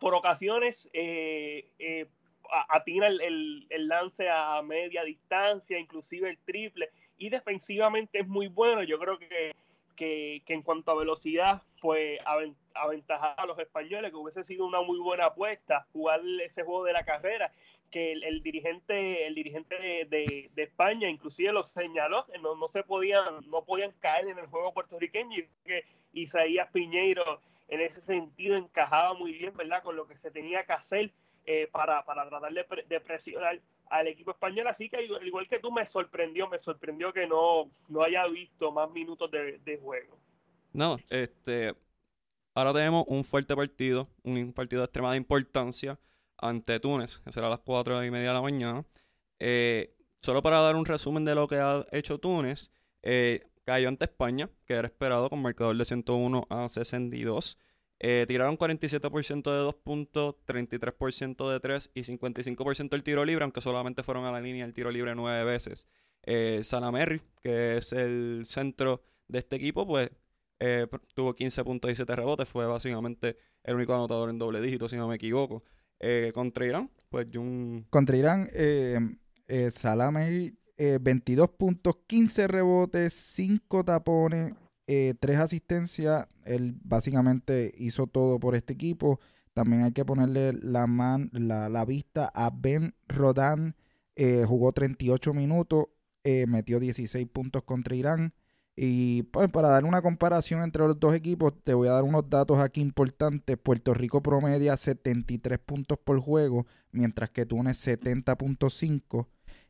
por 0.00 0.14
ocasiones 0.14 0.88
atina 2.68 3.06
el, 3.06 3.88
lance 3.88 4.28
a 4.28 4.60
media 4.62 5.04
distancia, 5.04 5.78
inclusive 5.78 6.30
el 6.30 6.38
triple, 6.38 6.90
y 7.18 7.30
defensivamente 7.30 8.20
es 8.20 8.28
muy 8.28 8.48
bueno. 8.48 8.82
Yo 8.82 8.98
creo 8.98 9.18
que, 9.18 9.54
que, 9.96 10.42
en 10.46 10.62
cuanto 10.62 10.90
a 10.90 10.96
velocidad, 10.96 11.62
pues 11.80 12.20
aventajar 12.74 13.34
a 13.36 13.46
los 13.46 13.58
españoles, 13.58 14.10
que 14.10 14.16
hubiese 14.16 14.44
sido 14.44 14.66
una 14.66 14.82
muy 14.82 14.98
buena 14.98 15.26
apuesta, 15.26 15.86
jugar 15.92 16.20
ese 16.44 16.62
juego 16.62 16.84
de 16.84 16.92
la 16.92 17.04
carrera, 17.04 17.52
que 17.90 18.12
el, 18.12 18.42
dirigente, 18.42 19.26
el 19.26 19.34
dirigente 19.34 19.76
de, 20.08 20.50
España 20.56 21.08
inclusive 21.08 21.52
lo 21.52 21.62
señaló, 21.62 22.26
que 22.26 22.38
no, 22.38 22.54
no 22.56 22.66
se 22.68 22.82
podían, 22.82 23.48
no 23.50 23.64
podían 23.64 23.92
caer 24.00 24.28
en 24.28 24.38
el 24.38 24.46
juego 24.46 24.72
puertorriqueño, 24.72 25.38
y 25.38 25.48
que 25.64 25.84
Isaías 26.12 26.70
Piñeiro 26.72 27.40
en 27.68 27.80
ese 27.80 28.00
sentido 28.00 28.56
encajaba 28.56 29.14
muy 29.14 29.32
bien, 29.32 29.56
¿verdad? 29.56 29.82
Con 29.82 29.96
lo 29.96 30.06
que 30.06 30.16
se 30.16 30.30
tenía 30.30 30.64
que 30.64 30.72
hacer 30.72 31.10
eh, 31.46 31.68
para, 31.72 32.04
para, 32.04 32.28
tratar 32.28 32.52
de, 32.52 33.00
presionar 33.00 33.60
al 33.90 34.08
equipo 34.08 34.30
español. 34.30 34.66
Así 34.68 34.88
que 34.88 35.04
igual, 35.04 35.26
igual, 35.26 35.48
que 35.48 35.58
tú 35.58 35.70
me 35.70 35.86
sorprendió, 35.86 36.48
me 36.48 36.58
sorprendió 36.58 37.12
que 37.12 37.26
no, 37.26 37.70
no 37.88 38.02
haya 38.02 38.26
visto 38.26 38.70
más 38.72 38.90
minutos 38.90 39.30
de, 39.30 39.78
juego. 39.82 40.18
No, 40.72 40.98
este, 41.10 41.74
ahora 42.54 42.72
tenemos 42.72 43.04
un 43.08 43.24
fuerte 43.24 43.54
partido, 43.54 44.08
un 44.22 44.52
partido 44.52 44.82
de 44.82 44.86
extremada 44.86 45.16
importancia 45.16 45.98
ante 46.38 46.80
Túnez, 46.80 47.20
que 47.20 47.32
será 47.32 47.48
a 47.48 47.50
las 47.50 47.60
cuatro 47.60 48.02
y 48.04 48.10
media 48.10 48.28
de 48.28 48.34
la 48.34 48.42
mañana. 48.42 48.84
Eh, 49.38 49.94
solo 50.20 50.42
para 50.42 50.60
dar 50.60 50.76
un 50.76 50.86
resumen 50.86 51.24
de 51.24 51.34
lo 51.34 51.46
que 51.46 51.56
ha 51.56 51.84
hecho 51.92 52.18
Túnez, 52.18 52.70
eh, 53.02 53.44
Cayó 53.64 53.88
ante 53.88 54.06
España, 54.06 54.50
que 54.66 54.74
era 54.74 54.88
esperado 54.88 55.30
con 55.30 55.40
marcador 55.40 55.76
de 55.76 55.84
101 55.84 56.46
a 56.50 56.68
62. 56.68 57.58
Eh, 58.04 58.24
tiraron 58.26 58.58
47% 58.58 59.52
de 59.52 59.58
2 59.58 59.74
puntos, 59.76 60.34
33% 60.44 61.48
de 61.48 61.60
3 61.60 61.90
y 61.94 62.02
55% 62.02 62.90
del 62.90 63.04
tiro 63.04 63.24
libre, 63.24 63.44
aunque 63.44 63.60
solamente 63.60 64.02
fueron 64.02 64.24
a 64.24 64.32
la 64.32 64.40
línea 64.40 64.64
del 64.64 64.74
tiro 64.74 64.90
libre 64.90 65.14
9 65.14 65.44
veces. 65.44 65.86
Eh, 66.24 66.62
que 67.42 67.76
es 67.76 67.92
el 67.92 68.42
centro 68.44 69.02
de 69.28 69.38
este 69.38 69.54
equipo, 69.54 69.86
pues 69.86 70.10
eh, 70.58 70.88
tuvo 71.14 71.32
15 71.34 71.62
puntos 71.62 71.92
y 71.92 71.94
7 71.94 72.16
rebotes. 72.16 72.48
Fue 72.48 72.66
básicamente 72.66 73.36
el 73.62 73.76
único 73.76 73.94
anotador 73.94 74.30
en 74.30 74.38
doble 74.38 74.60
dígito, 74.60 74.88
si 74.88 74.96
no 74.96 75.06
me 75.06 75.14
equivoco. 75.14 75.62
Eh, 76.00 76.32
contra 76.34 76.66
Irán, 76.66 76.90
pues 77.08 77.28
un... 77.36 77.86
Contra 77.88 78.16
Irán, 78.16 78.48
Salamerri 79.70 80.58
22 81.00 81.48
eh, 81.48 81.52
puntos, 81.56 81.96
15 82.06 82.48
rebotes, 82.48 83.12
5 83.12 83.84
tapones, 83.84 84.52
3 85.18 85.36
eh, 85.36 85.40
asistencias. 85.40 86.26
Él 86.44 86.76
básicamente 86.84 87.72
hizo 87.76 88.06
todo 88.06 88.38
por 88.40 88.54
este 88.54 88.72
equipo. 88.72 89.20
También 89.54 89.82
hay 89.82 89.92
que 89.92 90.04
ponerle 90.04 90.52
la, 90.54 90.86
man, 90.86 91.30
la, 91.32 91.84
vista 91.84 92.30
a 92.34 92.50
Ben 92.50 92.94
Rodan. 93.08 93.76
Eh, 94.16 94.44
jugó 94.46 94.72
38 94.72 95.34
minutos, 95.34 95.86
metió 96.46 96.80
16 96.80 97.26
puntos 97.28 97.62
contra 97.62 97.94
Irán. 97.94 98.34
Y 98.74 99.24
pues 99.24 99.50
para 99.50 99.68
dar 99.68 99.84
una 99.84 100.00
comparación 100.00 100.62
entre 100.62 100.86
los 100.86 100.98
dos 100.98 101.14
equipos, 101.14 101.52
te 101.62 101.74
voy 101.74 101.88
a 101.88 101.92
dar 101.92 102.04
unos 102.04 102.28
datos 102.30 102.58
aquí 102.58 102.80
importantes. 102.80 103.58
Puerto 103.58 103.92
Rico 103.92 104.22
promedia 104.22 104.76
73 104.76 105.58
puntos 105.58 105.98
por 106.02 106.18
juego, 106.20 106.66
mientras 106.90 107.30
que 107.30 107.44
Túnez 107.44 107.86
70.5. 107.86 109.26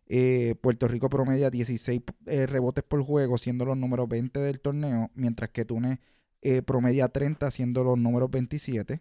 Eh, 0.06 0.56
Puerto 0.60 0.88
Rico 0.88 1.08
promedia 1.08 1.50
16 1.50 2.02
eh, 2.26 2.46
rebotes 2.46 2.84
por 2.84 3.02
juego, 3.02 3.38
siendo 3.38 3.64
los 3.64 3.76
números 3.76 4.08
20 4.08 4.40
del 4.40 4.60
torneo, 4.60 5.10
mientras 5.14 5.50
que 5.50 5.64
Túnez 5.64 5.98
eh, 6.42 6.62
promedia 6.62 7.08
30, 7.08 7.50
siendo 7.50 7.84
los 7.84 7.98
números 7.98 8.30
27. 8.30 9.00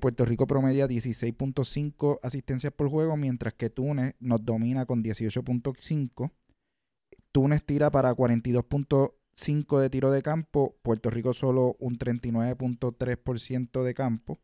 Puerto 0.00 0.26
Rico 0.26 0.46
promedia 0.46 0.86
16.5 0.86 2.20
asistencias 2.22 2.72
por 2.72 2.88
juego, 2.88 3.16
mientras 3.16 3.54
que 3.54 3.68
Túnez 3.68 4.14
nos 4.20 4.44
domina 4.44 4.84
con 4.86 5.02
18.5. 5.02 6.30
Túnez 7.32 7.64
tira 7.64 7.90
para 7.90 8.14
42.5 8.14 9.80
de 9.80 9.90
tiro 9.90 10.12
de 10.12 10.22
campo, 10.22 10.76
Puerto 10.82 11.10
Rico 11.10 11.32
solo 11.32 11.76
un 11.80 11.98
39.3% 11.98 13.82
de 13.82 13.94
campo. 13.94 14.38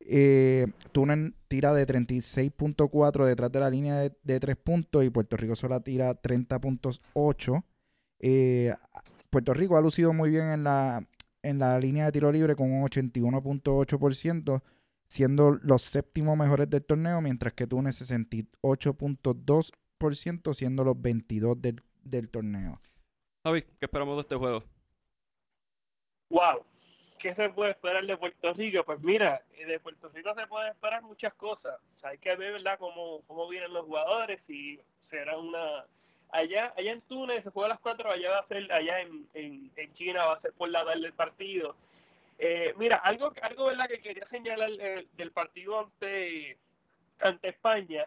Eh, 0.00 0.66
Túnez 0.92 1.32
tira 1.48 1.74
de 1.74 1.86
36.4 1.86 3.26
detrás 3.26 3.52
de 3.52 3.60
la 3.60 3.70
línea 3.70 3.96
de, 3.96 4.16
de 4.22 4.40
3 4.40 4.56
puntos 4.56 5.04
y 5.04 5.10
Puerto 5.10 5.36
Rico 5.36 5.54
solo 5.54 5.80
tira 5.80 6.20
30.8. 6.20 7.64
Eh, 8.20 8.72
Puerto 9.30 9.54
Rico 9.54 9.76
ha 9.76 9.80
lucido 9.80 10.12
muy 10.12 10.30
bien 10.30 10.48
en 10.48 10.64
la, 10.64 11.06
en 11.42 11.58
la 11.58 11.78
línea 11.78 12.06
de 12.06 12.12
tiro 12.12 12.32
libre 12.32 12.56
con 12.56 12.72
un 12.72 12.82
81.8%, 12.84 14.62
siendo 15.08 15.52
los 15.62 15.82
séptimos 15.82 16.36
mejores 16.36 16.70
del 16.70 16.84
torneo, 16.84 17.20
mientras 17.20 17.52
que 17.52 17.66
Túnez 17.66 18.00
68.2%, 18.00 20.54
siendo 20.54 20.84
los 20.84 20.98
22 21.00 21.60
del, 21.60 21.82
del 22.02 22.30
torneo. 22.30 22.80
Javi, 23.44 23.62
¿qué 23.62 23.86
esperamos 23.86 24.16
de 24.16 24.22
este 24.22 24.36
juego? 24.36 24.62
Wow, 26.30 26.64
¿qué 27.20 27.34
se 27.34 27.50
puede 27.50 27.72
esperar 27.72 28.04
de 28.04 28.16
Puerto 28.16 28.52
Rico? 28.54 28.82
Pues 28.84 29.00
mira, 29.00 29.42
de 29.56 29.78
Puerto 29.78 30.08
Rico 30.08 30.34
se 30.34 30.46
puede 30.46 30.70
esperar 30.70 31.02
muchas 31.02 31.34
cosas. 31.34 31.78
O 31.96 31.98
sea, 32.00 32.10
hay 32.10 32.18
que 32.18 32.34
ver, 32.34 32.54
¿verdad?, 32.54 32.78
cómo, 32.78 33.20
cómo 33.26 33.46
vienen 33.48 33.72
los 33.72 33.84
jugadores 33.84 34.40
y 34.48 34.80
será 34.98 35.38
una... 35.38 35.84
Allá, 36.32 36.72
allá 36.76 36.92
en 36.92 37.00
Túnez 37.02 37.42
se 37.42 37.50
juega 37.50 37.66
a 37.66 37.70
las 37.70 37.80
4, 37.80 38.10
allá 38.10 38.30
va 38.30 38.38
a 38.38 38.46
ser, 38.46 38.72
allá 38.72 39.00
en, 39.00 39.26
en, 39.34 39.92
China 39.94 40.26
va 40.26 40.34
a 40.34 40.40
ser 40.40 40.52
por 40.52 40.68
la 40.68 40.84
tarde 40.84 41.06
el 41.06 41.12
partido. 41.12 41.74
Eh, 42.38 42.72
mira, 42.78 42.96
algo, 42.96 43.32
algo 43.42 43.66
¿verdad? 43.66 43.88
que 43.88 44.00
quería 44.00 44.24
señalar 44.26 44.70
eh, 44.78 45.06
del 45.16 45.32
partido 45.32 45.80
ante, 45.80 46.56
ante 47.20 47.48
España 47.48 48.06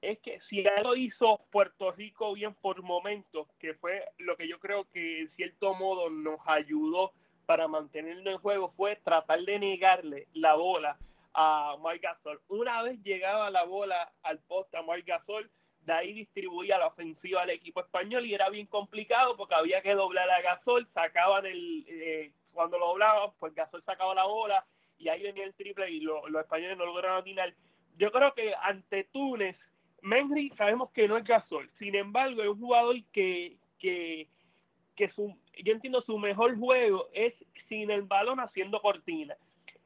es 0.00 0.18
que 0.20 0.38
si 0.48 0.64
algo 0.66 0.94
hizo 0.94 1.40
Puerto 1.50 1.90
Rico 1.92 2.32
bien 2.34 2.54
por 2.54 2.80
momentos, 2.82 3.48
que 3.58 3.74
fue 3.74 4.04
lo 4.18 4.36
que 4.36 4.46
yo 4.46 4.60
creo 4.60 4.84
que 4.92 5.22
en 5.22 5.30
cierto 5.30 5.74
modo 5.74 6.10
nos 6.10 6.40
ayudó 6.46 7.12
para 7.46 7.68
mantenerlo 7.68 8.30
en 8.30 8.38
juego 8.38 8.72
fue 8.76 8.96
tratar 8.96 9.40
de 9.40 9.58
negarle 9.58 10.26
la 10.34 10.54
bola 10.54 10.96
a 11.34 11.76
Marc 11.82 12.00
Gasol. 12.02 12.40
Una 12.48 12.82
vez 12.82 13.02
llegaba 13.02 13.50
la 13.50 13.64
bola 13.64 14.12
al 14.22 14.38
poste 14.40 14.76
a 14.76 14.82
Marc 14.82 15.04
Gasol, 15.04 15.50
de 15.84 15.92
ahí 15.92 16.12
distribuía 16.12 16.78
la 16.78 16.86
ofensiva 16.86 17.42
al 17.42 17.50
equipo 17.50 17.80
español 17.80 18.24
y 18.24 18.34
era 18.34 18.48
bien 18.48 18.66
complicado 18.66 19.36
porque 19.36 19.54
había 19.54 19.82
que 19.82 19.94
doblar 19.94 20.30
a 20.30 20.40
Gasol, 20.40 20.86
sacaban 20.94 21.44
el, 21.44 21.84
eh, 21.88 22.32
cuando 22.52 22.78
lo 22.78 22.88
doblaban, 22.88 23.30
pues 23.38 23.54
Gasol 23.54 23.82
sacaba 23.84 24.14
la 24.14 24.24
bola 24.24 24.64
y 24.98 25.08
ahí 25.08 25.22
venía 25.22 25.44
el 25.44 25.54
triple 25.54 25.90
y 25.90 26.00
los 26.00 26.24
españoles 26.40 26.78
no 26.78 26.86
lograron 26.86 27.18
atinar. 27.18 27.52
Yo 27.98 28.10
creo 28.10 28.32
que 28.32 28.54
ante 28.62 29.04
Túnez, 29.04 29.56
Menry 30.02 30.50
sabemos 30.56 30.90
que 30.92 31.08
no 31.08 31.16
es 31.16 31.24
Gasol, 31.24 31.70
sin 31.78 31.94
embargo 31.94 32.42
es 32.42 32.48
un 32.48 32.60
jugador 32.60 32.96
que, 33.12 33.56
que, 33.78 34.28
que 34.96 35.10
su, 35.10 35.36
yo 35.62 35.72
entiendo 35.72 36.02
su 36.02 36.18
mejor 36.18 36.58
juego 36.58 37.08
es 37.12 37.34
sin 37.68 37.90
el 37.90 38.02
balón 38.02 38.40
haciendo 38.40 38.80
cortina. 38.80 39.36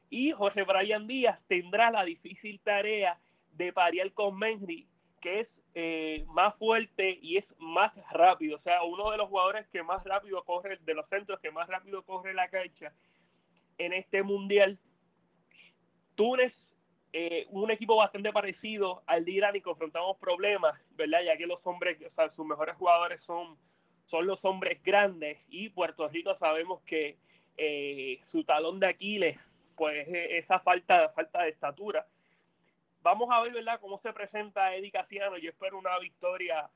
Y 0.09 0.31
José 0.31 0.63
Brian 0.63 1.07
Díaz 1.07 1.39
tendrá 1.47 1.91
la 1.91 2.03
difícil 2.03 2.59
tarea 2.61 3.19
de 3.53 3.71
parear 3.71 4.11
con 4.13 4.37
Menry, 4.37 4.87
que 5.21 5.41
es 5.41 5.47
eh, 5.75 6.25
más 6.29 6.55
fuerte 6.55 7.19
y 7.21 7.37
es 7.37 7.45
más 7.59 7.93
rápido. 8.11 8.57
O 8.57 8.61
sea, 8.61 8.83
uno 8.83 9.11
de 9.11 9.17
los 9.17 9.29
jugadores 9.29 9.67
que 9.67 9.83
más 9.83 10.03
rápido 10.03 10.43
corre, 10.43 10.79
de 10.81 10.93
los 10.93 11.07
centros 11.09 11.39
que 11.39 11.51
más 11.51 11.67
rápido 11.67 12.01
corre 12.03 12.33
la 12.33 12.49
cancha 12.49 12.91
en 13.77 13.93
este 13.93 14.23
mundial. 14.23 14.79
Túnez, 16.15 16.53
eh, 17.13 17.47
un 17.49 17.71
equipo 17.71 17.95
bastante 17.95 18.31
parecido 18.31 19.03
al 19.05 19.25
de 19.25 19.31
Irán 19.31 19.55
y 19.55 19.61
confrontamos 19.61 20.17
problemas, 20.17 20.79
¿verdad? 20.95 21.21
Ya 21.25 21.37
que 21.37 21.47
los 21.47 21.59
hombres, 21.63 21.97
o 22.05 22.15
sea, 22.15 22.29
sus 22.35 22.45
mejores 22.45 22.75
jugadores 22.75 23.21
son 23.23 23.57
son 24.09 24.27
los 24.27 24.43
hombres 24.43 24.81
grandes 24.83 25.37
y 25.49 25.69
Puerto 25.69 26.07
Rico 26.07 26.35
sabemos 26.37 26.81
que 26.83 27.17
eh, 27.57 28.19
su 28.31 28.43
talón 28.43 28.79
de 28.79 28.87
Aquiles 28.87 29.37
pues 29.75 30.07
esa 30.07 30.59
falta 30.59 31.09
falta 31.09 31.43
de 31.43 31.49
estatura 31.49 32.05
vamos 33.01 33.29
a 33.31 33.41
ver 33.41 33.53
verdad 33.53 33.79
cómo 33.79 33.99
se 33.99 34.13
presenta 34.13 34.75
Eddie 34.75 34.91
Casiano 34.91 35.37
yo 35.37 35.49
espero 35.49 35.77
una 35.77 35.97
victoria 35.99 36.69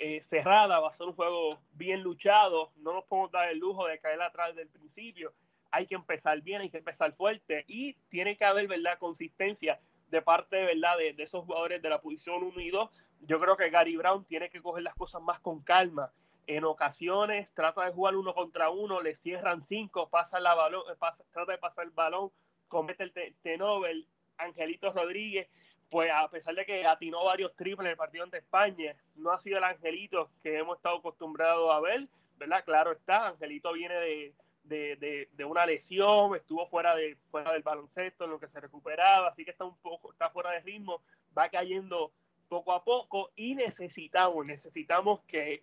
eh, 0.00 0.24
cerrada, 0.30 0.78
va 0.78 0.90
a 0.90 0.96
ser 0.96 1.08
un 1.08 1.14
juego 1.14 1.58
bien 1.72 2.02
luchado, 2.02 2.70
no 2.76 2.92
nos 2.92 3.04
podemos 3.06 3.32
dar 3.32 3.48
el 3.48 3.58
lujo 3.58 3.84
de 3.88 3.98
caer 3.98 4.22
atrás 4.22 4.54
del 4.54 4.68
principio, 4.68 5.32
hay 5.72 5.88
que 5.88 5.96
empezar 5.96 6.40
bien, 6.40 6.60
hay 6.60 6.70
que 6.70 6.78
empezar 6.78 7.12
fuerte 7.14 7.64
y 7.66 7.94
tiene 8.08 8.36
que 8.36 8.44
haber, 8.44 8.68
¿verdad?, 8.68 8.98
consistencia 8.98 9.80
de 10.08 10.22
parte, 10.22 10.56
¿verdad?, 10.64 10.96
de, 10.98 11.14
de 11.14 11.22
esos 11.24 11.44
jugadores 11.44 11.82
de 11.82 11.88
la 11.88 12.00
posición 12.00 12.44
1 12.44 12.60
y 12.60 12.70
2. 12.70 12.90
Yo 13.22 13.40
creo 13.40 13.56
que 13.56 13.70
Gary 13.70 13.96
Brown 13.96 14.24
tiene 14.24 14.48
que 14.50 14.62
coger 14.62 14.84
las 14.84 14.94
cosas 14.94 15.20
más 15.20 15.40
con 15.40 15.62
calma. 15.62 16.12
En 16.48 16.64
ocasiones 16.64 17.52
trata 17.52 17.84
de 17.84 17.92
jugar 17.92 18.16
uno 18.16 18.32
contra 18.32 18.70
uno, 18.70 19.02
le 19.02 19.16
cierran 19.16 19.62
cinco, 19.66 20.08
pasa 20.08 20.40
la 20.40 20.54
balón, 20.54 20.82
trata 21.30 21.52
de 21.52 21.58
pasar 21.58 21.84
el 21.84 21.90
balón, 21.90 22.30
comete 22.68 23.02
el 23.02 23.12
T-Nobel, 23.42 24.08
Angelito 24.38 24.90
Rodríguez, 24.90 25.46
pues 25.90 26.10
a 26.10 26.26
pesar 26.30 26.54
de 26.54 26.64
que 26.64 26.86
atinó 26.86 27.22
varios 27.22 27.54
triples 27.54 27.84
en 27.84 27.90
el 27.90 27.98
partido 27.98 28.24
ante 28.24 28.38
España, 28.38 28.96
no 29.16 29.30
ha 29.30 29.38
sido 29.40 29.58
el 29.58 29.64
Angelito 29.64 30.30
que 30.42 30.56
hemos 30.56 30.78
estado 30.78 30.96
acostumbrados 30.96 31.70
a 31.70 31.80
ver, 31.80 32.08
¿verdad? 32.38 32.64
Claro 32.64 32.92
está, 32.92 33.28
Angelito 33.28 33.74
viene 33.74 33.96
de, 33.96 34.34
de, 34.64 35.28
de, 35.30 35.44
una 35.44 35.66
lesión, 35.66 36.34
estuvo 36.34 36.66
fuera, 36.68 36.96
de, 36.96 37.18
fuera 37.30 37.52
del 37.52 37.62
baloncesto 37.62 38.24
en 38.24 38.30
lo 38.30 38.40
que 38.40 38.48
se 38.48 38.58
recuperaba, 38.58 39.28
así 39.28 39.44
que 39.44 39.50
está 39.50 39.66
un 39.66 39.76
poco, 39.82 40.12
está 40.12 40.30
fuera 40.30 40.52
de 40.52 40.60
ritmo, 40.60 41.02
va 41.36 41.50
cayendo 41.50 42.10
poco 42.48 42.72
a 42.72 42.82
poco 42.84 43.32
y 43.36 43.54
necesitamos, 43.54 44.46
necesitamos 44.46 45.20
que 45.24 45.62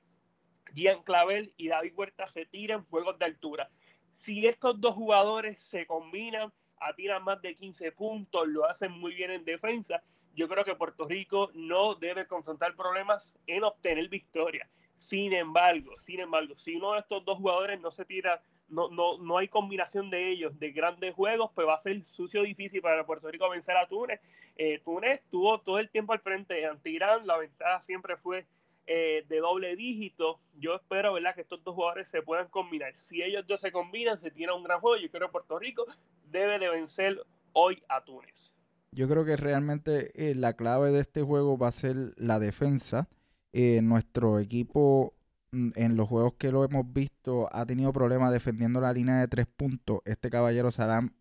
Gian 0.73 1.03
Clavel 1.03 1.53
y 1.57 1.67
David 1.67 1.93
Huerta 1.95 2.27
se 2.29 2.45
tiren 2.45 2.83
juegos 2.85 3.17
de 3.19 3.25
altura. 3.25 3.69
Si 4.15 4.47
estos 4.47 4.79
dos 4.79 4.95
jugadores 4.95 5.59
se 5.59 5.85
combinan, 5.85 6.51
atiran 6.79 7.23
más 7.23 7.41
de 7.41 7.55
15 7.55 7.91
puntos, 7.91 8.47
lo 8.47 8.65
hacen 8.65 8.91
muy 8.91 9.13
bien 9.13 9.31
en 9.31 9.45
defensa, 9.45 10.01
yo 10.33 10.47
creo 10.47 10.65
que 10.65 10.75
Puerto 10.75 11.07
Rico 11.07 11.49
no 11.53 11.95
debe 11.95 12.27
confrontar 12.27 12.75
problemas 12.75 13.33
en 13.47 13.63
obtener 13.63 14.09
victoria. 14.09 14.69
Sin 14.97 15.33
embargo, 15.33 15.93
sin 15.99 16.19
embargo, 16.19 16.55
si 16.57 16.75
uno 16.75 16.93
de 16.93 16.99
estos 16.99 17.23
dos 17.23 17.37
jugadores 17.37 17.79
no 17.79 17.91
se 17.91 18.05
tira 18.05 18.41
no, 18.67 18.89
no, 18.89 19.17
no 19.17 19.37
hay 19.37 19.47
combinación 19.47 20.09
de 20.09 20.31
ellos 20.31 20.57
de 20.59 20.71
grandes 20.71 21.13
juegos, 21.13 21.51
pues 21.53 21.67
va 21.67 21.75
a 21.75 21.79
ser 21.79 22.03
sucio 22.03 22.41
difícil 22.41 22.81
para 22.81 23.05
Puerto 23.05 23.29
Rico 23.29 23.49
vencer 23.49 23.77
a 23.77 23.87
Túnez. 23.87 24.19
Eh, 24.57 24.81
Túnez 24.83 25.21
tuvo 25.29 25.59
todo 25.59 25.79
el 25.79 25.89
tiempo 25.89 26.13
al 26.13 26.19
frente 26.19 26.65
ante 26.65 26.89
Irán, 26.89 27.27
la 27.27 27.37
ventaja 27.37 27.81
siempre 27.81 28.17
fue 28.17 28.45
eh, 28.87 29.25
de 29.27 29.39
doble 29.39 29.75
dígito. 29.75 30.39
Yo 30.55 30.75
espero 30.75 31.13
¿verdad? 31.13 31.35
que 31.35 31.41
estos 31.41 31.63
dos 31.63 31.75
jugadores 31.75 32.07
se 32.07 32.21
puedan 32.21 32.47
combinar. 32.49 32.93
Si 32.99 33.21
ellos 33.21 33.45
dos 33.47 33.61
se 33.61 33.71
combinan, 33.71 34.19
se 34.19 34.31
tiene 34.31 34.53
un 34.53 34.63
gran 34.63 34.79
juego. 34.79 35.01
Yo 35.01 35.09
creo 35.09 35.27
que 35.27 35.31
Puerto 35.31 35.59
Rico 35.59 35.85
debe 36.31 36.59
de 36.59 36.69
vencer 36.69 37.21
hoy 37.53 37.81
a 37.89 38.03
Túnez. 38.03 38.51
Yo 38.91 39.09
creo 39.09 39.25
que 39.25 39.35
realmente 39.35 40.11
eh, 40.15 40.35
la 40.35 40.53
clave 40.53 40.91
de 40.91 41.01
este 41.01 41.21
juego 41.21 41.57
va 41.57 41.67
a 41.67 41.73
ser 41.73 41.95
la 42.17 42.39
defensa. 42.39 43.09
nuestro 43.53 44.39
equipo 44.39 45.15
Mm, 45.55 45.71
en 45.75 45.95
los 45.95 46.09
juegos 46.09 46.33
que 46.37 46.51
lo 46.51 46.65
hemos 46.65 46.91
visto, 46.91 47.47
ha 47.53 47.65
tenido 47.65 47.93
problemas 47.93 48.31
defendiendo 48.33 48.81
la 48.81 48.91
línea 48.91 49.15
de 49.21 49.27
tres 49.29 49.47
puntos. 49.47 50.01
Este 50.03 50.29
caballero 50.29 50.69
Salam, 50.69 51.11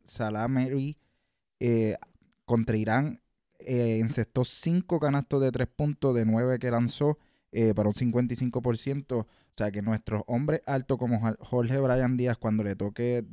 eh, 1.60 1.96
contra 2.44 2.76
Irán 2.76 3.20
eh, 3.60 3.98
encestó 4.00 4.44
cinco 4.44 4.98
canastos 4.98 5.40
de 5.40 5.52
tres 5.52 5.68
puntos 5.68 6.16
de 6.16 6.26
nueve 6.26 6.58
que 6.58 6.70
lanzó 6.70 7.16
eh, 7.54 7.72
para 7.74 7.88
un 7.88 7.94
55%. 7.94 9.12
O 9.12 9.26
sea 9.56 9.70
que 9.70 9.80
nuestros 9.80 10.22
hombres 10.26 10.62
altos 10.66 10.98
como 10.98 11.20
Jorge 11.40 11.78
Brian 11.78 12.16
Díaz, 12.16 12.36
cuando 12.36 12.62
le 12.64 12.76
toque 12.76 13.24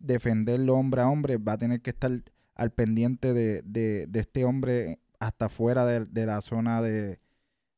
defenderlo 0.00 0.74
hombre 0.74 1.02
a 1.02 1.08
hombre, 1.08 1.36
va 1.36 1.52
a 1.52 1.58
tener 1.58 1.80
que 1.82 1.90
estar 1.90 2.10
al 2.54 2.70
pendiente 2.70 3.32
de, 3.32 4.08
este 4.12 4.44
hombre 4.44 4.98
hasta 5.18 5.48
fuera 5.48 5.84
de 5.86 6.26
la 6.26 6.40
zona 6.40 6.82
de, 6.82 7.20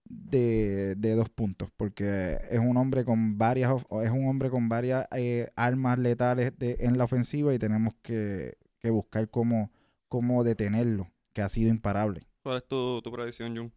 de, 0.05 1.15
dos 1.15 1.29
puntos, 1.31 1.71
porque 1.77 2.39
es 2.51 2.59
un 2.59 2.77
hombre 2.77 3.05
con 3.05 3.39
varias 3.39 3.73
es 4.03 4.11
un 4.11 4.29
hombre 4.29 4.51
con 4.51 4.69
varias 4.69 5.07
eh, 5.17 5.51
armas 5.57 5.99
letales 5.99 6.53
en 6.61 6.99
la 6.99 7.05
ofensiva 7.05 7.55
y 7.55 7.59
tenemos 7.59 7.95
que, 8.03 8.57
buscar 8.85 9.31
cómo, 9.31 9.71
cómo 10.09 10.45
detenerlo, 10.45 11.11
que 11.33 11.43
ha 11.43 11.49
sido 11.49 11.71
imparable. 11.71 12.27
¿Cuál 12.43 12.59
es 12.59 12.69
tu, 12.69 13.01
tu 13.03 13.11
predicción, 13.11 13.57
Jun? 13.57 13.73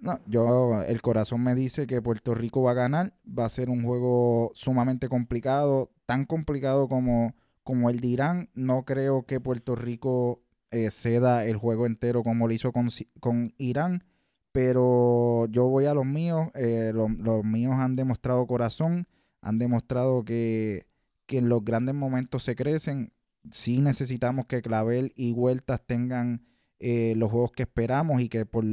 No, 0.00 0.20
yo, 0.26 0.82
el 0.82 1.02
corazón 1.02 1.42
me 1.42 1.54
dice 1.54 1.86
que 1.86 2.00
Puerto 2.00 2.34
Rico 2.34 2.62
va 2.62 2.72
a 2.72 2.74
ganar. 2.74 3.14
Va 3.26 3.44
a 3.44 3.48
ser 3.50 3.70
un 3.70 3.82
juego 3.84 4.52
sumamente 4.54 5.08
complicado, 5.08 5.90
tan 6.06 6.24
complicado 6.24 6.88
como, 6.88 7.34
como 7.64 7.90
el 7.90 8.00
de 8.00 8.06
Irán. 8.06 8.50
No 8.54 8.84
creo 8.84 9.26
que 9.26 9.40
Puerto 9.40 9.74
Rico 9.74 10.42
eh, 10.70 10.90
ceda 10.90 11.44
el 11.44 11.56
juego 11.56 11.86
entero 11.86 12.22
como 12.22 12.46
lo 12.46 12.54
hizo 12.54 12.72
con, 12.72 12.88
con 13.20 13.54
Irán 13.58 14.04
pero 14.52 15.46
yo 15.46 15.66
voy 15.66 15.86
a 15.86 15.94
los 15.94 16.06
míos, 16.06 16.48
eh, 16.54 16.92
los, 16.94 17.10
míos 17.44 17.74
han 17.78 17.96
demostrado 17.96 18.46
corazón, 18.46 19.06
han 19.40 19.58
demostrado 19.58 20.24
que, 20.24 20.86
en 21.28 21.48
los 21.48 21.64
grandes 21.64 21.94
momentos 21.94 22.42
se 22.42 22.56
crecen. 22.56 23.12
Sí 23.52 23.80
necesitamos 23.80 24.46
que 24.46 24.62
Clavel 24.62 25.12
y 25.14 25.32
Vueltas 25.32 25.80
tengan 25.86 26.44
eh, 26.80 27.14
los 27.16 27.30
juegos 27.30 27.52
que 27.52 27.62
esperamos 27.62 28.20
y 28.22 28.28
que 28.28 28.46
por, 28.46 28.64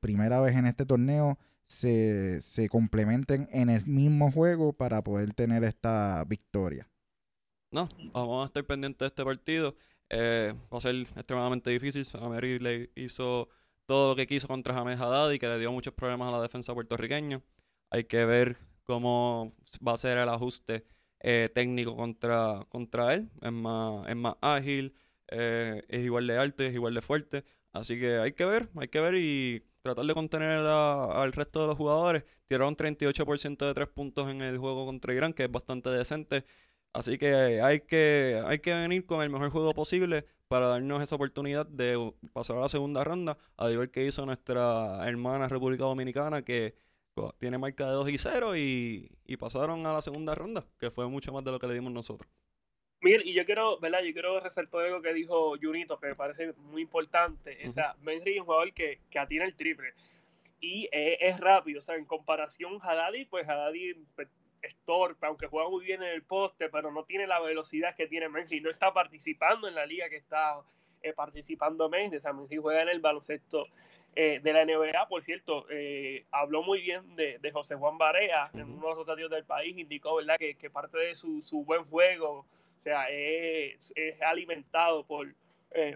primera 0.00 0.40
vez 0.40 0.56
en 0.56 0.66
este 0.66 0.86
torneo 0.86 1.38
se, 1.64 2.40
se, 2.40 2.68
complementen 2.68 3.48
en 3.52 3.68
el 3.68 3.86
mismo 3.86 4.30
juego 4.30 4.72
para 4.72 5.04
poder 5.04 5.34
tener 5.34 5.62
esta 5.62 6.24
victoria. 6.24 6.88
No, 7.70 7.88
vamos 8.12 8.42
a 8.42 8.46
estar 8.46 8.64
pendientes 8.64 8.98
de 9.00 9.06
este 9.06 9.24
partido. 9.24 9.76
Eh, 10.08 10.52
va 10.72 10.78
a 10.78 10.80
ser 10.80 10.96
extremadamente 10.96 11.70
difícil. 11.70 12.04
Sameri 12.04 12.58
le 12.58 12.90
hizo 12.96 13.48
todo 13.86 14.10
lo 14.10 14.16
que 14.16 14.26
quiso 14.26 14.48
contra 14.48 14.74
James 14.74 15.00
Haddad 15.00 15.30
y 15.30 15.38
que 15.38 15.46
le 15.46 15.58
dio 15.58 15.70
muchos 15.70 15.94
problemas 15.94 16.28
a 16.28 16.32
la 16.32 16.42
defensa 16.42 16.74
puertorriqueña. 16.74 17.42
Hay 17.90 18.04
que 18.04 18.24
ver 18.24 18.56
cómo 18.84 19.52
va 19.86 19.92
a 19.92 19.96
ser 19.96 20.18
el 20.18 20.28
ajuste 20.28 20.84
eh, 21.20 21.50
técnico 21.54 21.94
contra, 21.94 22.66
contra 22.68 23.14
él. 23.14 23.30
Es 23.42 23.52
más, 23.52 24.08
es 24.08 24.16
más 24.16 24.34
ágil, 24.40 24.94
eh, 25.30 25.82
es 25.88 26.00
igual 26.00 26.26
de 26.26 26.38
alto, 26.38 26.62
es 26.64 26.74
igual 26.74 26.94
de 26.94 27.00
fuerte. 27.00 27.44
Así 27.72 27.98
que 27.98 28.18
hay 28.18 28.32
que 28.32 28.44
ver, 28.44 28.68
hay 28.76 28.88
que 28.88 29.00
ver 29.00 29.14
y 29.16 29.64
tratar 29.82 30.04
de 30.04 30.14
contener 30.14 30.58
al 30.58 31.32
resto 31.32 31.62
de 31.62 31.66
los 31.68 31.76
jugadores. 31.76 32.24
Tiraron 32.48 32.76
38% 32.76 33.66
de 33.66 33.74
tres 33.74 33.88
puntos 33.88 34.30
en 34.30 34.42
el 34.42 34.58
juego 34.58 34.86
contra 34.86 35.14
Irán, 35.14 35.32
que 35.32 35.44
es 35.44 35.50
bastante 35.50 35.90
decente. 35.90 36.44
Así 36.92 37.18
que 37.18 37.60
hay 37.62 37.80
que, 37.80 38.42
hay 38.44 38.58
que 38.58 38.74
venir 38.74 39.06
con 39.06 39.22
el 39.22 39.30
mejor 39.30 39.50
juego 39.50 39.72
posible 39.74 40.26
para 40.48 40.66
darnos 40.66 41.02
esa 41.02 41.14
oportunidad 41.14 41.66
de 41.66 42.12
pasar 42.32 42.56
a 42.56 42.60
la 42.60 42.68
segunda 42.68 43.04
ronda, 43.04 43.38
al 43.56 43.72
igual 43.72 43.90
que 43.90 44.04
hizo 44.04 44.26
nuestra 44.26 45.08
hermana 45.08 45.46
República 45.46 45.84
Dominicana, 45.84 46.42
que 46.42 46.74
tiene 47.38 47.58
marca 47.58 47.86
de 47.86 47.92
2 47.92 48.10
y 48.10 48.18
0 48.18 48.56
y, 48.56 49.36
pasaron 49.38 49.86
a 49.86 49.92
la 49.92 50.02
segunda 50.02 50.34
ronda, 50.34 50.66
que 50.78 50.90
fue 50.90 51.06
mucho 51.08 51.32
más 51.32 51.44
de 51.44 51.52
lo 51.52 51.58
que 51.58 51.66
le 51.66 51.74
dimos 51.74 51.92
nosotros. 51.92 52.30
Mira, 53.02 53.22
y 53.24 53.32
yo 53.32 53.44
quiero, 53.46 53.78
¿verdad? 53.78 54.02
Yo 54.02 54.12
quiero 54.12 54.40
resaltar 54.40 54.82
algo 54.82 55.00
que 55.00 55.14
dijo 55.14 55.56
Junito, 55.60 55.98
que 55.98 56.08
me 56.08 56.14
parece 56.14 56.52
muy 56.54 56.82
importante. 56.82 57.58
O 57.66 57.72
sea, 57.72 57.94
Benry 58.02 58.34
es 58.34 58.40
un 58.40 58.46
jugador 58.46 58.72
que, 58.74 58.98
que 59.10 59.18
atina 59.18 59.44
el 59.44 59.54
triple. 59.54 59.94
Y 60.60 60.88
es, 60.92 61.40
rápido, 61.40 61.78
o 61.78 61.82
sea, 61.82 61.96
en 61.96 62.04
comparación 62.04 62.78
a 62.82 62.90
Haddadi, 62.90 63.24
pues 63.24 63.48
Haddadi 63.48 63.94
pues, 64.14 64.28
es 64.62 64.76
torpe, 64.84 65.26
aunque 65.26 65.46
juega 65.46 65.68
muy 65.68 65.84
bien 65.84 66.02
en 66.02 66.10
el 66.10 66.22
poste, 66.22 66.68
pero 66.68 66.92
no 66.92 67.04
tiene 67.04 67.26
la 67.26 67.40
velocidad 67.40 67.94
que 67.96 68.06
tiene 68.06 68.28
Messi. 68.28 68.60
No 68.60 68.70
está 68.70 68.92
participando 68.92 69.68
en 69.68 69.74
la 69.74 69.86
liga 69.86 70.08
que 70.08 70.16
está 70.16 70.56
eh, 71.02 71.12
participando 71.12 71.88
Messi. 71.88 72.16
O 72.16 72.20
sea, 72.20 72.32
Messi 72.32 72.56
juega 72.58 72.82
en 72.82 72.90
el 72.90 73.00
baloncesto 73.00 73.68
eh, 74.14 74.40
de 74.42 74.52
la 74.52 74.64
NBA. 74.64 75.08
Por 75.08 75.22
cierto, 75.22 75.66
eh, 75.70 76.26
habló 76.30 76.62
muy 76.62 76.80
bien 76.80 77.16
de, 77.16 77.50
José 77.52 77.76
Juan 77.76 77.96
Barea 77.96 78.50
en 78.54 78.70
unos 78.70 78.96
rotativos 78.96 79.30
del 79.30 79.44
país. 79.44 79.76
Indicó, 79.78 80.16
¿verdad?, 80.16 80.36
que, 80.38 80.56
que 80.56 80.68
parte 80.68 80.98
de 80.98 81.14
su, 81.14 81.40
su, 81.42 81.64
buen 81.64 81.84
juego, 81.84 82.46
o 82.80 82.82
sea, 82.82 83.10
es, 83.10 83.92
es 83.94 84.22
alimentado 84.22 85.04
por, 85.04 85.34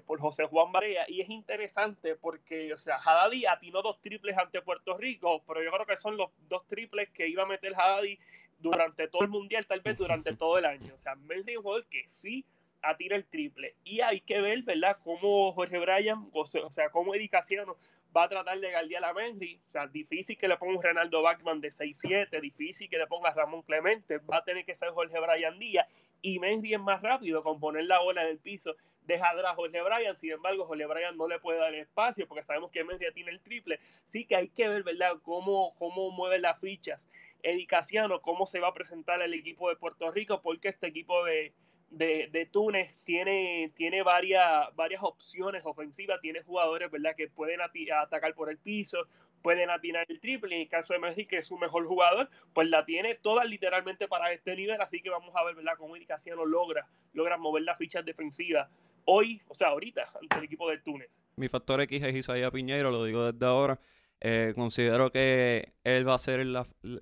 por 0.07 0.21
José 0.21 0.45
Juan 0.45 0.71
Barea. 0.71 1.07
Y 1.09 1.23
es 1.23 1.31
interesante 1.31 2.15
porque, 2.15 2.75
o 2.75 2.79
sea, 2.79 2.97
Haddadi 2.97 3.47
atinó 3.47 3.81
dos 3.81 4.01
triples 4.03 4.37
ante 4.37 4.61
Puerto 4.61 4.97
Rico, 4.99 5.43
pero 5.47 5.63
yo 5.63 5.71
creo 5.71 5.87
que 5.87 5.97
son 5.97 6.19
los 6.19 6.31
dos 6.49 6.67
triples 6.67 7.09
que 7.11 7.27
iba 7.27 7.45
a 7.45 7.47
meter 7.47 7.73
Haddadi 7.75 8.19
durante 8.59 9.09
todo 9.09 9.23
el 9.23 9.31
mundial, 9.31 9.67
tal 9.67 9.81
vez 9.81 9.97
durante 9.97 10.37
todo 10.37 10.59
el 10.59 10.67
año. 10.67 10.95
O 10.95 10.99
sea, 10.99 11.15
un 11.15 11.63
jugador 11.63 11.87
que 11.87 12.07
sí 12.11 12.45
atira 12.83 13.17
el 13.17 13.25
triple. 13.25 13.77
Y 13.83 14.01
hay 14.01 14.21
que 14.21 14.43
ver, 14.43 14.63
¿verdad?, 14.63 14.99
cómo 15.03 15.53
Jorge 15.53 15.79
Bryan, 15.79 16.29
o 16.33 16.71
sea, 16.71 16.91
cómo 16.91 17.15
Eddie 17.15 17.31
Casiano 17.31 17.79
va 18.15 18.25
a 18.25 18.29
tratar 18.29 18.61
de 18.61 18.71
galdear 18.71 19.05
a 19.05 19.13
Mendy. 19.13 19.59
O 19.69 19.71
sea, 19.71 19.87
difícil 19.87 20.39
que 20.39 20.49
le 20.49 20.57
ponga 20.57 20.77
un 20.77 20.83
Renaldo 20.83 21.23
Bachman 21.23 21.61
de 21.61 21.69
6-7, 21.69 22.41
difícil 22.41 22.89
que 22.89 22.99
le 22.99 23.07
ponga 23.07 23.31
a 23.31 23.35
Ramón 23.35 23.63
Clemente, 23.63 24.19
va 24.19 24.39
a 24.39 24.45
tener 24.45 24.65
que 24.65 24.77
ser 24.77 24.91
Jorge 24.91 25.19
Bryan 25.19 25.59
Díaz. 25.59 25.89
Y 26.25 26.39
Mendy 26.39 26.73
es 26.73 26.81
más 26.81 27.03
rápido 27.03 27.43
con 27.43 27.61
poner 27.61 27.85
la 27.85 28.01
bola 28.01 28.23
en 28.23 28.29
el 28.31 28.39
piso 28.39 28.75
atrás 29.05 29.45
a 29.45 29.55
Jorge 29.55 29.83
Bryan, 29.83 30.17
sin 30.17 30.33
embargo 30.33 30.65
Jorge 30.65 30.87
Bryan 30.87 31.19
no 31.19 31.29
le 31.29 31.39
puede 31.39 31.59
dar 31.59 31.75
espacio 31.75 32.27
porque 32.27 32.43
sabemos 32.45 32.71
que 32.71 32.83
Mendy 32.83 33.05
tiene 33.13 33.31
el 33.31 33.41
triple, 33.41 33.79
sí 34.11 34.25
que 34.25 34.37
hay 34.37 34.49
que 34.49 34.67
ver, 34.67 34.83
¿verdad?, 34.83 35.19
cómo, 35.23 35.75
cómo 35.79 36.11
mueve 36.11 36.39
las 36.39 36.59
fichas 36.59 37.07
Eddie 37.43 37.67
Casiano, 37.67 38.23
cómo 38.23 38.47
se 38.47 38.59
va 38.59 38.69
a 38.69 38.73
presentar 38.73 39.21
el 39.21 39.35
equipo 39.35 39.69
de 39.69 39.77
Puerto 39.77 40.11
Rico, 40.11 40.41
porque 40.41 40.69
este 40.69 40.87
equipo 40.87 41.23
de, 41.25 41.53
de, 41.91 42.49
Túnez 42.51 42.97
tiene, 43.05 43.71
tiene 43.77 44.03
varias, 44.03 44.75
varias 44.75 45.03
opciones 45.03 45.63
ofensivas, 45.67 46.23
tiene 46.23 46.43
jugadores 46.43 46.91
¿verdad? 46.91 47.15
que 47.15 47.29
pueden 47.29 47.61
atacar 47.61 48.35
por 48.35 48.49
el 48.49 48.57
piso, 48.57 49.07
pueden 49.45 49.69
atinar 49.69 50.07
el 50.09 50.19
triple. 50.19 50.57
En 50.57 50.63
el 50.63 50.69
caso 50.69 50.95
de 50.95 50.99
Messi, 50.99 51.27
que 51.27 51.37
es 51.37 51.47
su 51.47 51.59
mejor 51.59 51.87
jugador, 51.87 52.31
pues 52.55 52.67
la 52.69 52.85
tiene 52.87 53.15
toda 53.15 53.45
literalmente 53.45 54.09
para 54.09 54.33
este 54.33 54.57
nivel. 54.57 54.81
Así 54.81 55.03
que 55.03 55.11
vamos 55.11 55.37
a 55.37 55.45
ver, 55.45 55.55
¿verdad?, 55.55 55.75
cómo 55.79 55.95
Casiano 56.09 56.47
logra, 56.47 56.89
logra 57.13 57.37
mover 57.37 57.63
las 57.63 57.79
fichas 57.79 58.05
defensivas 58.05 58.69
hoy, 59.05 59.43
o 59.49 59.55
sea, 59.55 59.69
ahorita, 59.69 60.11
ante 60.21 60.39
el 60.39 60.45
equipo 60.45 60.69
de 60.71 60.79
Túnez. 60.79 61.21
Mi 61.37 61.49
factor 61.49 61.81
X 61.83 62.03
es 62.03 62.15
Isaías 62.15 62.51
Piñeiro, 62.51 62.91
lo 62.91 63.05
digo 63.05 63.31
desde 63.31 63.47
ahora. 63.47 63.79
Eh, 64.21 64.53
considero 64.55 65.13
que 65.13 65.75
él 65.85 66.09
va 66.09 66.15
a 66.15 66.19
ser 66.19 66.41
el, 66.41 66.57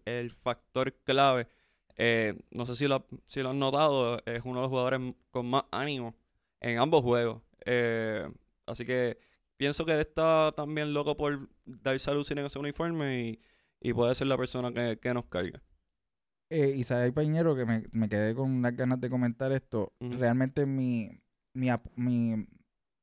el 0.04 0.30
factor 0.32 0.92
clave. 1.04 1.46
Eh, 1.96 2.34
no 2.50 2.66
sé 2.66 2.74
si 2.74 2.88
lo, 2.88 3.06
si 3.24 3.42
lo 3.42 3.50
han 3.50 3.60
notado, 3.60 4.20
es 4.26 4.40
uno 4.44 4.56
de 4.56 4.62
los 4.62 4.70
jugadores 4.70 5.00
con 5.30 5.46
más 5.46 5.64
ánimo 5.70 6.16
en 6.60 6.78
ambos 6.78 7.02
juegos. 7.02 7.42
Eh, 7.64 8.28
así 8.66 8.84
que 8.84 9.18
pienso 9.62 9.86
que 9.86 9.92
él 9.92 10.00
está 10.00 10.50
también 10.56 10.92
loco 10.92 11.16
por 11.16 11.48
darse 11.64 12.10
a 12.10 12.14
lucir 12.14 12.36
en 12.36 12.46
ese 12.46 12.58
uniforme 12.58 13.38
y, 13.80 13.92
puede 13.92 14.12
ser 14.16 14.26
la 14.26 14.36
persona 14.36 14.72
que, 14.72 15.14
nos 15.14 15.26
carga. 15.26 15.62
Eh, 16.50 16.74
Isaías 16.76 17.12
Piñero, 17.12 17.54
que 17.54 17.64
me, 17.64 17.84
me, 17.92 18.08
quedé 18.08 18.34
con 18.34 18.60
las 18.60 18.74
ganas 18.74 19.00
de 19.00 19.08
comentar 19.08 19.52
esto, 19.52 19.92
realmente 20.00 20.66
mi, 20.66 21.10
mi, 21.54 21.68
mi, 21.94 22.44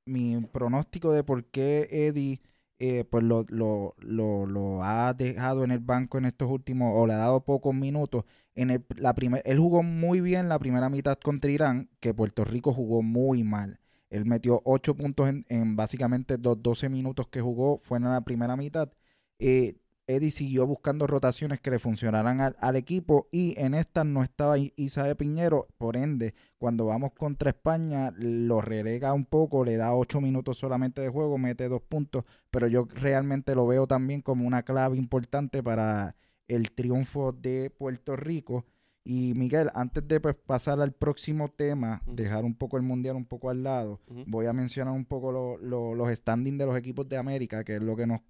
mi 0.05 0.41
pronóstico 0.47 1.13
de 1.13 1.23
por 1.23 1.45
qué 1.45 1.87
Eddie 1.89 2.41
eh, 2.77 3.05
pues 3.09 3.23
lo, 3.23 3.45
lo, 3.47 3.95
lo, 3.99 4.45
lo, 4.45 4.83
ha 4.83 5.13
dejado 5.13 5.63
en 5.63 5.71
el 5.71 5.79
banco 5.79 6.17
en 6.17 6.25
estos 6.25 6.49
últimos, 6.51 6.91
o 6.93 7.07
le 7.07 7.13
ha 7.13 7.17
dado 7.17 7.45
pocos 7.45 7.73
minutos. 7.73 8.25
En 8.53 8.69
el, 8.69 8.85
la 8.97 9.13
primer, 9.15 9.43
él 9.45 9.59
jugó 9.59 9.81
muy 9.81 10.19
bien 10.19 10.49
la 10.49 10.59
primera 10.59 10.89
mitad 10.89 11.17
contra 11.17 11.51
Irán, 11.51 11.89
que 12.01 12.13
Puerto 12.13 12.43
Rico 12.43 12.73
jugó 12.73 13.01
muy 13.01 13.45
mal. 13.45 13.79
Él 14.09 14.25
metió 14.25 14.61
8 14.65 14.95
puntos 14.95 15.29
en, 15.29 15.45
en 15.49 15.75
básicamente 15.75 16.37
los 16.37 16.61
12 16.61 16.89
minutos 16.89 17.27
que 17.27 17.41
jugó, 17.41 17.79
fue 17.83 17.97
en 17.97 18.05
la 18.05 18.21
primera 18.21 18.55
mitad. 18.55 18.91
Eh, 19.39 19.75
Eddie 20.09 20.31
siguió 20.31 20.65
buscando 20.65 21.05
rotaciones 21.05 21.61
que 21.61 21.69
le 21.69 21.77
funcionaran 21.77 22.41
al, 22.41 22.75
equipo 22.75 23.27
y 23.31 23.53
en 23.59 23.75
estas 23.75 24.07
no 24.07 24.23
estaba 24.23 24.57
Isaías 24.57 25.15
Piñero, 25.15 25.67
por 25.77 25.95
ende, 25.97 26.33
cuando 26.57 26.87
vamos 26.87 27.11
contra 27.13 27.51
España 27.51 28.11
lo 28.17 28.59
relega 28.59 29.13
un 29.13 29.25
poco, 29.25 29.63
le 29.63 29.77
da 29.77 29.93
ocho 29.93 30.19
minutos 30.19 30.57
solamente 30.57 30.99
de 31.01 31.09
juego, 31.09 31.37
mete 31.37 31.69
dos 31.69 31.83
puntos, 31.83 32.23
pero 32.49 32.67
yo 32.67 32.87
realmente 32.91 33.53
lo 33.53 33.67
veo 33.67 33.85
también 33.85 34.21
como 34.23 34.47
una 34.47 34.63
clave 34.63 34.97
importante 34.97 35.61
para 35.61 36.15
el 36.47 36.71
triunfo 36.71 37.31
de 37.31 37.69
Puerto 37.69 38.15
Rico. 38.15 38.65
Y 39.03 39.33
Miguel, 39.35 39.69
antes 39.73 40.07
de 40.07 40.19
pues, 40.19 40.35
pasar 40.35 40.81
al 40.81 40.91
próximo 40.91 41.49
tema, 41.49 42.01
dejar 42.05 42.43
un 42.43 42.53
poco 42.53 42.77
el 42.77 42.83
mundial 42.83 43.15
un 43.15 43.25
poco 43.25 43.49
al 43.49 43.63
lado, 43.63 44.01
voy 44.27 44.45
a 44.45 44.53
mencionar 44.53 44.93
un 44.93 45.05
poco 45.05 45.57
los 45.57 46.09
standings 46.15 46.57
de 46.57 46.65
los 46.65 46.77
equipos 46.77 47.07
de 47.09 47.17
América, 47.17 47.63
que 47.63 47.77
es 47.77 47.81
lo 47.81 47.95
que 47.95 48.05
nos, 48.05 48.21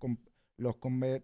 los, 0.57 0.75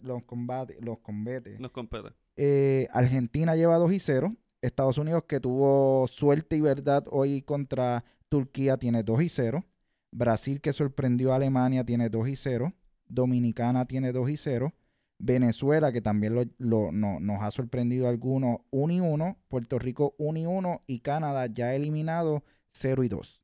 los 0.02 0.24
combates, 0.24 0.82
los 0.82 1.00
combates. 1.00 1.60
Nos 1.60 1.72
compete. 1.72 2.10
Eh, 2.38 2.88
Argentina 2.92 3.56
lleva 3.56 3.78
2 3.78 3.94
y 3.94 4.00
0. 4.00 4.36
Estados 4.62 4.98
Unidos, 4.98 5.24
que 5.28 5.40
tuvo 5.40 6.08
suerte 6.08 6.58
y 6.58 6.62
verdad 6.62 7.06
hoy 7.12 7.42
contra 7.44 8.04
Turquía, 8.30 8.78
tiene 8.78 9.04
2 9.04 9.24
y 9.24 9.30
0. 9.30 9.64
Brasil, 10.12 10.60
que 10.60 10.74
sorprendió 10.74 11.34
a 11.34 11.36
Alemania, 11.36 11.86
tiene 11.86 12.10
2 12.10 12.30
y 12.30 12.36
0. 12.36 12.74
Dominicana 13.08 13.86
tiene 13.86 14.12
2 14.12 14.30
y 14.30 14.38
0. 14.38 14.74
Venezuela, 15.18 15.92
que 15.92 16.02
también 16.02 16.36
lo, 16.58 16.92
no, 16.92 17.20
nos 17.20 17.42
ha 17.42 17.52
sorprendido 17.52 18.08
algunos, 18.08 18.60
1 18.72 18.94
y 18.94 19.00
1. 19.00 19.38
Puerto 19.48 19.80
Rico, 19.80 20.16
1 20.18 20.40
y 20.40 20.46
1. 20.46 20.84
Y 20.88 21.00
Canadá, 21.00 21.48
ya 21.48 21.74
eliminado, 21.74 22.44
0 22.72 23.04
y 23.04 23.10
2. 23.10 23.42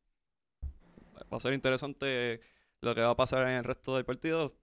Va 1.31 1.37
a 1.37 1.39
ser 1.39 1.53
interesante 1.53 2.41
lo 2.81 2.95
que 2.95 3.01
va 3.01 3.11
a 3.11 3.15
pasar 3.15 3.47
en 3.47 3.55
el 3.55 3.63
resto 3.63 3.95
del 3.95 4.05
partido. 4.05 4.55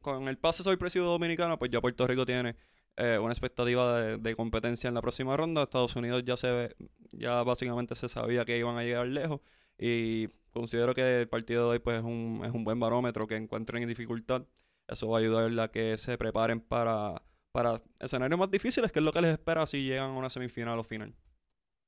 Con, 0.00 0.28
el 0.28 0.38
pase 0.38 0.62
sorpresivo 0.62 1.06
dominicano, 1.06 1.58
pues 1.58 1.70
ya 1.70 1.80
Puerto 1.80 2.06
Rico 2.06 2.24
tiene 2.24 2.56
eh, 2.96 3.18
una 3.18 3.32
expectativa 3.32 4.00
de, 4.16 4.36
competencia 4.36 4.88
en 4.88 4.94
la 4.94 5.02
próxima 5.02 5.36
ronda. 5.36 5.64
Estados 5.64 5.94
Unidos 5.96 6.22
ya 6.24 6.36
se 6.36 6.50
ve, 6.50 6.76
ya 7.12 7.42
básicamente 7.42 7.94
se 7.94 8.08
sabía 8.08 8.44
que 8.44 8.56
iban 8.56 8.78
a 8.78 8.84
llegar 8.84 9.06
lejos. 9.06 9.40
Y 9.78 10.28
considero 10.52 10.94
que 10.94 11.20
el 11.20 11.28
partido 11.28 11.64
de 11.64 11.70
hoy 11.72 11.78
pues, 11.80 11.98
es, 11.98 12.04
un, 12.04 12.42
es 12.46 12.52
un 12.52 12.64
buen 12.64 12.80
barómetro 12.80 13.26
que 13.26 13.36
encuentren 13.36 13.82
en 13.82 13.88
dificultad. 13.90 14.46
Eso 14.88 15.08
va 15.08 15.18
a 15.18 15.20
ayudar 15.20 15.60
a 15.60 15.70
que 15.70 15.96
se 15.96 16.16
preparen 16.16 16.60
para, 16.60 17.22
para 17.52 17.80
escenarios 17.98 18.38
más 18.38 18.50
difíciles, 18.50 18.92
que 18.92 19.00
es 19.00 19.04
lo 19.04 19.12
que 19.12 19.20
les 19.20 19.32
espera 19.32 19.66
si 19.66 19.84
llegan 19.84 20.10
a 20.10 20.18
una 20.18 20.30
semifinal 20.30 20.78
o 20.78 20.84
final. 20.84 21.14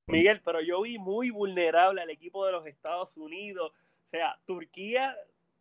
Miguel, 0.08 0.40
pero 0.44 0.60
yo 0.60 0.82
vi 0.82 0.98
muy 0.98 1.30
vulnerable 1.30 2.00
al 2.00 2.10
equipo 2.10 2.46
de 2.46 2.52
los 2.52 2.66
Estados 2.66 3.16
Unidos. 3.16 3.72
O 4.06 4.10
sea, 4.10 4.38
Turquía 4.46 5.14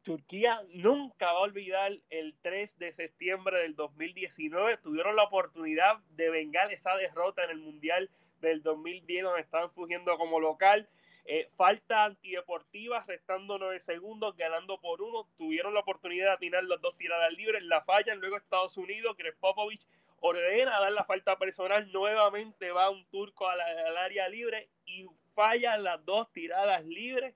Turquía 0.07 0.61
nunca 0.73 1.33
va 1.33 1.39
a 1.39 1.41
olvidar 1.41 1.91
el 2.09 2.33
3 2.41 2.79
de 2.79 2.93
septiembre 2.93 3.59
del 3.59 3.75
2019. 3.75 4.77
Tuvieron 4.77 5.17
la 5.17 5.23
oportunidad 5.23 5.97
de 6.11 6.29
vengar 6.29 6.71
esa 6.71 6.95
derrota 6.95 7.43
en 7.43 7.49
el 7.49 7.57
Mundial 7.57 8.09
del 8.39 8.63
2010 8.63 9.23
donde 9.25 9.41
estaban 9.41 9.69
fugiendo 9.71 10.17
como 10.17 10.39
local. 10.39 10.87
Eh, 11.29 11.49
falta 11.57 12.05
antideportiva, 12.05 13.03
restando 13.05 13.57
9 13.57 13.81
segundos, 13.81 14.37
ganando 14.37 14.79
por 14.79 15.01
uno. 15.01 15.27
Tuvieron 15.37 15.73
la 15.73 15.81
oportunidad 15.81 16.27
de 16.27 16.31
atinar 16.31 16.63
las 16.63 16.79
dos 16.79 16.97
tiradas 16.97 17.33
libres, 17.33 17.63
la 17.63 17.81
fallan. 17.81 18.19
Luego 18.19 18.37
Estados 18.37 18.77
Unidos, 18.77 19.17
Greg 19.17 19.35
Popovich 19.37 19.85
ordena 20.21 20.79
dar 20.79 20.93
la 20.93 21.03
falta 21.03 21.37
personal. 21.37 21.91
Nuevamente 21.91 22.71
va 22.71 22.89
un 22.89 23.05
turco 23.07 23.49
al 23.49 23.59
área 23.97 24.29
libre 24.29 24.69
y 24.85 25.05
falla 25.35 25.77
las 25.77 26.03
dos 26.05 26.31
tiradas 26.31 26.85
libres. 26.85 27.35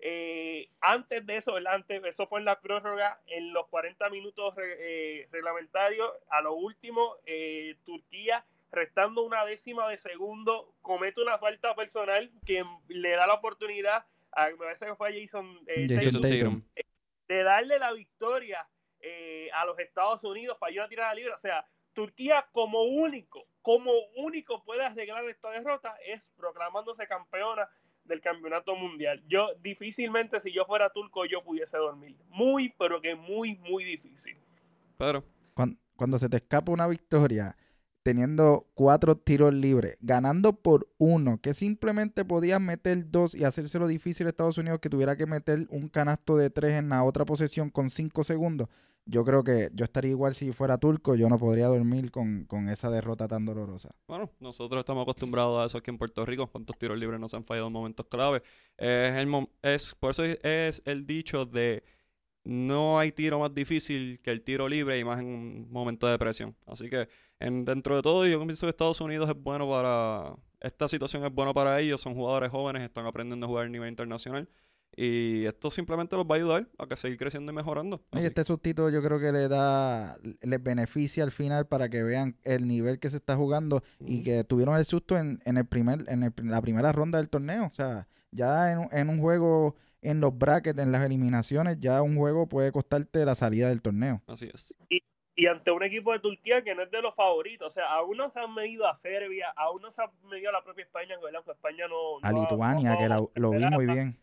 Eh, 0.00 0.68
antes 0.80 1.24
de 1.26 1.36
eso, 1.38 1.56
antes, 1.66 2.04
eso 2.04 2.26
fue 2.26 2.40
en 2.40 2.46
la 2.46 2.60
prórroga, 2.60 3.20
en 3.26 3.52
los 3.52 3.66
40 3.68 4.08
minutos 4.10 4.54
eh, 4.58 5.28
reglamentarios, 5.30 6.10
a 6.28 6.40
lo 6.40 6.54
último, 6.54 7.16
eh, 7.26 7.76
Turquía, 7.84 8.44
restando 8.70 9.22
una 9.22 9.44
décima 9.44 9.88
de 9.88 9.98
segundo, 9.98 10.74
comete 10.80 11.20
una 11.20 11.38
falta 11.38 11.74
personal 11.74 12.30
que 12.46 12.64
le 12.88 13.10
da 13.10 13.26
la 13.26 13.34
oportunidad, 13.34 14.04
a, 14.32 14.48
me 14.50 14.56
parece 14.56 14.86
que 14.86 14.94
fue 14.94 15.20
Jason, 15.20 15.58
Tatum, 16.22 16.62
de 17.28 17.42
darle 17.42 17.78
la 17.78 17.92
victoria 17.92 18.66
a 19.54 19.64
los 19.64 19.78
Estados 19.78 20.22
Unidos 20.24 20.56
para 20.58 20.72
ir 20.72 20.80
a 20.80 20.88
tirar 20.88 21.08
la 21.08 21.14
libre. 21.14 21.32
O 21.32 21.38
sea, 21.38 21.66
Turquía 21.92 22.46
como 22.52 22.82
único, 22.82 23.46
como 23.62 23.92
único 24.16 24.62
puede 24.64 24.84
arreglar 24.84 25.24
esta 25.28 25.50
derrota 25.50 25.94
es 26.06 26.28
proclamándose 26.36 27.06
campeona 27.06 27.68
del 28.04 28.20
campeonato 28.20 28.74
mundial. 28.76 29.22
Yo 29.26 29.54
difícilmente 29.60 30.40
si 30.40 30.52
yo 30.52 30.64
fuera 30.64 30.90
turco 30.90 31.24
yo 31.26 31.42
pudiese 31.42 31.76
dormir. 31.76 32.16
Muy, 32.28 32.72
pero 32.78 33.00
que 33.00 33.14
muy, 33.14 33.56
muy 33.56 33.84
difícil. 33.84 34.36
Pero 34.96 35.24
cuando, 35.96 36.18
se 36.18 36.28
te 36.28 36.38
escapa 36.38 36.72
una 36.72 36.86
victoria 36.86 37.56
teniendo 38.02 38.66
cuatro 38.74 39.16
tiros 39.16 39.54
libres, 39.54 39.96
ganando 40.00 40.54
por 40.54 40.88
uno, 40.98 41.38
que 41.40 41.54
simplemente 41.54 42.24
podías 42.24 42.60
meter 42.60 43.10
dos 43.10 43.34
y 43.34 43.44
hacérselo 43.44 43.86
difícil 43.86 44.26
a 44.26 44.30
Estados 44.30 44.58
Unidos 44.58 44.80
que 44.80 44.90
tuviera 44.90 45.16
que 45.16 45.26
meter 45.26 45.66
un 45.70 45.88
canasto 45.88 46.36
de 46.36 46.50
tres 46.50 46.72
en 46.72 46.88
la 46.88 47.04
otra 47.04 47.24
posesión 47.24 47.70
con 47.70 47.90
cinco 47.90 48.24
segundos 48.24 48.68
yo 49.06 49.24
creo 49.24 49.42
que 49.42 49.70
yo 49.74 49.84
estaría 49.84 50.10
igual 50.12 50.34
si 50.34 50.52
fuera 50.52 50.78
turco, 50.78 51.14
yo 51.14 51.28
no 51.28 51.38
podría 51.38 51.66
dormir 51.66 52.10
con, 52.10 52.46
esa 52.68 52.90
derrota 52.90 53.26
tan 53.26 53.44
dolorosa. 53.44 53.90
Bueno, 54.06 54.30
nosotros 54.38 54.80
estamos 54.80 55.02
acostumbrados 55.02 55.60
a 55.60 55.66
eso 55.66 55.78
aquí 55.78 55.90
en 55.90 55.98
Puerto 55.98 56.24
Rico, 56.24 56.46
cuántos 56.46 56.78
tiros 56.78 56.98
libres 56.98 57.18
nos 57.18 57.34
han 57.34 57.44
fallado 57.44 57.66
en 57.66 57.72
momentos 57.72 58.06
clave. 58.06 58.42
Es 58.76 59.16
el, 59.16 59.48
es, 59.62 59.94
por 59.96 60.12
eso 60.12 60.24
es 60.24 60.82
el 60.84 61.06
dicho 61.06 61.44
de 61.44 61.82
no 62.44 62.98
hay 62.98 63.12
tiro 63.12 63.38
más 63.38 63.54
difícil 63.54 64.20
que 64.20 64.30
el 64.30 64.42
tiro 64.42 64.68
libre 64.68 64.98
y 64.98 65.04
más 65.04 65.20
en 65.20 65.26
un 65.26 65.70
momento 65.70 66.06
de 66.06 66.18
presión. 66.18 66.56
Así 66.66 66.88
que 66.88 67.08
en, 67.38 67.64
dentro 67.64 67.96
de 67.96 68.02
todo, 68.02 68.26
yo 68.26 68.38
pienso 68.44 68.66
que 68.66 68.70
Estados 68.70 69.00
Unidos 69.00 69.28
es 69.28 69.36
bueno 69.36 69.68
para... 69.68 70.34
Esta 70.60 70.88
situación 70.88 71.24
es 71.24 71.32
buena 71.32 71.54
para 71.54 71.80
ellos, 71.80 72.00
son 72.02 72.14
jugadores 72.14 72.50
jóvenes, 72.50 72.82
están 72.82 73.06
aprendiendo 73.06 73.46
a 73.46 73.48
jugar 73.48 73.66
a 73.66 73.68
nivel 73.68 73.88
internacional. 73.88 74.48
Y 74.96 75.46
esto 75.46 75.70
simplemente 75.70 76.16
los 76.16 76.26
va 76.26 76.34
a 76.34 76.38
ayudar 76.38 76.68
a 76.78 76.86
que 76.86 76.96
seguir 76.96 77.16
creciendo 77.16 77.52
y 77.52 77.54
mejorando. 77.54 78.02
Y 78.12 78.18
este 78.18 78.44
sustituto 78.44 78.90
yo 78.90 79.02
creo 79.02 79.20
que 79.20 79.32
le 79.32 79.48
da, 79.48 80.18
les 80.42 80.62
beneficia 80.62 81.24
al 81.24 81.30
final 81.30 81.66
para 81.66 81.88
que 81.88 82.02
vean 82.02 82.36
el 82.42 82.66
nivel 82.66 82.98
que 82.98 83.08
se 83.08 83.16
está 83.16 83.36
jugando 83.36 83.82
y 84.00 84.22
que 84.22 84.44
tuvieron 84.44 84.76
el 84.76 84.84
susto 84.84 85.16
en, 85.16 85.40
en 85.44 85.56
el 85.56 85.64
primer, 85.64 86.04
en 86.08 86.32
la 86.50 86.60
primera 86.60 86.92
ronda 86.92 87.18
del 87.18 87.28
torneo. 87.28 87.66
O 87.66 87.70
sea, 87.70 88.08
ya 88.32 88.72
en, 88.72 88.88
en, 88.92 89.08
un 89.08 89.20
juego, 89.20 89.76
en 90.02 90.20
los 90.20 90.36
brackets, 90.36 90.78
en 90.78 90.92
las 90.92 91.04
eliminaciones, 91.04 91.78
ya 91.78 92.02
un 92.02 92.16
juego 92.16 92.46
puede 92.46 92.72
costarte 92.72 93.24
la 93.24 93.34
salida 93.34 93.68
del 93.68 93.82
torneo. 93.82 94.22
Así 94.26 94.50
es. 94.52 94.74
Y, 94.88 95.02
y 95.34 95.46
ante 95.46 95.70
un 95.70 95.82
equipo 95.82 96.12
de 96.12 96.20
Turquía 96.20 96.62
que 96.62 96.74
no 96.74 96.82
es 96.82 96.90
de 96.90 97.02
los 97.02 97.14
favoritos. 97.14 97.66
O 97.66 97.70
sea, 97.70 97.86
aún 97.92 98.16
no 98.16 98.28
se 98.30 98.40
han 98.40 98.54
medido 98.54 98.86
a 98.86 98.94
Serbia, 98.94 99.52
aún 99.56 99.82
no 99.82 99.90
se 99.90 100.02
ha 100.02 100.10
medido 100.30 100.50
a 100.50 100.52
la 100.52 100.62
propia 100.62 100.84
España, 100.84 101.16
que 101.20 101.52
España 101.52 101.86
no... 101.88 102.18
A 102.22 102.32
Lituania, 102.32 102.96
que 102.98 103.40
lo 103.40 103.50
vi 103.50 103.64
muy 103.66 103.86
bien. 103.86 104.18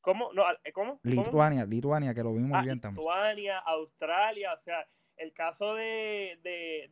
¿Cómo? 0.00 0.32
No, 0.32 0.42
¿cómo? 0.74 0.98
Lituania, 1.04 1.64
Lituania, 1.64 2.12
que 2.12 2.24
lo 2.24 2.32
vi 2.34 2.40
muy 2.40 2.60
bien 2.64 2.80
también. 2.80 3.06
Lituania, 3.06 3.58
Australia, 3.58 4.52
o 4.52 4.60
sea, 4.60 4.84
el 5.22 5.32
caso 5.32 5.74
de, 5.74 6.38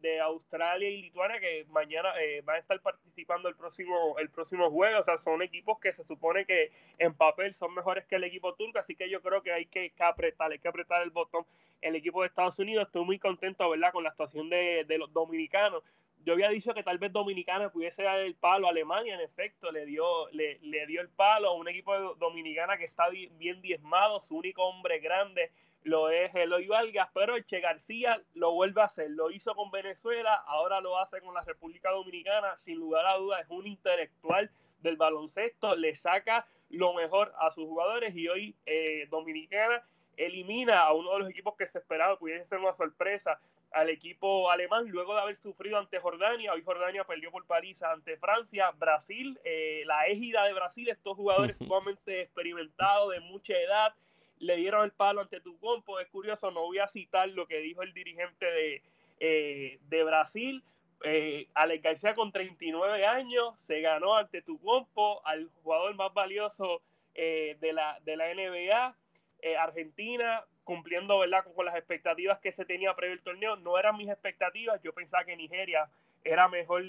de, 0.01 0.20
Australia 0.20 0.89
y 0.89 1.03
Lituania, 1.03 1.41
que 1.41 1.66
mañana 1.70 2.11
eh, 2.20 2.43
van 2.45 2.57
a 2.57 2.59
estar 2.61 2.81
participando 2.81 3.49
el 3.49 3.57
próximo, 3.57 4.16
el 4.18 4.31
próximo 4.31 4.70
juego, 4.70 5.01
o 5.01 5.03
sea, 5.03 5.18
son 5.18 5.43
equipos 5.43 5.81
que 5.81 5.93
se 5.93 6.05
supone 6.05 6.45
que 6.45 6.70
en 6.99 7.14
papel 7.14 7.55
son 7.55 7.74
mejores 7.74 8.05
que 8.07 8.16
el 8.16 8.24
equipo 8.24 8.55
turco, 8.55 8.78
así 8.78 8.95
que 8.95 9.11
yo 9.11 9.20
creo 9.20 9.43
que 9.43 9.53
hay 9.53 9.66
que, 9.66 9.93
apretar, 9.99 10.53
hay 10.53 10.59
que 10.59 10.68
apretar 10.68 11.03
el 11.03 11.11
botón. 11.11 11.45
El 11.81 11.97
equipo 11.97 12.20
de 12.20 12.28
Estados 12.28 12.59
Unidos, 12.59 12.87
estoy 12.87 13.05
muy 13.05 13.18
contento, 13.18 13.68
¿verdad?, 13.68 13.93
con 13.93 14.05
la 14.05 14.11
actuación 14.11 14.49
de, 14.49 14.85
de 14.87 14.99
los 14.99 15.12
dominicanos. 15.12 15.83
Yo 16.24 16.35
había 16.35 16.51
dicho 16.51 16.74
que 16.74 16.83
tal 16.83 16.99
vez 16.99 17.11
Dominicana 17.12 17.70
pudiese 17.70 18.03
dar 18.03 18.20
el 18.20 18.35
palo 18.35 18.66
a 18.66 18.70
Alemania, 18.70 19.14
en 19.14 19.22
efecto, 19.22 19.72
le 19.72 19.87
dio, 19.87 20.28
le, 20.33 20.59
le 20.61 20.87
dio 20.87 21.01
el 21.01 21.09
palo 21.09 21.49
a 21.49 21.55
un 21.55 21.66
equipo 21.66 21.95
de 21.95 22.18
Dominicana 22.18 22.76
que 22.76 22.85
está 22.85 23.09
bien 23.09 23.62
diezmado, 23.62 24.20
su 24.20 24.37
único 24.37 24.62
hombre 24.62 24.99
grande 25.01 25.51
lo 25.83 26.11
es 26.11 26.35
Eloy 26.35 26.66
Vargas, 26.66 27.09
pero 27.14 27.41
Che 27.43 27.61
García 27.61 28.22
lo 28.35 28.53
vuelve 28.53 28.83
a 28.83 28.85
hacer, 28.85 29.11
lo 29.11 29.31
hizo 29.31 29.55
con 29.55 29.70
Venezuela, 29.70 30.35
ahora 30.47 30.81
lo 30.81 30.99
hace 30.99 31.20
con 31.20 31.35
la 31.35 31.43
República 31.43 31.91
Dominicana, 31.91 32.57
sin 32.59 32.78
lugar 32.78 33.07
a 33.07 33.16
dudas 33.16 33.41
es 33.43 33.51
un 33.51 33.66
intelectual 33.66 34.51
del 34.83 34.97
baloncesto, 34.97 35.74
le 35.76 35.95
saca 35.95 36.47
lo 36.70 36.95
mejor 36.95 37.33
a 37.39 37.51
sus 37.51 37.64
jugadores 37.64 38.14
y 38.14 38.28
hoy 38.28 38.55
eh, 38.66 39.07
Dominicana 39.11 39.83
elimina 40.16 40.81
a 40.81 40.93
uno 40.93 41.12
de 41.14 41.18
los 41.20 41.31
equipos 41.31 41.55
que 41.57 41.66
se 41.66 41.78
esperaba 41.78 42.18
pudiese 42.18 42.47
ser 42.47 42.59
una 42.59 42.74
sorpresa 42.74 43.41
al 43.72 43.89
equipo 43.89 44.51
alemán 44.51 44.89
luego 44.89 45.14
de 45.14 45.20
haber 45.20 45.37
sufrido 45.37 45.78
ante 45.78 46.01
Jordania. 46.01 46.53
Hoy 46.53 46.62
Jordania 46.62 47.05
perdió 47.05 47.31
por 47.31 47.47
París 47.47 47.83
ante 47.83 48.16
Francia. 48.16 48.70
Brasil, 48.72 49.39
eh, 49.45 49.85
la 49.87 50.07
égida 50.09 50.45
de 50.45 50.53
Brasil, 50.53 50.89
estos 50.89 51.16
jugadores 51.16 51.57
sumamente 51.57 52.22
experimentados, 52.22 53.12
de 53.12 53.20
mucha 53.20 53.57
edad, 53.57 53.95
le 54.41 54.57
dieron 54.57 54.84
el 54.84 54.91
palo 54.91 55.20
ante 55.20 55.41
tu 55.41 55.59
compo. 55.59 56.01
Es 56.01 56.09
curioso, 56.09 56.51
no 56.51 56.62
voy 56.62 56.78
a 56.78 56.88
citar 56.88 57.28
lo 57.28 57.47
que 57.47 57.61
dijo 57.61 57.82
el 57.82 57.95
dirigente 57.95 58.47
de, 58.47 58.82
eh, 59.20 59.78
de 59.82 60.05
Brasil. 60.05 60.64
Eh, 61.03 61.49
Alex 61.55 61.82
García 61.82 62.14
con 62.14 62.30
39 62.30 63.07
años 63.07 63.59
se 63.59 63.80
ganó 63.80 64.16
ante 64.16 64.43
tu 64.43 64.59
compo 64.61 65.24
al 65.26 65.49
jugador 65.62 65.95
más 65.95 66.12
valioso 66.12 66.82
eh, 67.14 67.57
de, 67.61 67.72
la, 67.72 67.99
de 68.05 68.16
la 68.16 68.34
NBA. 68.34 68.97
Eh, 69.43 69.57
Argentina 69.57 70.45
cumpliendo 70.64 71.18
¿verdad? 71.18 71.45
Con, 71.55 71.64
las 71.64 71.76
expectativas 71.76 72.38
que 72.38 72.53
se 72.53 72.64
tenía 72.64 72.95
previo 72.95 73.14
el 73.14 73.22
torneo. 73.22 73.57
No 73.57 73.78
eran 73.78 73.97
mis 73.97 74.09
expectativas. 74.09 74.82
Yo 74.82 74.93
pensaba 74.93 75.24
que 75.24 75.36
Nigeria 75.36 75.88
era 76.22 76.49
mejor, 76.49 76.84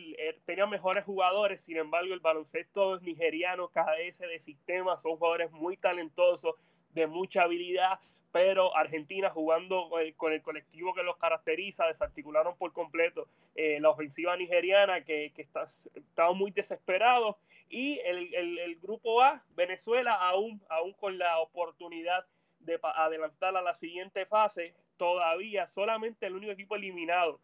tenía 0.45 0.67
mejores 0.67 1.05
jugadores. 1.05 1.61
Sin 1.61 1.77
embargo, 1.77 2.13
el 2.13 2.19
baloncesto 2.19 2.99
nigeriano, 2.99 3.69
KDS 3.69 4.19
de 4.19 4.39
sistema, 4.39 4.97
son 4.97 5.17
jugadores 5.17 5.51
muy 5.51 5.77
talentosos 5.77 6.55
de 6.93 7.07
mucha 7.07 7.43
habilidad, 7.43 7.99
pero 8.31 8.75
Argentina 8.75 9.29
jugando 9.29 9.89
con 10.17 10.31
el 10.31 10.41
colectivo 10.41 10.93
que 10.93 11.03
los 11.03 11.17
caracteriza, 11.17 11.87
desarticularon 11.87 12.55
por 12.57 12.71
completo 12.73 13.27
eh, 13.55 13.79
la 13.79 13.89
ofensiva 13.89 14.37
nigeriana 14.37 15.03
que, 15.03 15.31
que 15.35 15.41
está, 15.41 15.67
estaba 15.93 16.33
muy 16.33 16.51
desesperado 16.51 17.37
y 17.69 17.99
el, 17.99 18.33
el, 18.35 18.75
grupo 18.81 19.21
A, 19.21 19.43
Venezuela, 19.55 20.13
aún, 20.13 20.61
aún 20.69 20.91
con 20.93 21.17
la 21.17 21.39
oportunidad 21.39 22.25
de 22.59 22.79
adelantar 22.83 23.55
a 23.55 23.61
la 23.61 23.73
siguiente 23.75 24.25
fase, 24.25 24.75
todavía 24.97 25.67
solamente 25.67 26.27
el 26.27 26.35
único 26.35 26.51
equipo 26.51 26.75
eliminado 26.75 27.39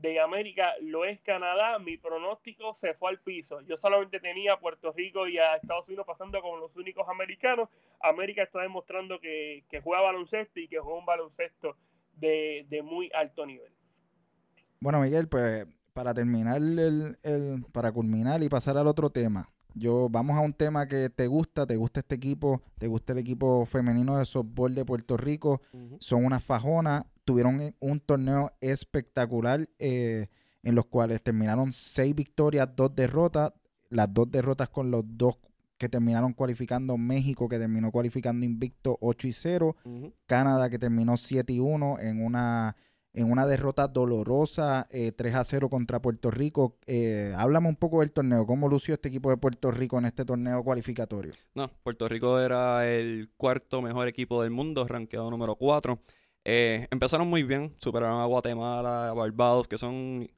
de 0.00 0.20
América 0.20 0.74
lo 0.80 1.04
es 1.04 1.20
Canadá, 1.20 1.78
mi 1.78 1.96
pronóstico 1.96 2.74
se 2.74 2.94
fue 2.94 3.10
al 3.10 3.20
piso. 3.20 3.60
Yo 3.62 3.76
solamente 3.76 4.20
tenía 4.20 4.54
a 4.54 4.60
Puerto 4.60 4.92
Rico 4.92 5.26
y 5.26 5.38
a 5.38 5.56
Estados 5.56 5.86
Unidos 5.88 6.06
pasando 6.06 6.40
como 6.40 6.56
los 6.58 6.74
únicos 6.76 7.08
americanos. 7.08 7.68
América 8.00 8.42
está 8.42 8.62
demostrando 8.62 9.20
que, 9.20 9.64
juega 9.82 10.02
baloncesto 10.02 10.60
y 10.60 10.68
que 10.68 10.78
juega 10.78 10.98
un 10.98 11.06
baloncesto 11.06 11.76
de, 12.14 12.82
muy 12.84 13.10
alto 13.14 13.46
nivel. 13.46 13.72
Bueno, 14.80 15.00
Miguel, 15.00 15.28
pues 15.28 15.66
para 15.92 16.14
terminar, 16.14 16.56
el, 16.56 17.18
el, 17.22 17.64
para 17.72 17.92
culminar 17.92 18.42
y 18.42 18.48
pasar 18.48 18.78
al 18.78 18.86
otro 18.86 19.10
tema, 19.10 19.50
yo 19.74 20.08
vamos 20.10 20.36
a 20.36 20.40
un 20.40 20.52
tema 20.52 20.86
que 20.88 21.10
te 21.10 21.26
gusta, 21.26 21.66
te 21.66 21.76
gusta 21.76 22.00
este 22.00 22.14
equipo, 22.14 22.62
te 22.78 22.86
gusta 22.86 23.12
el 23.12 23.18
equipo 23.18 23.64
femenino 23.66 24.18
de 24.18 24.24
softball 24.24 24.74
de 24.74 24.84
Puerto 24.84 25.16
Rico, 25.16 25.60
son 25.98 26.24
una 26.24 26.40
fajona, 26.40 27.06
tuvieron 27.24 27.60
eh, 27.60 27.74
un 27.80 28.00
torneo 28.00 28.52
espectacular 28.60 29.68
eh, 29.78 30.28
en 30.62 30.74
los 30.74 30.86
cuales 30.86 31.22
terminaron 31.22 31.72
seis 31.72 32.14
victorias, 32.14 32.68
dos 32.74 32.94
derrotas, 32.94 33.52
las 33.88 34.12
dos 34.12 34.30
derrotas 34.30 34.68
con 34.68 34.90
los 34.90 35.04
dos 35.06 35.38
que 35.78 35.88
terminaron 35.88 36.34
cualificando 36.34 36.98
México, 36.98 37.48
que 37.48 37.58
terminó 37.58 37.90
cualificando 37.90 38.44
invicto 38.44 38.98
8 39.00 39.28
y 39.28 39.32
0, 39.32 39.76
Canadá 40.26 40.68
que 40.68 40.78
terminó 40.78 41.16
7 41.16 41.52
y 41.54 41.58
1 41.58 42.00
en 42.00 42.22
una 42.22 42.76
en 43.12 43.30
una 43.30 43.46
derrota 43.46 43.88
dolorosa 43.88 44.86
3 44.90 45.14
eh, 45.18 45.36
a 45.36 45.44
0 45.44 45.68
contra 45.68 46.00
Puerto 46.00 46.30
Rico. 46.30 46.76
Eh, 46.86 47.34
háblame 47.36 47.68
un 47.68 47.76
poco 47.76 48.00
del 48.00 48.12
torneo. 48.12 48.46
¿Cómo 48.46 48.68
lució 48.68 48.94
este 48.94 49.08
equipo 49.08 49.30
de 49.30 49.36
Puerto 49.36 49.70
Rico 49.70 49.98
en 49.98 50.04
este 50.04 50.24
torneo 50.24 50.62
cualificatorio? 50.62 51.32
No, 51.54 51.70
Puerto 51.82 52.08
Rico 52.08 52.38
era 52.38 52.88
el 52.88 53.30
cuarto 53.36 53.82
mejor 53.82 54.08
equipo 54.08 54.42
del 54.42 54.50
mundo, 54.50 54.86
rankeado 54.86 55.30
número 55.30 55.56
4. 55.56 56.00
Eh, 56.44 56.88
empezaron 56.90 57.28
muy 57.28 57.42
bien, 57.42 57.74
superaron 57.78 58.20
a 58.20 58.26
Guatemala, 58.26 59.10
a 59.10 59.12
Barbados, 59.14 59.68
que 59.68 59.78
son 59.78 60.30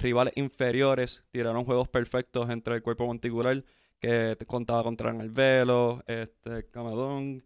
rivales 0.00 0.32
inferiores. 0.36 1.24
Tiraron 1.30 1.64
juegos 1.64 1.88
perfectos 1.88 2.50
entre 2.50 2.74
el 2.74 2.82
cuerpo 2.82 3.06
monticular, 3.06 3.64
que 4.00 4.36
contaba 4.46 4.82
contra 4.82 5.12
Velo, 5.12 6.02
este, 6.08 6.68
Camadón, 6.70 7.44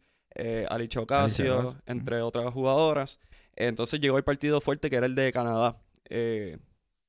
Ali 0.71 0.89
Chocasio, 0.89 1.77
entre 1.85 2.23
otras 2.23 2.51
jugadoras. 2.55 3.21
Entonces 3.55 4.01
llegó 4.01 4.17
el 4.19 4.25
partido 4.25 4.61
fuerte 4.61 4.91
que 4.91 4.97
era 4.97 5.07
el 5.07 5.15
de 5.15 5.33
Canadá. 5.33 5.81
Eh, 6.09 6.59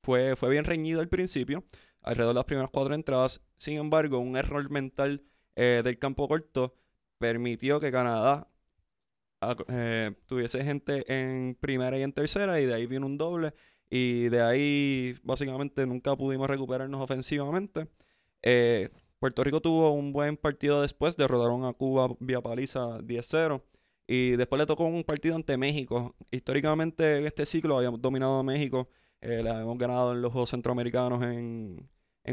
fue, 0.02 0.36
fue 0.36 0.50
bien 0.50 0.64
reñido 0.64 1.00
al 1.00 1.08
principio, 1.08 1.64
alrededor 2.02 2.34
de 2.34 2.38
las 2.38 2.44
primeras 2.44 2.70
cuatro 2.70 2.94
entradas. 2.94 3.40
Sin 3.56 3.78
embargo, 3.78 4.18
un 4.18 4.36
error 4.36 4.70
mental 4.70 5.22
eh, 5.56 5.82
del 5.84 5.98
campo 5.98 6.28
corto 6.28 6.74
permitió 7.18 7.80
que 7.80 7.90
Canadá 7.90 8.48
eh, 9.68 10.12
tuviese 10.26 10.64
gente 10.64 11.04
en 11.08 11.56
primera 11.60 11.98
y 11.98 12.02
en 12.02 12.12
tercera 12.12 12.60
y 12.60 12.66
de 12.66 12.74
ahí 12.74 12.86
vino 12.86 13.06
un 13.06 13.18
doble 13.18 13.54
y 13.90 14.28
de 14.28 14.42
ahí 14.42 15.16
básicamente 15.22 15.86
nunca 15.86 16.16
pudimos 16.16 16.48
recuperarnos 16.48 17.00
ofensivamente. 17.00 17.88
Puerto 19.18 19.42
Rico 19.42 19.62
tuvo 19.62 19.90
un 19.92 20.12
buen 20.12 20.36
partido 20.36 20.82
después, 20.82 21.16
derrotaron 21.16 21.64
a 21.64 21.72
Cuba 21.72 22.08
vía 22.20 22.42
paliza 22.42 22.98
10-0. 22.98 23.62
Y 24.06 24.32
después 24.36 24.58
le 24.58 24.66
tocó 24.66 24.84
un 24.84 25.02
partido 25.02 25.34
ante 25.34 25.56
México. 25.56 26.14
Históricamente 26.30 27.18
en 27.18 27.26
este 27.26 27.46
ciclo 27.46 27.78
habíamos 27.78 28.02
dominado 28.02 28.38
a 28.38 28.42
México. 28.42 28.88
Eh, 29.22 29.42
le 29.42 29.48
habíamos 29.48 29.78
ganado 29.78 30.12
en 30.12 30.20
los 30.20 30.30
Juegos 30.30 30.50
Centroamericanos 30.50 31.22
en, 31.22 31.88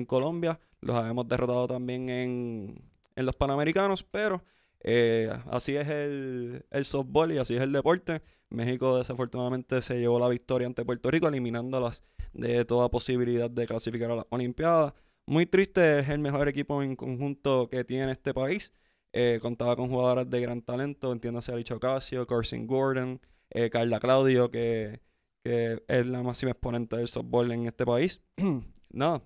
Colombia. 0.05 0.59
Los 0.82 0.95
habíamos 0.97 1.28
derrotado 1.30 1.68
también 1.68 2.09
en, 2.09 2.84
los 3.16 3.36
Panamericanos. 3.36 4.03
Pero 4.03 4.43
eh, 4.84 5.32
así 5.50 5.76
es 5.76 5.88
el, 5.88 6.66
el 6.70 6.86
softball 6.86 7.32
y 7.32 7.38
así 7.38 7.56
es 7.56 7.62
el 7.62 7.72
deporte. 7.72 8.22
México 8.50 8.98
desafortunadamente 8.98 9.82
se 9.82 10.00
llevó 10.00 10.20
la 10.20 10.28
victoria 10.28 10.68
ante 10.68 10.84
Puerto 10.84 11.10
Rico, 11.10 11.28
eliminándolas 11.28 12.04
de 12.34 12.66
toda 12.66 12.90
posibilidad 12.90 13.50
de 13.50 13.68
clasificar 13.68 14.12
a 14.12 14.16
las 14.18 14.26
Olimpiadas. 14.30 14.94
Muy 15.26 15.46
triste, 15.46 16.00
es 16.00 16.10
el 16.10 16.20
mejor 16.20 16.48
equipo 16.48 16.82
en 16.84 16.96
conjunto 16.96 17.70
que 17.70 17.84
tiene 17.84 18.12
este 18.12 18.34
país. 18.34 18.74
Eh, 19.14 19.40
contaba 19.42 19.76
con 19.76 19.90
jugadoras 19.90 20.30
de 20.30 20.42
gran 20.42 20.62
talento, 20.62 21.12
entiéndase 21.12 21.52
Alicia 21.52 21.76
Ocasio, 21.76 22.26
Carson 22.26 22.66
Gordon, 22.66 23.22
eh, 23.50 23.70
Carla 23.70 24.00
Claudio, 24.00 24.50
que, 24.50 25.00
es 25.44 26.06
la 26.06 26.22
máxima 26.22 26.52
exponente 26.52 26.98
del 26.98 27.08
softball 27.08 27.52
en 27.52 27.68
este 27.68 27.86
país. 27.86 28.22
Nada, 28.92 29.24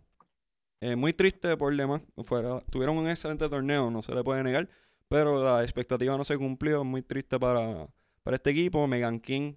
muy 0.95 1.14
triste 1.14 1.58
por 1.58 1.76
demás. 1.76 2.01
Fuera, 2.24 2.62
tuvieron 2.70 2.97
un 2.97 3.10
excelente 3.10 3.49
torneo, 3.49 3.89
no 3.89 4.01
se 4.01 4.14
le 4.14 4.24
puede 4.24 4.43
negar, 4.43 4.70
pero 5.08 5.43
la 5.43 5.64
expectativa 5.64 6.18
no 6.18 6.24
se 6.24 6.38
cumplió. 6.38 6.84
Muy 6.84 7.01
triste 7.01 7.39
para, 7.39 7.88
para 8.24 8.36
este 8.38 8.49
equipo. 8.51 8.88
Megan 8.88 9.20
King 9.20 9.56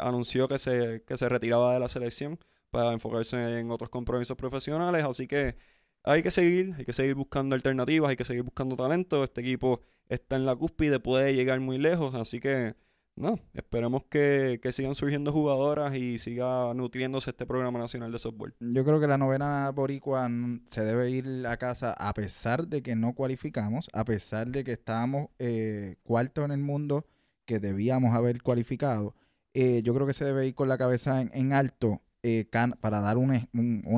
anunció 0.00 0.48
que 0.48 0.58
se, 0.58 1.02
que 1.06 1.16
se 1.16 1.28
retiraba 1.28 1.74
de 1.74 1.80
la 1.80 1.88
selección 1.88 2.38
para 2.70 2.92
enfocarse 2.92 3.58
en 3.58 3.70
otros 3.70 3.90
compromisos 3.90 4.36
profesionales, 4.36 5.04
así 5.04 5.26
que 5.26 5.56
hay 6.02 6.22
que 6.22 6.30
seguir, 6.30 6.74
hay 6.78 6.84
que 6.84 6.92
seguir 6.92 7.14
buscando 7.14 7.54
alternativas, 7.54 8.10
hay 8.10 8.16
que 8.16 8.24
seguir 8.24 8.42
buscando 8.42 8.76
talento. 8.76 9.24
Este 9.24 9.40
equipo 9.40 9.80
está 10.08 10.36
en 10.36 10.46
la 10.46 10.54
cúspide, 10.54 11.00
puede 11.00 11.34
llegar 11.34 11.58
muy 11.60 11.78
lejos, 11.78 12.14
así 12.14 12.38
que 12.38 12.74
no, 13.16 13.40
esperemos 13.54 14.04
que, 14.04 14.60
sigan 14.72 14.94
surgiendo 14.94 15.32
jugadoras 15.32 15.94
y 15.96 16.18
siga 16.18 16.72
nutriéndose 16.74 17.30
este 17.30 17.46
programa 17.46 17.78
nacional 17.78 18.12
de 18.12 18.18
softball. 18.18 18.54
Yo 18.60 18.84
creo 18.84 19.00
que 19.00 19.06
la 19.06 19.18
novena 19.18 19.70
boricua 19.70 20.28
se 20.66 20.84
debe 20.84 21.10
ir 21.10 21.46
a 21.46 21.56
casa 21.56 21.92
a 21.92 22.12
pesar 22.14 22.68
de 22.68 22.82
que 22.82 22.94
no 22.94 23.14
cualificamos, 23.14 23.88
a 23.92 24.04
pesar 24.04 24.48
de 24.48 24.64
que 24.64 24.72
estábamos 24.72 25.28
eh, 25.38 25.96
cuarto 26.02 26.44
en 26.44 26.50
el 26.50 26.60
mundo, 26.60 27.06
que 27.46 27.58
debíamos 27.58 28.14
haber 28.14 28.42
cualificado. 28.42 29.14
Eh, 29.54 29.80
yo 29.82 29.94
creo 29.94 30.06
que 30.06 30.12
se 30.12 30.24
debe 30.24 30.46
ir 30.46 30.54
con 30.54 30.68
la 30.68 30.76
cabeza 30.76 31.22
en 31.22 31.52
alto 31.52 32.02
eh, 32.28 32.44
para 32.80 33.00
dar 33.00 33.18
un, 33.18 33.32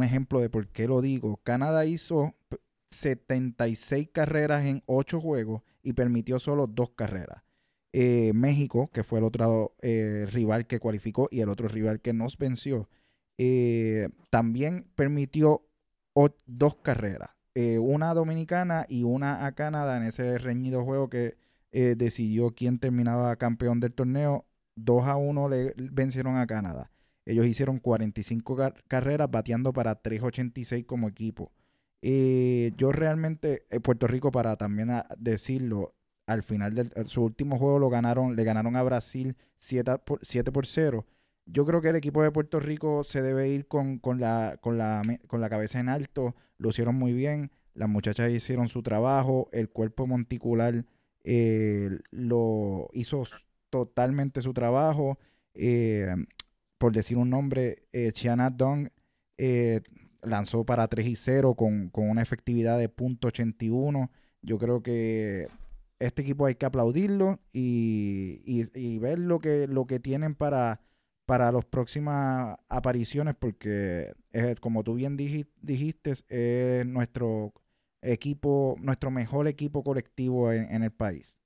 ejemplo 0.03 0.41
de 0.41 0.51
por 0.51 0.69
qué 0.69 0.87
lo 0.87 1.01
digo, 1.01 1.41
Canadá 1.45 1.87
hizo 1.87 2.35
76 2.91 4.11
carreras 4.13 4.67
en 4.67 4.83
8 4.85 5.19
juegos 5.19 5.63
y 5.83 5.95
permitió 5.95 6.39
solo 6.39 6.67
dos 6.67 6.91
carreras. 6.91 7.43
Eh, 8.01 8.33
México, 8.33 8.91
que 8.93 9.03
fue 9.03 9.19
el 9.19 9.25
otro 9.25 9.75
eh, 9.83 10.25
rival 10.31 10.69
que 10.69 10.79
cualificó 10.79 11.27
y 11.33 11.41
el 11.41 11.49
otro 11.49 11.67
rival 11.67 12.01
que 12.01 12.13
nos 12.13 12.39
venció, 12.39 12.89
eh, 13.39 14.09
también 14.31 14.87
permitió 14.95 15.65
dos 16.47 16.77
carreras, 16.77 17.31
una 17.81 18.15
dominicana 18.15 18.87
y 18.89 19.03
una 19.03 19.47
a 19.47 19.53
Canadá 19.53 19.97
en 19.97 20.05
ese 20.05 20.39
reñido 20.39 20.85
juego 20.85 21.09
que 21.11 21.37
decidió 21.73 22.55
quién 22.55 22.79
terminaba 22.79 23.35
campeón 23.35 23.81
del 23.81 23.93
torneo. 23.95 24.47
2 24.77 25.07
a 25.07 25.17
1 25.17 25.49
le 25.49 25.75
vencieron 25.77 26.37
a 26.37 26.47
Canadá. 26.47 26.93
Ellos 27.25 27.47
hicieron 27.47 27.79
45 27.81 28.57
carreras 28.87 29.29
bateando 29.31 29.73
para 29.73 29.97
386 29.97 30.85
como 30.87 31.09
equipo. 31.09 31.53
yo 32.03 32.93
realmente, 32.93 33.67
Puerto 33.83 34.07
Rico, 34.07 34.31
para 34.31 34.57
también 34.57 34.91
decirlo, 35.19 35.95
al 36.29 36.43
final 36.43 36.75
de 36.75 37.07
su 37.07 37.25
último 37.25 37.59
juego 37.59 37.79
lo 37.79 37.89
ganaron, 37.89 38.37
le 38.37 38.45
ganaron 38.45 38.77
a 38.77 38.83
Brasil 38.83 39.35
7 39.57 39.99
por, 40.05 40.21
7 40.23 40.53
por 40.53 40.67
0. 40.67 41.07
Yo 41.47 41.65
creo 41.65 41.81
que 41.81 41.89
el 41.89 41.97
equipo 41.97 42.23
de 42.23 42.31
Puerto 42.31 42.61
Rico 42.61 43.03
se 43.03 43.23
debe 43.23 43.49
ir 43.49 43.67
con, 43.67 43.99
la, 44.19 44.59
con, 44.61 44.77
la, 44.77 45.03
con 45.27 45.41
la 45.41 45.49
cabeza 45.49 45.81
en 45.81 45.89
alto. 45.89 46.37
Lo 46.59 46.69
hicieron 46.69 46.97
muy 46.97 47.15
bien. 47.15 47.51
Las 47.73 47.89
muchachas 47.89 48.31
hicieron 48.31 48.69
su 48.69 48.83
trabajo. 48.83 49.49
El 49.53 49.71
cuerpo 49.71 50.07
monticular 50.07 50.85
eh, 51.25 51.99
lo 52.11 52.91
hizo 52.93 53.23
totalmente 53.71 54.43
su 54.43 54.53
trabajo. 54.53 55.19
Eh, 55.55 56.15
por 56.77 56.93
decir 56.93 57.17
un 57.17 57.31
nombre, 57.31 57.85
eh, 57.93 58.13
Chiana 58.13 58.51
Dong 58.51 58.91
eh, 59.39 59.81
lanzó 60.23 60.65
para 60.65 60.87
3 60.89 61.07
y 61.07 61.17
0 61.17 61.55
con, 61.55 61.89
con 61.89 62.11
una 62.11 62.21
efectividad 62.21 62.79
de 62.79 62.95
.81. 62.95 64.11
Yo 64.43 64.59
creo 64.59 64.83
que 64.83 65.49
este 65.99 66.23
equipo 66.23 66.47
hay 66.47 66.55
que 66.55 66.67
aplaudirlo 66.67 67.41
y, 67.53 68.99
ver 68.99 69.19
lo 69.19 69.41
que, 69.41 69.67
lo 69.67 69.87
que 69.87 70.01
tienen 70.01 70.35
para, 70.35 70.81
para 71.27 71.53
las 71.53 71.65
próximas 71.65 72.57
apariciones, 72.69 73.35
porque 73.39 74.13
es, 74.33 74.61
como 74.61 74.85
tú 74.85 74.95
bien 74.95 75.17
dijiste, 75.17 76.13
es 76.29 76.87
nuestro 76.87 77.53
equipo, 78.03 78.77
nuestro 78.81 79.11
mejor 79.11 79.49
equipo 79.49 79.83
colectivo 79.83 80.53
en, 80.53 80.83
el 80.83 80.93
país. 80.93 81.39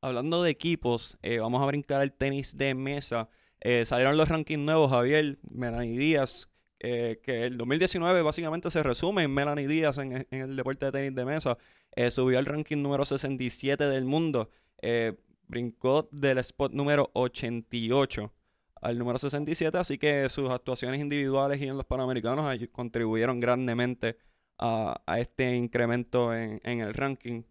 Hablando 0.00 0.42
de 0.42 0.50
equipos, 0.50 1.16
eh, 1.22 1.38
vamos 1.38 1.62
a 1.62 1.66
brincar 1.66 2.02
el 2.02 2.12
tenis 2.12 2.56
de 2.56 2.74
mesa. 2.74 3.28
Eh, 3.60 3.84
salieron 3.84 4.16
los 4.16 4.28
rankings 4.28 4.60
nuevos, 4.60 4.90
Javier, 4.90 5.38
Melanie 5.48 5.96
Díaz, 5.96 6.50
eh, 6.80 7.20
que 7.22 7.44
el 7.44 7.56
2019 7.56 8.22
básicamente 8.22 8.68
se 8.70 8.82
resume 8.82 9.22
en 9.22 9.32
Melanie 9.32 9.68
Díaz 9.68 9.98
en, 9.98 10.26
en 10.28 10.40
el 10.40 10.56
deporte 10.56 10.86
de 10.86 10.92
tenis 10.92 11.14
de 11.14 11.24
mesa. 11.24 11.56
Eh, 11.94 12.10
subió 12.10 12.38
al 12.38 12.46
ranking 12.46 12.78
número 12.78 13.04
67 13.04 13.84
del 13.84 14.04
mundo. 14.04 14.50
Eh, 14.80 15.16
brincó 15.46 16.08
del 16.12 16.38
spot 16.38 16.72
número 16.72 17.10
88 17.14 18.32
al 18.80 18.98
número 18.98 19.18
67, 19.18 19.78
así 19.78 19.98
que 19.98 20.28
sus 20.28 20.50
actuaciones 20.50 21.00
individuales 21.00 21.60
y 21.60 21.68
en 21.68 21.76
los 21.76 21.86
Panamericanos 21.86 22.50
contribuyeron 22.72 23.38
grandemente 23.38 24.16
a, 24.58 25.00
este 25.18 25.54
incremento 25.54 26.34
en, 26.34 26.60
el 26.64 26.94
ranking. 26.94 27.42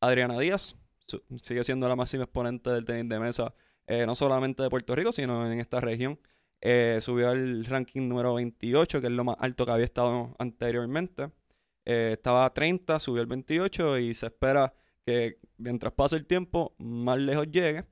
Adriana 0.00 0.38
Díaz 0.38 0.76
sigue 1.42 1.64
siendo 1.64 1.88
la 1.88 1.96
máxima 1.96 2.24
exponente 2.24 2.70
del 2.70 2.84
tenis 2.84 3.08
de 3.08 3.18
mesa, 3.18 3.54
eh, 3.86 4.04
no 4.04 4.14
solamente 4.14 4.62
de 4.62 4.70
Puerto 4.70 4.94
Rico, 4.94 5.12
sino 5.12 5.50
en 5.50 5.58
esta 5.60 5.80
región. 5.80 6.18
subió 7.00 7.30
al 7.30 7.64
ranking 7.64 8.08
número 8.08 8.34
28, 8.34 9.00
que 9.00 9.06
es 9.06 9.12
lo 9.12 9.24
más 9.24 9.36
alto 9.40 9.64
que 9.64 9.72
había 9.72 9.84
estado 9.86 10.34
anteriormente. 10.38 11.30
Eh, 11.90 12.12
estaba 12.12 12.44
a 12.44 12.52
30, 12.52 13.00
subió 13.00 13.22
al 13.22 13.26
28 13.28 13.98
y 13.98 14.12
se 14.12 14.26
espera 14.26 14.74
que 15.06 15.38
mientras 15.56 15.90
pase 15.94 16.16
el 16.16 16.26
tiempo 16.26 16.74
más 16.76 17.18
lejos 17.18 17.50
llegue. 17.50 17.86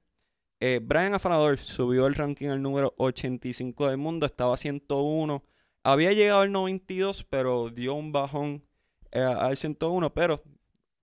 Eh, 0.60 0.80
Brian 0.82 1.14
Afanador 1.14 1.56
subió 1.56 2.06
el 2.06 2.14
ranking 2.14 2.48
al 2.48 2.60
número 2.60 2.94
85 2.98 3.88
del 3.88 3.96
mundo, 3.96 4.26
estaba 4.26 4.52
a 4.52 4.58
101. 4.58 5.42
Había 5.82 6.12
llegado 6.12 6.42
al 6.42 6.52
92, 6.52 7.24
pero 7.24 7.70
dio 7.70 7.94
un 7.94 8.12
bajón 8.12 8.66
eh, 9.12 9.20
al 9.20 9.56
101, 9.56 10.12
pero 10.12 10.42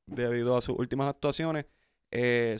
debido 0.05 0.55
a 0.55 0.61
sus 0.61 0.77
últimas 0.77 1.09
actuaciones, 1.09 1.65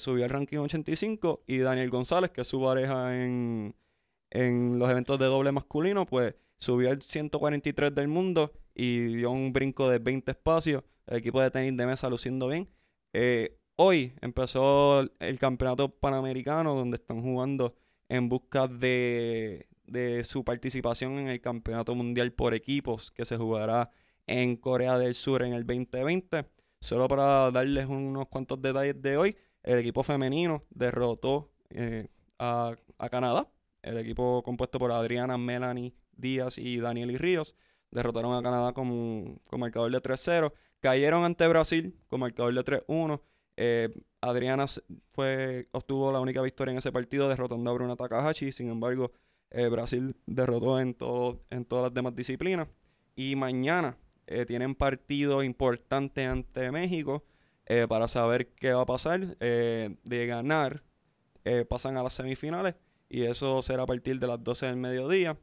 subió 0.01 0.23
al 0.23 0.31
ranking 0.31 0.57
85. 0.57 1.43
Y 1.45 1.59
Daniel 1.59 1.91
González, 1.91 2.31
que 2.31 2.41
es 2.41 2.47
su 2.47 2.59
pareja 2.59 3.15
en, 3.23 3.75
en 4.31 4.79
los 4.79 4.89
eventos 4.89 5.19
de 5.19 5.25
doble 5.27 5.51
masculino, 5.51 6.07
pues 6.07 6.33
subió 6.57 6.89
al 6.89 7.03
143 7.03 7.93
del 7.93 8.07
mundo 8.07 8.51
y 8.75 9.15
dio 9.15 9.31
un 9.31 9.53
brinco 9.53 9.89
de 9.89 9.99
20 9.99 10.31
espacios. 10.31 10.83
El 11.07 11.17
equipo 11.17 11.41
de 11.41 11.51
tenis 11.51 11.75
de 11.75 11.85
mesa 11.85 12.09
luciendo 12.09 12.47
bien. 12.47 12.69
Eh, 13.13 13.57
hoy 13.75 14.13
empezó 14.21 15.01
el 15.19 15.39
campeonato 15.39 15.89
panamericano 15.89 16.75
donde 16.75 16.95
están 16.95 17.21
jugando 17.21 17.75
en 18.09 18.29
busca 18.29 18.67
de, 18.67 19.67
de 19.85 20.23
su 20.23 20.43
participación 20.43 21.19
en 21.19 21.27
el 21.27 21.41
campeonato 21.41 21.95
mundial 21.95 22.31
por 22.31 22.53
equipos 22.53 23.11
que 23.11 23.25
se 23.25 23.37
jugará 23.37 23.89
en 24.27 24.55
Corea 24.55 24.97
del 24.97 25.13
Sur 25.13 25.43
en 25.43 25.53
el 25.53 25.65
2020. 25.65 26.45
Solo 26.79 27.07
para 27.07 27.51
darles 27.51 27.85
unos 27.85 28.27
cuantos 28.27 28.61
detalles 28.61 29.01
de 29.01 29.17
hoy, 29.17 29.37
el 29.63 29.79
equipo 29.79 30.03
femenino 30.03 30.63
derrotó 30.69 31.51
eh, 31.69 32.07
a, 32.39 32.75
a, 32.97 33.09
Canadá. 33.09 33.49
El 33.81 33.97
equipo 33.97 34.43
compuesto 34.43 34.79
por 34.79 34.91
Adriana, 34.91 35.37
Melanie 35.37 35.93
Díaz 36.15 36.57
y 36.57 36.79
Daniel 36.79 37.11
y 37.11 37.17
Ríos 37.17 37.55
derrotaron 37.93 38.35
a 38.35 38.41
Canadá 38.41 38.73
con, 38.73 39.39
con 39.49 39.59
marcador 39.59 39.91
de 39.91 40.01
3-0. 40.01 40.51
Cayeron 40.79 41.23
ante 41.23 41.47
Brasil 41.47 41.95
con 42.07 42.19
marcador 42.19 42.53
de 42.53 42.63
3-1. 42.63 43.21
Eh, 43.55 43.89
Adriana 44.19 44.65
fue, 45.11 45.67
obtuvo 45.71 46.11
la 46.11 46.19
única 46.19 46.41
victoria 46.41 46.71
en 46.71 46.79
ese 46.79 46.91
partido 46.91 47.29
derrotando 47.29 47.69
a 47.69 47.73
Bruna 47.73 47.95
Takahashi. 47.95 48.51
Sin 48.51 48.69
embargo, 48.69 49.11
eh, 49.51 49.69
Brasil 49.69 50.15
derrotó 50.25 50.79
en, 50.79 50.93
todo, 50.93 51.41
en 51.49 51.65
todas 51.65 51.83
las 51.83 51.93
demás 51.93 52.15
disciplinas. 52.15 52.67
Y 53.15 53.35
mañana 53.35 53.97
eh, 54.27 54.45
tienen 54.45 54.75
partido 54.75 55.43
importante 55.43 56.25
ante 56.25 56.71
México 56.71 57.23
para 57.87 58.09
saber 58.09 58.49
qué 58.49 58.73
va 58.73 58.81
a 58.81 58.85
pasar. 58.85 59.37
de 59.37 60.25
ganar, 60.27 60.83
pasan 61.69 61.95
a 61.95 62.03
las 62.03 62.11
semifinales 62.11 62.75
y 63.07 63.23
eso 63.23 63.61
será 63.61 63.83
a 63.83 63.85
partir 63.85 64.19
de 64.19 64.27
las 64.27 64.43
12 64.43 64.65
del 64.65 64.75
mediodía. 64.75 65.37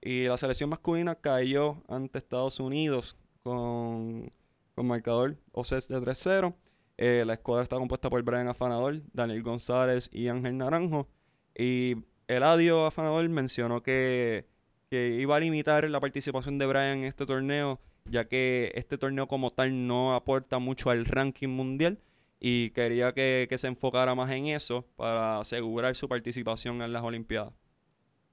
Y 0.00 0.26
la 0.26 0.38
selección 0.38 0.70
masculina 0.70 1.14
cayó 1.16 1.82
ante 1.88 2.18
Estados 2.18 2.60
Unidos 2.60 3.16
con, 3.42 4.32
con 4.74 4.86
marcador 4.86 5.36
OCES 5.52 5.88
de 5.88 5.98
3-0. 5.98 6.54
Eh, 6.98 7.24
la 7.24 7.34
escuadra 7.34 7.62
está 7.62 7.76
compuesta 7.76 8.10
por 8.10 8.22
Brian 8.22 8.48
Afanador, 8.48 9.00
Daniel 9.12 9.42
González 9.42 10.10
y 10.12 10.28
Ángel 10.28 10.58
Naranjo. 10.58 11.08
Y 11.56 11.96
Eladio 12.26 12.86
Afanador 12.86 13.28
mencionó 13.28 13.82
que, 13.82 14.46
iba 14.90 15.36
a 15.36 15.40
limitar 15.40 15.88
la 15.88 16.00
participación 16.00 16.58
de 16.58 16.66
Brian 16.66 16.98
en 16.98 17.04
este 17.04 17.24
torneo, 17.26 17.80
ya 18.04 18.26
que 18.26 18.72
este 18.74 18.98
torneo 18.98 19.28
como 19.28 19.50
tal 19.50 19.86
no 19.86 20.14
aporta 20.14 20.58
mucho 20.58 20.90
al 20.90 21.04
ranking 21.04 21.48
mundial 21.48 22.00
y 22.40 22.70
quería 22.70 23.12
que, 23.12 23.46
que 23.48 23.58
se 23.58 23.66
enfocara 23.66 24.14
más 24.14 24.30
en 24.30 24.46
eso 24.46 24.86
para 24.96 25.40
asegurar 25.40 25.94
su 25.94 26.08
participación 26.08 26.82
en 26.82 26.92
las 26.92 27.02
Olimpiadas. 27.02 27.52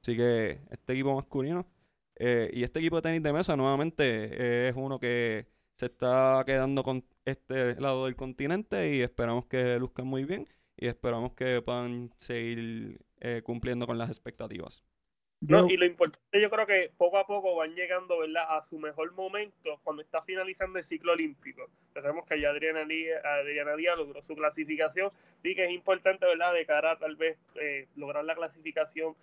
Así 0.06 0.16
que 0.16 0.60
este 0.70 0.94
equipo 0.94 1.16
masculino 1.16 1.66
eh, 2.18 2.52
y 2.54 2.62
este 2.62 2.78
equipo 2.78 2.98
de 2.98 3.02
tenis 3.02 3.24
de 3.24 3.34
mesa 3.34 3.56
nuevamente 3.56 4.04
eh, 4.06 4.70
es 4.70 4.76
uno 4.78 5.00
que 5.00 5.48
se 5.78 5.88
está 5.88 6.44
quedando 6.46 6.84
con 6.84 7.04
este 7.26 7.74
lado 7.82 8.06
del 8.06 8.16
continente 8.16 8.94
y 8.94 9.02
esperamos 9.02 9.48
que 9.48 9.80
luzcan 9.80 10.06
muy 10.06 10.24
bien 10.24 10.48
y 10.78 10.86
esperamos 10.86 11.34
que 11.34 11.60
puedan 11.64 12.12
seguir 12.18 13.00
eh, 13.20 13.42
cumpliendo 13.44 13.88
con 13.88 13.98
las 13.98 14.12
expectativas. 14.12 14.84
No, 15.42 15.68
y 15.68 15.76
lo 15.76 15.88
importante, 15.88 16.40
yo 16.40 16.52
creo 16.52 16.68
que 16.68 16.92
poco 16.96 17.18
a 17.18 17.26
poco 17.26 17.56
van 17.56 17.74
llegando 17.74 18.20
¿verdad? 18.20 18.46
a 18.48 18.62
su 18.64 18.78
mejor 18.78 19.12
momento 19.14 19.80
cuando 19.84 20.04
está 20.04 20.22
finalizando 20.22 20.78
el 20.78 20.86
ciclo 20.86 21.14
olímpico. 21.14 21.68
Sabemos 21.96 22.28
que 22.28 22.40
ya 22.40 22.52
Adriana 22.52 22.86
Díaz, 22.86 23.26
Adriana 23.26 23.76
Díaz 23.76 23.98
logró 23.98 24.22
su 24.22 24.36
clasificación 24.36 25.12
y 25.44 25.56
que 25.56 25.66
es 25.66 25.72
importante 25.72 26.28
¿verdad? 26.28 26.54
de 26.54 26.64
cara 26.68 26.92
a 26.92 27.00
tal 27.00 27.16
vez 27.16 27.40
lograr 27.96 28.24
la 28.24 28.36
clasificación 28.36 29.16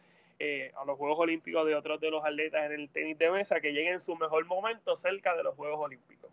eh, 0.44 0.72
a 0.76 0.84
los 0.84 0.98
Juegos 0.98 1.20
Olímpicos 1.20 1.64
de 1.64 1.76
otros 1.76 2.00
de 2.00 2.10
los 2.10 2.24
atletas 2.24 2.66
en 2.66 2.80
el 2.80 2.88
tenis 2.88 3.16
de 3.16 3.30
mesa 3.30 3.60
que 3.60 3.70
lleguen 3.70 3.94
en 3.94 4.00
su 4.00 4.16
mejor 4.16 4.44
momento 4.46 4.96
cerca 4.96 5.36
de 5.36 5.44
los 5.44 5.54
Juegos 5.54 5.78
Olímpicos. 5.78 6.32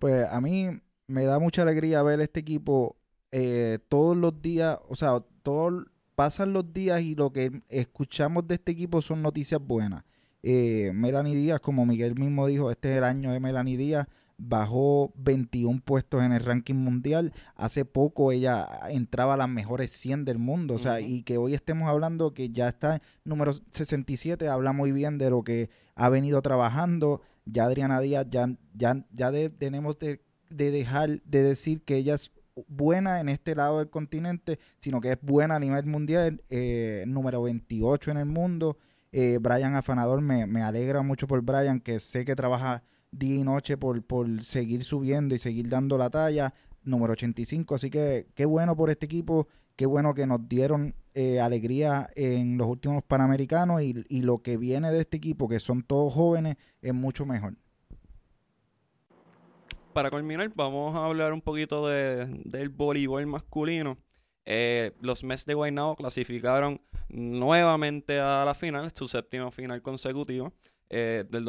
Pues 0.00 0.26
a 0.28 0.40
mí 0.40 0.70
me 1.06 1.24
da 1.24 1.38
mucha 1.38 1.62
alegría 1.62 2.02
ver 2.02 2.18
este 2.18 2.40
equipo 2.40 2.96
eh, 3.30 3.78
todos 3.88 4.16
los 4.16 4.42
días, 4.42 4.80
o 4.88 4.96
sea, 4.96 5.20
todos 5.44 5.84
pasan 6.16 6.52
los 6.52 6.72
días 6.72 7.02
y 7.02 7.14
lo 7.14 7.32
que 7.32 7.52
escuchamos 7.68 8.48
de 8.48 8.56
este 8.56 8.72
equipo 8.72 9.00
son 9.00 9.22
noticias 9.22 9.60
buenas. 9.60 10.02
Eh, 10.42 10.90
Melanie 10.92 11.36
Díaz, 11.36 11.60
como 11.60 11.86
Miguel 11.86 12.16
mismo 12.16 12.48
dijo, 12.48 12.72
este 12.72 12.90
es 12.90 12.98
el 12.98 13.04
año 13.04 13.30
de 13.30 13.38
Melanie 13.38 13.76
Díaz 13.76 14.08
bajó 14.38 15.12
21 15.16 15.80
puestos 15.84 16.22
en 16.22 16.32
el 16.32 16.44
ranking 16.44 16.74
mundial. 16.74 17.32
Hace 17.54 17.84
poco 17.84 18.32
ella 18.32 18.66
entraba 18.90 19.34
a 19.34 19.36
las 19.36 19.48
mejores 19.48 19.90
100 19.92 20.24
del 20.24 20.38
mundo. 20.38 20.74
O 20.74 20.78
sea, 20.78 21.00
y 21.00 21.22
que 21.22 21.38
hoy 21.38 21.54
estemos 21.54 21.88
hablando 21.88 22.34
que 22.34 22.50
ya 22.50 22.68
está 22.68 23.00
número 23.24 23.52
67, 23.70 24.48
habla 24.48 24.72
muy 24.72 24.92
bien 24.92 25.18
de 25.18 25.30
lo 25.30 25.42
que 25.42 25.70
ha 25.94 26.08
venido 26.08 26.42
trabajando. 26.42 27.22
Ya 27.44 27.64
Adriana 27.64 28.00
Díaz, 28.00 28.26
ya, 28.28 28.48
ya, 28.74 29.04
ya 29.12 29.30
tenemos 29.50 29.98
de, 29.98 30.20
dejar 30.50 31.22
de 31.22 31.42
decir 31.42 31.82
que 31.82 31.96
ella 31.96 32.14
es 32.14 32.32
buena 32.68 33.20
en 33.20 33.28
este 33.28 33.54
lado 33.54 33.78
del 33.78 33.90
continente, 33.90 34.58
sino 34.78 35.00
que 35.00 35.12
es 35.12 35.18
buena 35.20 35.56
a 35.56 35.60
nivel 35.60 35.86
mundial, 35.86 36.42
eh, 36.50 37.04
número 37.06 37.42
28 37.42 38.10
en 38.10 38.16
el 38.16 38.26
mundo. 38.26 38.78
Eh, 39.12 39.38
Brian 39.40 39.76
Afanador, 39.76 40.20
me, 40.20 40.46
me, 40.46 40.62
alegra 40.62 41.02
mucho 41.02 41.26
por 41.26 41.40
Brian, 41.40 41.80
que 41.80 42.00
sé 42.00 42.24
que 42.24 42.34
trabaja 42.34 42.82
día 43.10 43.36
y 43.36 43.44
noche 43.44 43.76
por, 43.76 44.02
por 44.02 44.42
seguir 44.42 44.84
subiendo 44.84 45.34
y 45.34 45.38
seguir 45.38 45.68
dando 45.68 45.98
la 45.98 46.10
talla, 46.10 46.52
número 46.82 47.12
85, 47.12 47.74
así 47.74 47.90
que 47.90 48.26
qué 48.34 48.44
bueno 48.44 48.76
por 48.76 48.90
este 48.90 49.06
equipo, 49.06 49.48
qué 49.76 49.86
bueno 49.86 50.14
que 50.14 50.26
nos 50.26 50.48
dieron 50.48 50.94
eh, 51.14 51.40
alegría 51.40 52.08
en 52.14 52.58
los 52.58 52.66
últimos 52.66 53.02
Panamericanos 53.02 53.82
y, 53.82 54.04
y 54.08 54.22
lo 54.22 54.38
que 54.38 54.56
viene 54.56 54.90
de 54.90 55.00
este 55.00 55.16
equipo, 55.16 55.48
que 55.48 55.60
son 55.60 55.82
todos 55.82 56.12
jóvenes, 56.12 56.56
es 56.82 56.94
mucho 56.94 57.26
mejor 57.26 57.56
para 59.96 60.10
culminar, 60.10 60.52
vamos 60.54 60.94
a 60.94 61.06
hablar 61.06 61.32
un 61.32 61.40
poquito 61.40 61.88
de, 61.88 62.26
del 62.44 62.68
voleibol 62.68 63.26
masculino. 63.26 63.96
Eh, 64.44 64.92
los 65.00 65.24
Mets 65.24 65.46
de 65.46 65.54
Guaynabo 65.54 65.96
clasificaron 65.96 66.82
nuevamente 67.08 68.20
a 68.20 68.44
la 68.44 68.52
final, 68.52 68.92
su 68.94 69.08
séptimo 69.08 69.50
final 69.50 69.80
consecutivo, 69.80 70.52
eh, 70.90 71.24
del 71.30 71.46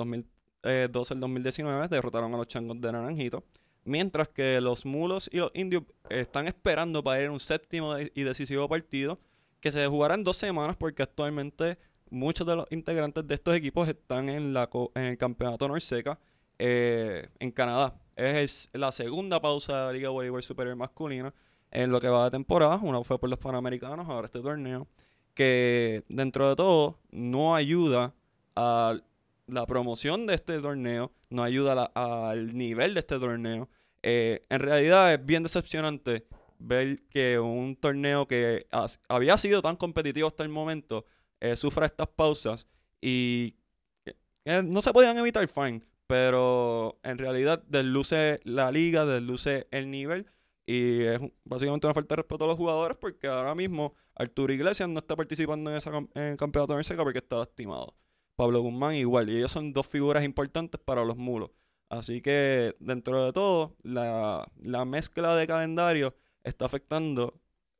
2012 0.63 1.13
al 1.13 1.19
2019, 1.19 1.87
derrotaron 1.87 2.33
a 2.33 2.37
los 2.37 2.47
Changos 2.47 2.79
de 2.81 2.91
Naranjito. 2.91 3.43
Mientras 3.83 4.27
que 4.29 4.59
los 4.59 4.85
Mulos 4.85 5.29
y 5.31 5.37
los 5.37 5.51
Indios 5.53 5.83
están 6.09 6.47
esperando 6.47 7.03
para 7.03 7.21
ir 7.21 7.29
a 7.29 7.31
un 7.31 7.39
séptimo 7.39 7.97
y 7.97 8.23
decisivo 8.23 8.67
partido 8.67 9.19
que 9.61 9.71
se 9.71 9.87
jugará 9.87 10.15
en 10.15 10.23
dos 10.23 10.37
semanas 10.37 10.75
porque 10.75 11.03
actualmente 11.03 11.77
muchos 12.09 12.45
de 12.45 12.55
los 12.55 12.67
integrantes 12.71 13.27
de 13.27 13.35
estos 13.35 13.55
equipos 13.55 13.87
están 13.87 14.29
en, 14.29 14.53
la, 14.53 14.69
en 14.95 15.03
el 15.03 15.17
campeonato 15.17 15.67
Norseca 15.67 16.19
eh, 16.59 17.29
en 17.39 17.51
Canadá. 17.51 17.95
Es 18.15 18.69
la 18.73 18.91
segunda 18.91 19.39
pausa 19.39 19.77
de 19.77 19.85
la 19.85 19.93
Liga 19.93 20.09
Voleibol 20.09 20.43
Superior 20.43 20.75
Masculina 20.75 21.33
en 21.71 21.91
lo 21.91 22.01
que 22.01 22.09
va 22.09 22.25
de 22.25 22.31
temporada. 22.31 22.79
Una 22.81 23.03
fue 23.03 23.19
por 23.19 23.29
los 23.29 23.39
Panamericanos, 23.39 24.07
ahora 24.09 24.25
este 24.25 24.41
torneo. 24.41 24.87
Que 25.33 26.03
dentro 26.09 26.49
de 26.49 26.55
todo 26.55 26.99
no 27.11 27.55
ayuda 27.55 28.15
a 28.55 28.99
la 29.47 29.65
promoción 29.65 30.25
de 30.27 30.35
este 30.35 30.59
torneo, 30.59 31.11
no 31.29 31.43
ayuda 31.43 31.91
al 31.95 32.55
nivel 32.55 32.93
de 32.93 32.99
este 32.99 33.19
torneo. 33.19 33.69
Eh, 34.03 34.45
en 34.49 34.59
realidad 34.59 35.13
es 35.13 35.25
bien 35.25 35.43
decepcionante 35.43 36.25
ver 36.59 36.97
que 37.09 37.39
un 37.39 37.75
torneo 37.75 38.27
que 38.27 38.67
había 39.07 39.37
sido 39.37 39.61
tan 39.61 39.75
competitivo 39.75 40.27
hasta 40.27 40.43
el 40.43 40.49
momento 40.49 41.05
eh, 41.39 41.55
sufra 41.55 41.85
estas 41.85 42.07
pausas 42.07 42.67
y 43.01 43.55
eh, 44.45 44.63
no 44.63 44.81
se 44.81 44.93
podían 44.93 45.17
evitar, 45.17 45.47
fine, 45.47 45.81
pero 46.07 46.99
en 47.03 47.17
realidad 47.17 47.63
desluce 47.67 48.39
la 48.43 48.71
liga, 48.71 49.05
desluce 49.05 49.67
el 49.71 49.91
nivel 49.91 50.27
y 50.65 51.03
es 51.03 51.19
básicamente 51.45 51.87
una 51.87 51.93
falta 51.93 52.15
de 52.15 52.21
respeto 52.23 52.43
a 52.43 52.47
los 52.47 52.57
jugadores 52.57 52.97
porque 52.97 53.27
ahora 53.27 53.55
mismo 53.55 53.93
Arturo 54.15 54.51
Iglesias 54.51 54.89
no 54.89 54.99
está 54.99 55.15
participando 55.15 55.71
en 55.71 55.77
ese 55.77 55.89
campeonato 56.37 56.75
de 56.75 56.95
porque 56.97 57.19
está 57.19 57.37
lastimado. 57.37 57.95
Pablo 58.37 58.61
Guzmán 58.61 58.95
igual, 58.95 59.29
y 59.29 59.37
ellos 59.37 59.51
son 59.51 59.73
dos 59.73 59.87
figuras 59.87 60.23
importantes 60.23 60.79
para 60.79 61.03
los 61.03 61.17
mulos. 61.17 61.49
Así 61.89 62.21
que 62.21 62.75
dentro 62.79 63.25
de 63.25 63.33
todo, 63.33 63.75
la, 63.81 64.49
la 64.61 64.85
mezcla 64.85 65.35
de 65.35 65.47
calendario 65.47 66.13
está 66.43 66.65
afectando 66.65 67.33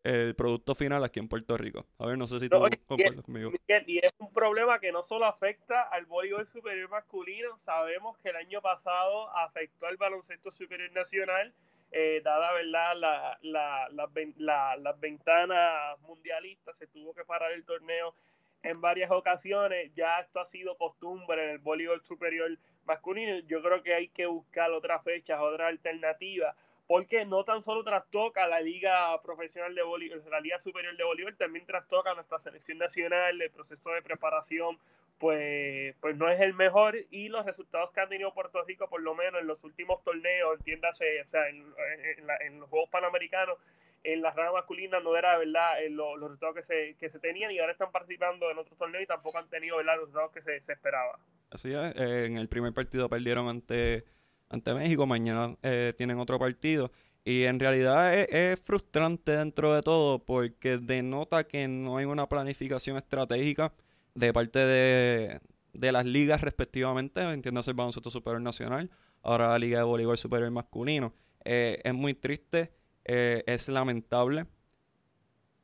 el 0.04 0.36
producto 0.36 0.74
final 0.74 1.04
aquí 1.04 1.20
en 1.20 1.28
Puerto 1.28 1.58
Rico. 1.58 1.86
A 2.00 2.08
ver, 2.08 2.18
no 2.18 2.26
sé 2.26 2.40
si 2.40 2.50
tú 2.50 2.58
concuerdas 2.88 3.24
conmigo. 3.26 3.52
Y 3.86 3.98
es 4.00 4.12
un 4.20 4.32
problema 4.34 4.80
que 4.80 4.92
no 4.92 5.04
solo 5.04 5.26
afecta 5.26 5.84
al 5.84 6.06
voleibol 6.06 6.48
superior 6.48 6.90
masculino, 6.90 7.58
sabemos 7.58 8.18
que 8.18 8.30
el 8.30 8.38
año 8.38 8.62
pasado 8.62 9.30
afectó 9.38 9.86
al 9.86 9.98
baloncesto 9.98 10.52
superior 10.52 10.92
nacional, 10.94 11.54
eh, 11.92 12.22
dada 12.24 12.52
verdad 12.54 12.96
la, 12.96 13.38
la, 13.42 13.90
la, 13.92 14.78
las 14.78 15.00
ventanas 15.00 16.00
mundialistas, 16.02 16.78
se 16.78 16.88
tuvo 16.88 17.14
que 17.14 17.26
parar 17.26 17.52
el 17.52 17.64
torneo 17.64 18.16
en 18.64 18.82
varias 18.82 19.12
ocasiones, 19.12 19.92
ya 19.96 20.20
esto 20.20 20.40
ha 20.40 20.46
sido 20.46 20.78
costumbre 20.78 21.44
en 21.44 21.50
el 21.52 21.58
voleibol 21.60 22.04
superior 22.04 22.58
masculino, 22.86 23.40
yo 23.48 23.62
creo 23.62 23.84
que 23.84 23.94
hay 23.94 24.08
que 24.10 24.26
buscar 24.26 24.72
otras 24.72 25.04
fechas, 25.04 25.40
otras 25.42 25.70
alternativas 25.70 26.56
porque 26.88 27.26
no 27.26 27.44
tan 27.44 27.62
solo 27.62 27.84
trastoca 27.84 28.48
la 28.48 28.62
liga 28.62 29.22
profesional 29.22 29.76
de 29.76 29.84
voleibol, 29.84 30.24
la 30.32 30.40
liga 30.40 30.58
superior 30.58 30.96
de 30.96 31.04
voleibol, 31.04 31.36
también 31.36 31.66
trastoca 31.66 32.14
nuestra 32.14 32.40
selección 32.40 32.78
nacional, 32.78 33.42
el 33.42 33.52
proceso 33.52 33.92
de 33.92 34.02
preparación, 34.02 34.80
pues, 35.20 35.96
pues 36.00 36.16
no 36.16 36.30
es 36.30 36.40
el 36.40 36.54
mejor 36.54 36.96
y 37.12 37.28
los 37.28 37.46
resultados 37.46 37.92
que 37.92 38.00
han 38.00 38.10
tenido 38.10 38.34
Puerto 38.34 38.64
Rico, 38.64 38.88
por 38.88 39.02
lo 39.02 39.16
menos 39.16 39.42
en 39.42 39.48
los 39.48 39.62
últimos 39.66 40.02
torneos, 40.04 40.58
entiéndase, 40.60 41.22
o 41.22 41.26
sea, 41.26 41.50
en, 41.50 42.60
los 42.60 42.70
Juegos 42.70 42.90
Panamericanos, 42.90 43.58
en 44.04 44.22
la 44.22 44.32
rama 44.32 44.54
masculina 44.54 45.00
no 45.00 45.16
era 45.16 45.38
verdad 45.38 45.84
eh, 45.84 45.90
los, 45.90 46.20
resultados 46.20 46.56
que 46.56 46.64
se, 46.64 46.96
que 47.00 47.10
se 47.10 47.20
tenían 47.20 47.52
y 47.52 47.60
ahora 47.60 47.74
están 47.74 47.92
participando 47.92 48.50
en 48.50 48.58
otros 48.58 48.78
torneos 48.78 49.04
y 49.04 49.08
tampoco 49.08 49.38
han 49.38 49.50
tenido 49.50 49.78
¿verdad? 49.78 49.96
los 49.96 50.06
resultados 50.06 50.32
que 50.32 50.42
se, 50.42 50.62
se 50.62 50.74
esperaba. 50.74 51.20
Así 51.50 51.74
es, 51.74 51.96
eh, 51.96 52.26
en 52.26 52.38
el 52.38 52.48
primer 52.48 52.74
partido 52.74 53.10
perdieron 53.10 53.48
ante 53.48 54.06
ante 54.50 54.74
México, 54.74 55.06
mañana 55.06 55.56
eh, 55.64 55.94
tienen 55.98 56.20
otro 56.20 56.40
partido. 56.40 56.92
Y 57.24 57.44
en 57.44 57.60
realidad 57.60 58.14
es, 58.14 58.60
frustrante 58.62 59.34
dentro 59.34 59.74
de 59.74 59.82
todo 59.82 60.20
porque 60.24 60.78
denota 60.78 61.44
que 61.46 61.68
no 61.68 61.98
hay 61.98 62.06
una 62.06 62.30
planificación 62.30 62.96
estratégica 62.96 63.74
de 64.16 64.32
parte 64.32 64.60
de, 64.60 65.42
las 65.74 66.06
ligas 66.06 66.42
respectivamente, 66.42 67.22
entiéndase 67.22 67.72
el 67.72 67.76
baloncesto 67.76 68.10
superior 68.10 68.42
nacional, 68.42 68.90
ahora 69.22 69.50
la 69.50 69.60
Liga 69.60 69.80
de 69.80 69.84
Voleibol 69.84 70.18
Superior 70.18 70.50
Masculino. 70.52 71.14
Eh, 71.44 71.82
es 71.84 71.94
muy 71.94 72.14
triste, 72.14 72.72
eh, 73.08 73.44
es 73.48 73.68
lamentable. 73.70 74.46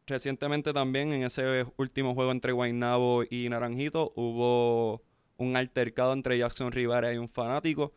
Recientemente 0.08 0.74
también 0.74 1.14
en 1.14 1.24
ese 1.24 1.66
último 1.78 2.14
juego 2.14 2.32
entre 2.32 2.52
Guaynabo 2.52 3.24
y 3.30 3.48
Naranjito 3.50 4.12
hubo 4.16 5.04
un 5.38 5.56
altercado 5.56 6.14
entre 6.14 6.38
Jackson 6.38 6.72
Rivera 6.72 7.14
y 7.14 7.18
un 7.18 7.30
fanático 7.30 7.94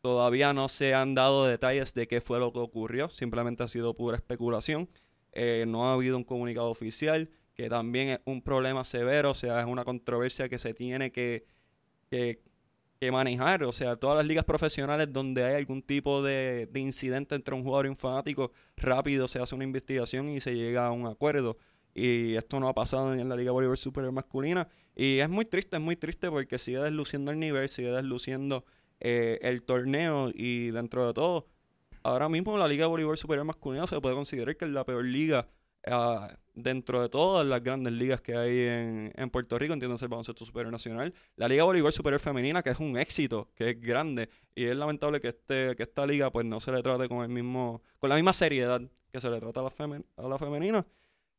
Todavía 0.00 0.52
no 0.52 0.68
se 0.68 0.94
han 0.94 1.14
dado 1.14 1.46
detalles 1.46 1.92
de 1.92 2.06
qué 2.06 2.20
fue 2.20 2.38
lo 2.38 2.52
que 2.52 2.60
ocurrió, 2.60 3.08
simplemente 3.08 3.64
ha 3.64 3.68
sido 3.68 3.94
pura 3.94 4.16
especulación. 4.16 4.88
Eh, 5.32 5.64
no 5.66 5.88
ha 5.88 5.94
habido 5.94 6.16
un 6.16 6.24
comunicado 6.24 6.70
oficial, 6.70 7.30
que 7.54 7.68
también 7.68 8.08
es 8.08 8.20
un 8.24 8.42
problema 8.42 8.84
severo, 8.84 9.32
o 9.32 9.34
sea, 9.34 9.60
es 9.60 9.66
una 9.66 9.84
controversia 9.84 10.48
que 10.48 10.58
se 10.58 10.72
tiene 10.72 11.10
que, 11.10 11.46
manejar. 13.12 13.64
O 13.64 13.72
sea, 13.72 13.96
todas 13.96 14.16
las 14.16 14.26
ligas 14.26 14.44
profesionales 14.44 15.12
donde 15.12 15.44
hay 15.44 15.54
algún 15.54 15.82
tipo 15.82 16.22
de, 16.22 16.68
de, 16.70 16.80
incidente 16.80 17.34
entre 17.34 17.54
un 17.54 17.62
jugador 17.62 17.86
y 17.86 17.88
un 17.90 17.96
fanático, 17.96 18.52
rápido 18.76 19.28
se 19.28 19.40
hace 19.40 19.54
una 19.54 19.64
investigación 19.64 20.28
y 20.30 20.40
se 20.40 20.54
llega 20.54 20.86
a 20.86 20.90
un 20.90 21.06
acuerdo. 21.06 21.56
Y 21.94 22.34
esto 22.34 22.60
no 22.60 22.68
ha 22.68 22.74
pasado 22.74 23.14
en 23.14 23.28
la 23.28 23.36
Liga 23.36 23.52
Bolívar 23.52 23.78
Superior 23.78 24.12
Masculina. 24.12 24.68
Y 24.94 25.18
es 25.18 25.28
muy 25.28 25.44
triste, 25.44 25.76
es 25.76 25.82
muy 25.82 25.96
triste 25.96 26.30
porque 26.30 26.58
sigue 26.58 26.78
desluciendo 26.78 27.30
el 27.30 27.38
nivel, 27.38 27.68
sigue 27.68 27.90
desluciendo 27.90 28.64
eh, 29.00 29.38
el 29.42 29.62
torneo 29.62 30.30
y 30.34 30.70
dentro 30.70 31.06
de 31.06 31.14
todo, 31.14 31.46
ahora 32.02 32.28
mismo 32.28 32.58
la 32.58 32.66
Liga 32.66 32.88
Voleibol 32.88 33.16
Superior 33.16 33.46
Masculino 33.46 33.86
se 33.86 34.00
puede 34.00 34.16
considerar 34.16 34.56
que 34.56 34.64
es 34.64 34.72
la 34.72 34.84
peor 34.84 35.04
liga 35.04 35.48
ah, 35.86 36.36
dentro 36.62 37.00
de 37.02 37.08
todas 37.08 37.46
las 37.46 37.62
grandes 37.62 37.92
ligas 37.92 38.20
que 38.20 38.36
hay 38.36 39.12
en, 39.14 39.30
Puerto 39.30 39.58
Rico, 39.58 39.74
entiéndase 39.74 40.04
el 40.04 40.08
baloncesto 40.08 40.44
superior 40.44 40.72
nacional. 40.72 41.14
La 41.36 41.48
Liga 41.48 41.64
Voleibol 41.64 41.92
Superior 41.92 42.20
Femenina, 42.20 42.62
que 42.62 42.70
es 42.70 42.80
un 42.80 42.98
éxito, 42.98 43.48
que 43.54 43.70
es 43.70 43.80
grande, 43.80 44.28
y 44.54 44.64
es 44.64 44.76
lamentable 44.76 45.20
que 45.20 45.28
este 45.28 45.76
que 45.76 45.82
esta 45.84 46.06
liga 46.06 46.30
pues 46.30 46.46
no 46.46 46.60
se 46.60 46.72
le 46.72 46.82
trate 46.82 47.08
con 47.08 47.22
el 47.22 47.28
mismo 47.28 47.82
con 47.98 48.10
la 48.10 48.16
misma 48.16 48.32
seriedad 48.32 48.80
que 49.12 49.20
se 49.20 49.30
le 49.30 49.40
trata 49.40 49.60
a 49.60 49.62
la, 49.62 50.02
a 50.16 50.28
la 50.28 50.38
femenina. 50.38 50.86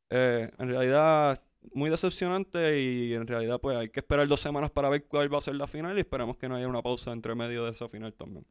Eh, 0.10 0.50
en 0.58 0.70
realidad 0.70 1.42
muy 1.74 1.90
decepcionante 1.90 2.80
y 2.82 3.14
en 3.14 3.28
realidad 3.28 3.60
pues 3.60 3.78
hay 3.78 3.90
que 3.90 4.00
esperar 4.00 4.28
dos 4.28 4.40
semanas 4.40 4.72
para 4.72 4.90
ver 4.90 5.06
cuál 5.06 5.32
va 5.34 5.38
a 5.38 5.42
ser 5.42 5.56
la 5.56 5.68
final 5.68 5.98
y 5.98 6.02
esperamos 6.02 6.38
que 6.38 6.50
no 6.50 6.56
haya 6.56 6.68
una 6.68 6.82
pausa 6.82 7.12
entre 7.12 7.36
medio 7.36 7.66
de 7.66 7.72
esa 7.72 7.88
final 7.90 8.14
también. 8.14 8.46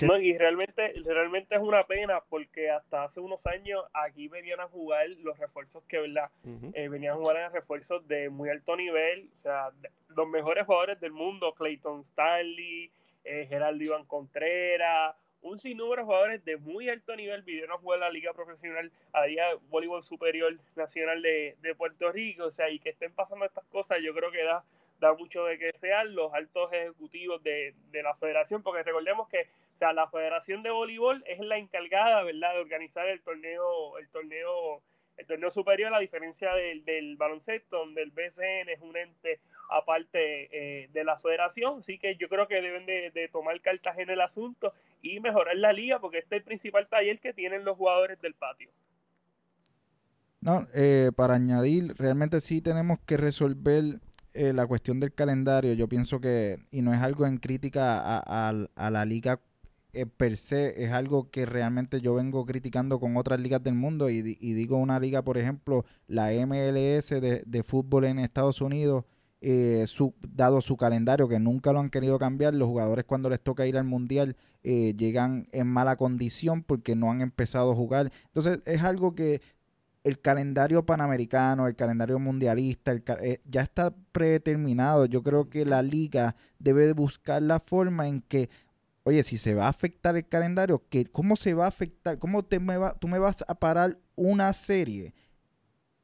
No, 0.00 0.18
y 0.18 0.36
realmente, 0.36 0.92
realmente 1.04 1.54
es 1.54 1.60
una 1.60 1.84
pena 1.86 2.20
porque 2.28 2.70
hasta 2.70 3.04
hace 3.04 3.20
unos 3.20 3.46
años 3.46 3.84
aquí 3.92 4.28
venían 4.28 4.60
a 4.60 4.68
jugar 4.68 5.08
los 5.22 5.38
refuerzos 5.38 5.84
que, 5.84 6.00
¿verdad? 6.00 6.30
Eh, 6.74 6.88
venían 6.88 7.14
a 7.14 7.16
jugar 7.16 7.36
en 7.36 7.52
refuerzos 7.52 8.06
de 8.08 8.30
muy 8.30 8.48
alto 8.48 8.76
nivel, 8.76 9.28
o 9.34 9.38
sea, 9.38 9.70
los 10.08 10.28
mejores 10.28 10.66
jugadores 10.66 11.00
del 11.00 11.12
mundo, 11.12 11.54
Clayton 11.54 12.00
Stanley, 12.00 12.90
eh, 13.24 13.46
Geraldo 13.48 13.84
Iván 13.84 14.04
Contreras, 14.06 15.14
un 15.42 15.58
sinnúmero 15.58 16.02
de 16.02 16.06
jugadores 16.06 16.44
de 16.44 16.56
muy 16.56 16.88
alto 16.88 17.16
nivel 17.16 17.42
vinieron 17.42 17.72
a 17.72 17.78
jugar 17.78 18.00
la 18.00 18.10
Liga 18.10 18.32
Profesional, 18.32 18.90
a 19.12 19.20
la 19.20 19.26
Liga 19.26 19.44
Voleibol 19.68 20.02
Superior 20.02 20.58
Nacional 20.76 21.22
de, 21.22 21.74
Puerto 21.76 22.12
Rico, 22.12 22.44
o 22.44 22.50
sea, 22.50 22.68
y 22.70 22.78
que 22.78 22.90
estén 22.90 23.12
pasando 23.12 23.46
estas 23.46 23.64
cosas, 23.66 24.00
yo 24.02 24.14
creo 24.14 24.30
que 24.30 24.44
da, 24.44 24.64
da 25.00 25.14
mucho 25.14 25.44
de 25.44 25.58
que 25.58 25.72
sean 25.74 26.14
los 26.14 26.32
altos 26.32 26.72
ejecutivos 26.72 27.42
de, 27.42 27.74
la 27.92 28.14
federación, 28.16 28.62
porque 28.62 28.82
recordemos 28.82 29.28
que, 29.28 29.48
o 29.74 29.78
sea, 29.78 29.92
la 29.92 30.08
Federación 30.08 30.62
de 30.62 30.70
Voleibol 30.70 31.24
es 31.26 31.40
la 31.40 31.56
encargada, 31.56 32.22
¿verdad?, 32.22 32.54
de 32.54 32.60
organizar 32.60 33.08
el 33.08 33.20
torneo, 33.22 33.98
el 33.98 34.08
torneo 34.08 34.82
el 35.16 35.26
torneo 35.26 35.50
superior, 35.50 35.92
a 35.92 35.98
diferencia 35.98 36.54
del, 36.54 36.82
del 36.86 37.16
baloncesto, 37.18 37.76
donde 37.76 38.02
el 38.02 38.10
BCN 38.10 38.70
es 38.70 38.80
un 38.80 38.96
ente 38.96 39.38
aparte 39.70 40.48
eh, 40.50 40.88
de 40.92 41.04
la 41.04 41.18
federación, 41.18 41.80
así 41.80 41.98
que 41.98 42.16
yo 42.16 42.28
creo 42.28 42.48
que 42.48 42.60
deben 42.60 42.86
de, 42.86 43.28
tomar 43.30 43.60
cartas 43.60 43.98
en 43.98 44.10
el 44.10 44.20
asunto 44.20 44.72
y 45.02 45.20
mejorar 45.20 45.56
la 45.56 45.72
liga, 45.72 46.00
porque 46.00 46.18
este 46.18 46.36
es 46.36 46.40
el 46.40 46.44
principal 46.44 46.88
taller 46.88 47.20
que 47.20 47.32
tienen 47.32 47.64
los 47.64 47.76
jugadores 47.76 48.20
del 48.20 48.34
patio. 48.34 48.68
No, 50.40 50.66
eh, 50.74 51.10
para 51.14 51.34
añadir, 51.34 51.94
realmente 51.98 52.40
sí 52.40 52.62
tenemos 52.62 52.98
que 53.00 53.18
resolver 53.18 54.00
eh, 54.34 54.52
la 54.52 54.66
cuestión 54.66 55.00
del 55.00 55.12
calendario. 55.12 55.72
Yo 55.74 55.88
pienso 55.88 56.20
que, 56.20 56.58
y 56.70 56.82
no 56.82 56.92
es 56.92 57.00
algo 57.00 57.26
en 57.26 57.38
crítica 57.38 58.18
a, 58.18 58.90
la 58.90 59.04
liga 59.04 59.40
per 60.16 60.36
se, 60.36 60.84
es 60.84 60.92
algo 60.92 61.30
que 61.30 61.46
realmente 61.46 62.00
yo 62.00 62.14
vengo 62.14 62.46
criticando 62.46 63.00
con 63.00 63.16
otras 63.16 63.40
ligas 63.40 63.62
del 63.62 63.74
mundo 63.74 64.08
y, 64.08 64.22
digo 64.22 64.76
una 64.76 65.00
liga, 65.00 65.22
por 65.22 65.36
ejemplo, 65.36 65.84
la 66.06 66.30
MLS 66.46 67.10
de, 67.10 67.42
de 67.44 67.62
fútbol 67.64 68.04
en 68.04 68.20
Estados 68.20 68.60
Unidos 68.60 69.04
eh, 69.42 69.86
su, 69.86 70.12
dado 70.20 70.60
su 70.60 70.76
calendario, 70.76 71.26
que 71.26 71.38
nunca 71.38 71.72
lo 71.72 71.80
han 71.80 71.88
querido 71.88 72.18
cambiar, 72.18 72.52
los 72.54 72.68
jugadores 72.68 73.06
cuando 73.06 73.30
les 73.30 73.40
toca 73.40 73.66
ir 73.66 73.78
al 73.78 73.84
mundial 73.84 74.36
eh, 74.62 74.94
llegan 74.98 75.48
en 75.52 75.66
mala 75.66 75.96
condición 75.96 76.62
porque 76.62 76.94
no 76.94 77.10
han 77.10 77.22
empezado 77.22 77.72
a 77.72 77.74
jugar. 77.74 78.12
Entonces 78.26 78.60
es 78.66 78.82
algo 78.82 79.14
que 79.14 79.40
el 80.04 80.20
calendario 80.20 80.84
panamericano, 80.86 81.66
el 81.66 81.76
calendario 81.76 82.18
mundialista, 82.18 82.92
eh, 83.20 83.40
ya 83.44 83.62
está 83.62 83.94
predeterminado. 84.12 85.06
Yo 85.06 85.22
creo 85.22 85.50
que 85.50 85.64
la 85.64 85.82
liga 85.82 86.36
debe 86.58 86.92
buscar 86.92 87.42
la 87.42 87.60
forma 87.60 88.08
en 88.08 88.22
que, 88.22 88.48
oye, 89.04 89.22
si 89.22 89.36
se 89.36 89.54
va 89.54 89.66
a 89.66 89.70
afectar 89.70 90.16
el 90.16 90.26
calendario, 90.26 90.82
que, 90.88 91.06
¿cómo 91.06 91.36
se 91.36 91.54
va 91.54 91.66
a 91.66 91.68
afectar? 91.68 92.18
¿Cómo 92.18 92.44
te 92.44 92.60
me 92.60 92.76
va, 92.78 92.94
tú 92.94 93.08
me 93.08 93.18
vas 93.18 93.44
a 93.46 93.54
parar 93.54 93.98
una 94.16 94.52
serie? 94.52 95.14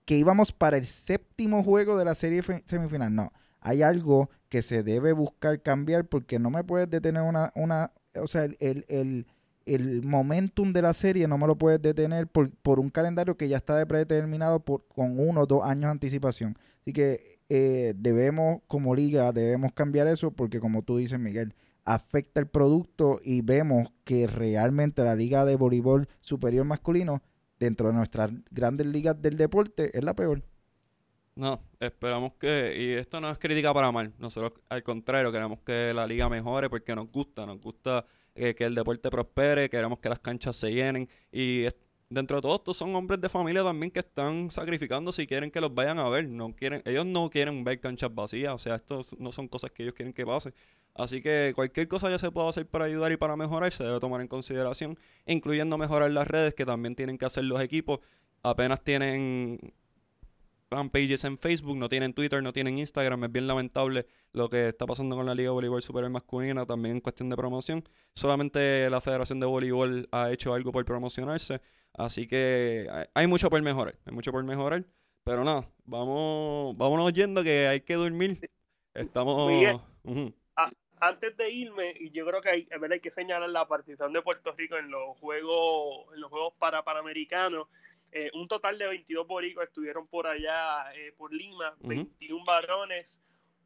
que 0.07 0.17
íbamos 0.17 0.53
para 0.53 0.79
el 0.79 0.87
séptimo 0.87 1.63
juego 1.63 1.99
de 1.99 2.05
la 2.07 2.15
serie 2.15 2.43
semifinal. 2.65 3.15
No, 3.15 3.33
hay 3.61 3.83
algo 3.83 4.31
que 4.49 4.63
se 4.63 4.83
debe 4.83 5.13
buscar 5.13 5.61
cambiar 5.61 6.07
porque 6.07 6.39
no 6.39 6.49
me 6.49 6.65
puedes 6.65 6.89
detener 6.89 7.23
una, 7.23 7.53
una 7.57 7.93
o 8.15 8.27
sea, 8.29 8.45
el, 8.45 8.57
el, 8.61 8.87
el, 8.89 9.27
momentum 10.05 10.73
de 10.73 10.83
la 10.83 10.93
serie 10.93 11.27
no 11.27 11.39
me 11.39 11.47
lo 11.47 11.57
puedes 11.57 11.83
detener 11.83 12.27
por, 12.27 12.51
por 12.51 12.79
un 12.79 12.89
calendario 12.89 13.37
que 13.37 13.49
ya 13.49 13.57
está 13.57 13.85
predeterminado 13.87 14.61
por, 14.61 14.87
con 14.89 15.19
uno 15.19 15.43
o 15.43 15.47
dos 15.47 15.65
años 15.65 15.85
de 15.85 15.91
anticipación. 15.91 16.55
Así 16.83 16.93
que 16.93 17.41
eh, 17.49 17.95
debemos, 17.97 18.63
como 18.69 18.95
liga, 18.95 19.33
debemos 19.33 19.73
cambiar 19.73 20.07
eso 20.07 20.31
porque 20.31 20.61
como 20.61 20.83
tú 20.83 20.99
dices, 20.99 21.19
Miguel, 21.19 21.55
afecta 21.85 22.41
el 22.41 22.47
producto 22.47 23.21
y 23.25 23.41
vemos 23.43 23.89
que 24.05 24.27
realmente 24.27 25.05
la 25.05 25.15
liga 25.15 25.45
de 25.45 25.57
voleibol 25.57 26.09
superior 26.21 26.65
masculino 26.65 27.23
dentro 27.59 27.89
de 27.89 27.95
nuestras 27.95 28.31
grandes 28.51 28.87
ligas 28.87 29.21
del 29.21 29.37
deporte 29.37 29.97
es 29.97 30.05
la 30.05 30.15
peor. 30.15 30.43
No, 31.37 31.61
esperamos 31.81 32.33
que, 32.41 32.75
y 32.79 32.93
esto 32.95 33.21
no 33.21 33.31
es 33.31 33.39
crítica 33.39 33.73
para 33.75 33.93
mal, 33.93 34.13
nosotros 34.19 34.55
al 34.69 34.83
contrario, 34.83 35.31
queremos 35.31 35.61
que 35.61 35.93
la 35.95 36.07
liga 36.07 36.29
mejore 36.29 36.71
porque 36.71 36.95
nos 36.95 37.11
gusta, 37.11 37.45
nos 37.45 37.61
gusta 37.61 38.07
eh, 38.37 38.55
que 38.55 38.65
el 38.65 38.75
deporte 38.75 39.11
prospere, 39.11 39.69
queremos 39.69 39.99
que 39.99 40.09
las 40.09 40.21
canchas 40.21 40.57
se 40.57 40.73
llenen 40.73 41.09
y 41.33 41.67
dentro 42.09 42.37
de 42.37 42.43
todo 42.43 42.57
estos 42.57 42.77
son 42.77 42.95
hombres 42.95 43.21
de 43.21 43.29
familia 43.29 43.65
también 43.65 43.91
que 43.91 44.01
están 44.01 44.51
sacrificando 44.51 45.11
si 45.13 45.27
quieren 45.27 45.51
que 45.51 45.61
los 45.61 45.75
vayan 45.75 45.99
a 45.99 46.09
ver, 46.09 46.29
no 46.29 46.55
quieren, 46.55 46.83
ellos 46.85 47.07
no 47.07 47.31
quieren 47.31 47.65
ver 47.65 47.81
canchas 47.81 48.15
vacías, 48.15 48.55
o 48.55 48.59
sea, 48.59 48.77
esto 48.77 49.01
no 49.19 49.33
son 49.33 49.49
cosas 49.49 49.71
que 49.73 49.83
ellos 49.83 49.95
quieren 49.95 50.13
que 50.13 50.25
pase. 50.25 50.53
Así 50.95 51.21
que 51.21 51.53
cualquier 51.55 51.89
cosa 51.89 52.09
ya 52.09 52.19
se 52.19 52.31
pueda 52.31 52.49
hacer 52.49 52.67
para 52.67 52.87
ayudar 52.87 53.13
y 53.13 53.17
para 53.19 53.37
mejorar 53.37 53.71
se 53.73 53.85
debe 53.85 54.01
tomar 54.01 54.21
en 54.23 54.29
consideración, 54.29 54.99
incluyendo 55.27 55.77
mejorar 55.77 56.11
las 56.11 56.27
redes 56.27 56.55
que 56.55 56.65
también 56.65 56.95
tienen 56.95 57.19
que 57.19 57.27
hacer 57.27 57.45
los 57.45 57.61
equipos. 57.61 58.01
Apenas 58.43 58.83
tienen 58.83 59.75
fanpages 60.69 61.25
en 61.25 61.39
Facebook, 61.39 61.77
no 61.77 61.89
tienen 61.89 62.13
Twitter, 62.13 62.43
no 62.43 62.53
tienen 62.53 62.79
Instagram. 62.79 63.25
Es 63.25 63.33
bien 63.33 63.47
lamentable 63.47 64.07
lo 64.33 64.49
que 64.49 64.69
está 64.69 64.87
pasando 64.87 65.17
con 65.17 65.27
la 65.27 65.35
Liga 65.35 65.49
de 65.49 65.55
Voleibol 65.55 65.83
Superior 65.83 66.11
Masculina, 66.11 66.67
también 66.67 66.97
en 66.97 67.01
cuestión 67.01 67.29
de 67.29 67.37
promoción. 67.37 67.85
Solamente 68.15 68.89
la 68.91 69.01
Federación 69.01 69.41
de 69.41 69.47
Voleibol 69.47 70.09
ha 70.13 70.31
hecho 70.33 70.55
algo 70.55 70.73
por 70.73 70.85
promocionarse. 70.85 71.61
Así 71.95 72.27
que 72.27 72.89
hay 73.15 73.27
mucho 73.27 73.49
por 73.49 73.63
mejorar, 73.63 73.97
hay 74.05 74.13
mucho 74.13 74.33
por 74.33 74.45
mejorar. 74.45 74.85
Pero 75.25 75.43
nada, 75.43 75.69
vamos, 75.85 76.77
vámonos 76.77 77.13
yendo 77.13 77.43
que 77.43 77.67
hay 77.67 77.81
que 77.81 77.95
dormir. 77.95 78.39
Estamos 78.95 79.51
antes 80.99 81.37
de 81.37 81.51
irme, 81.51 81.95
y 82.01 82.11
yo 82.11 82.25
creo 82.27 82.41
que 82.41 82.49
hay, 82.49 82.69
hay 82.91 83.01
que 83.01 83.11
señalar 83.11 83.51
la 83.51 83.69
participación 83.69 84.15
de 84.15 84.23
Puerto 84.23 84.53
Rico 84.53 84.77
en 84.77 84.91
los 84.91 85.19
Juegos, 85.19 86.07
en 86.15 86.21
los 86.23 86.31
juegos 86.31 86.55
para 86.59 86.85
Panamericanos. 86.85 87.69
Eh, 88.13 88.31
un 88.35 88.49
total 88.49 88.79
de 88.79 88.87
22 88.87 89.27
boricos 89.27 89.65
estuvieron 89.65 90.07
por 90.07 90.27
allá, 90.27 90.93
eh, 90.95 91.13
por 91.17 91.33
Lima, 91.33 91.75
21 91.81 92.45
varones, 92.45 93.19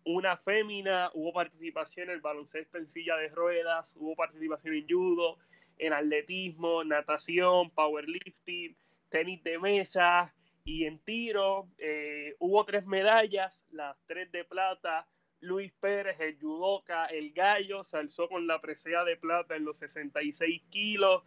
una 0.05 0.37
fémina, 0.37 1.11
hubo 1.15 1.33
participación 1.33 2.09
en 2.09 2.15
el 2.15 2.21
baloncesto 2.21 2.79
en 2.79 2.89
silla 2.89 3.17
de 3.17 3.29
ruedas, 3.29 3.95
hubo 3.97 4.17
participación 4.17 4.75
en 4.75 4.89
judo, 4.89 5.39
en 5.79 5.93
atletismo, 5.93 6.85
natación, 6.85 7.71
powerlifting, 7.71 8.77
tenis 9.09 9.43
de 9.45 9.59
mesa 9.59 10.35
y 10.65 10.85
en 10.85 10.99
tiro. 11.01 11.69
Eh, 11.79 12.35
hubo 12.39 12.65
tres 12.65 12.87
medallas, 12.87 13.65
las 13.71 13.97
tres 14.07 14.31
de 14.33 14.45
plata, 14.45 15.07
Luis 15.41 15.73
Pérez, 15.81 16.21
el 16.21 16.39
judoka, 16.39 17.07
el 17.07 17.33
gallo, 17.33 17.83
se 17.83 17.97
alzó 17.97 18.29
con 18.29 18.47
la 18.47 18.61
presea 18.61 19.05
de 19.05 19.17
plata 19.17 19.57
en 19.57 19.65
los 19.65 19.79
66 19.79 20.63
kilos. 20.71 21.23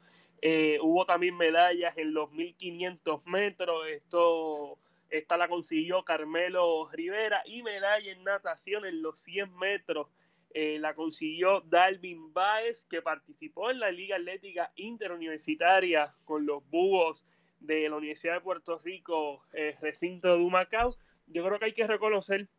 Eh, 0.45 0.77
hubo 0.81 1.05
también 1.05 1.37
medallas 1.37 1.97
en 1.97 2.13
los 2.13 2.29
1500 2.33 3.25
metros. 3.25 3.87
Esto, 3.87 4.77
esta 5.09 5.37
la 5.37 5.47
consiguió 5.47 6.03
Carmelo 6.03 6.89
Rivera. 6.91 7.43
Y 7.45 7.63
medalla 7.63 8.11
en 8.11 8.25
natación 8.25 8.85
en 8.85 9.01
los 9.01 9.21
100 9.21 9.55
metros. 9.55 10.09
Eh, 10.53 10.79
la 10.79 10.95
consiguió 10.95 11.61
Dalvin 11.61 12.33
Baez, 12.33 12.83
que 12.89 13.01
participó 13.01 13.71
en 13.71 13.79
la 13.79 13.89
Liga 13.89 14.17
Atlética 14.17 14.73
Interuniversitaria 14.75 16.13
con 16.25 16.45
los 16.45 16.61
búhos 16.69 17.25
de 17.61 17.87
la 17.87 17.95
Universidad 17.95 18.33
de 18.33 18.41
Puerto 18.41 18.77
Rico, 18.79 19.43
eh, 19.53 19.77
recinto 19.81 20.27
de 20.27 20.43
Humacao. 20.43 20.97
Yo 21.27 21.45
creo 21.45 21.57
que 21.57 21.65
hay 21.65 21.73
que 21.73 21.87
reconocer 21.87 22.49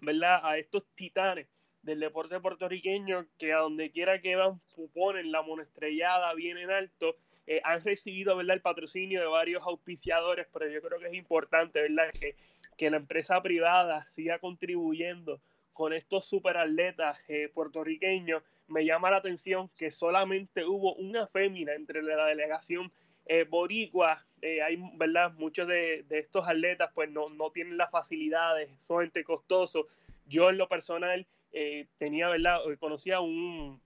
¿verdad? 0.00 0.40
A 0.42 0.58
estos 0.58 0.84
titanes 0.94 1.48
del 1.82 2.00
deporte 2.00 2.40
puertorriqueño 2.40 3.26
que 3.38 3.52
a 3.52 3.58
donde 3.58 3.90
quiera 3.90 4.20
que 4.20 4.36
van 4.36 4.60
ponen 4.92 5.30
la 5.30 5.42
monestrellada 5.42 6.34
bien 6.34 6.58
en 6.58 6.70
alto. 6.70 7.16
Eh, 7.46 7.60
han 7.64 7.82
recibido 7.82 8.36
¿verdad? 8.36 8.56
el 8.56 8.62
patrocinio 8.62 9.20
de 9.20 9.26
varios 9.26 9.62
auspiciadores, 9.62 10.46
pero 10.52 10.68
yo 10.68 10.82
creo 10.82 10.98
que 10.98 11.06
es 11.06 11.14
importante 11.14 11.80
¿verdad? 11.80 12.10
Que, 12.18 12.34
que 12.76 12.90
la 12.90 12.96
empresa 12.96 13.40
privada 13.42 14.04
siga 14.04 14.38
contribuyendo 14.38 15.40
con 15.72 15.92
estos 15.92 16.24
superatletas 16.24 17.18
eh, 17.28 17.50
puertorriqueños. 17.52 18.42
Me 18.66 18.84
llama 18.84 19.10
la 19.10 19.18
atención 19.18 19.70
que 19.76 19.90
solamente 19.90 20.64
hubo 20.64 20.94
una 20.94 21.26
fémina 21.26 21.74
entre 21.74 22.02
la 22.02 22.26
delegación 22.26 22.90
eh, 23.28 23.44
boricua, 23.44 24.24
eh, 24.40 24.62
hay, 24.62 24.78
¿verdad? 24.94 25.32
Muchos 25.32 25.66
de, 25.66 26.04
estos 26.10 26.46
atletas 26.46 26.90
pues 26.94 27.10
no, 27.10 27.28
no, 27.28 27.50
tienen 27.50 27.76
las 27.76 27.90
facilidades, 27.90 28.70
son 28.82 29.02
gente 29.02 29.24
costosos. 29.24 29.86
Yo 30.26 30.48
en 30.48 30.58
lo 30.58 30.68
personal 30.68 31.26
eh, 31.52 31.86
tenía, 31.98 32.28
¿verdad? 32.28 32.60
Conocía 32.78 33.20
un, 33.20 33.80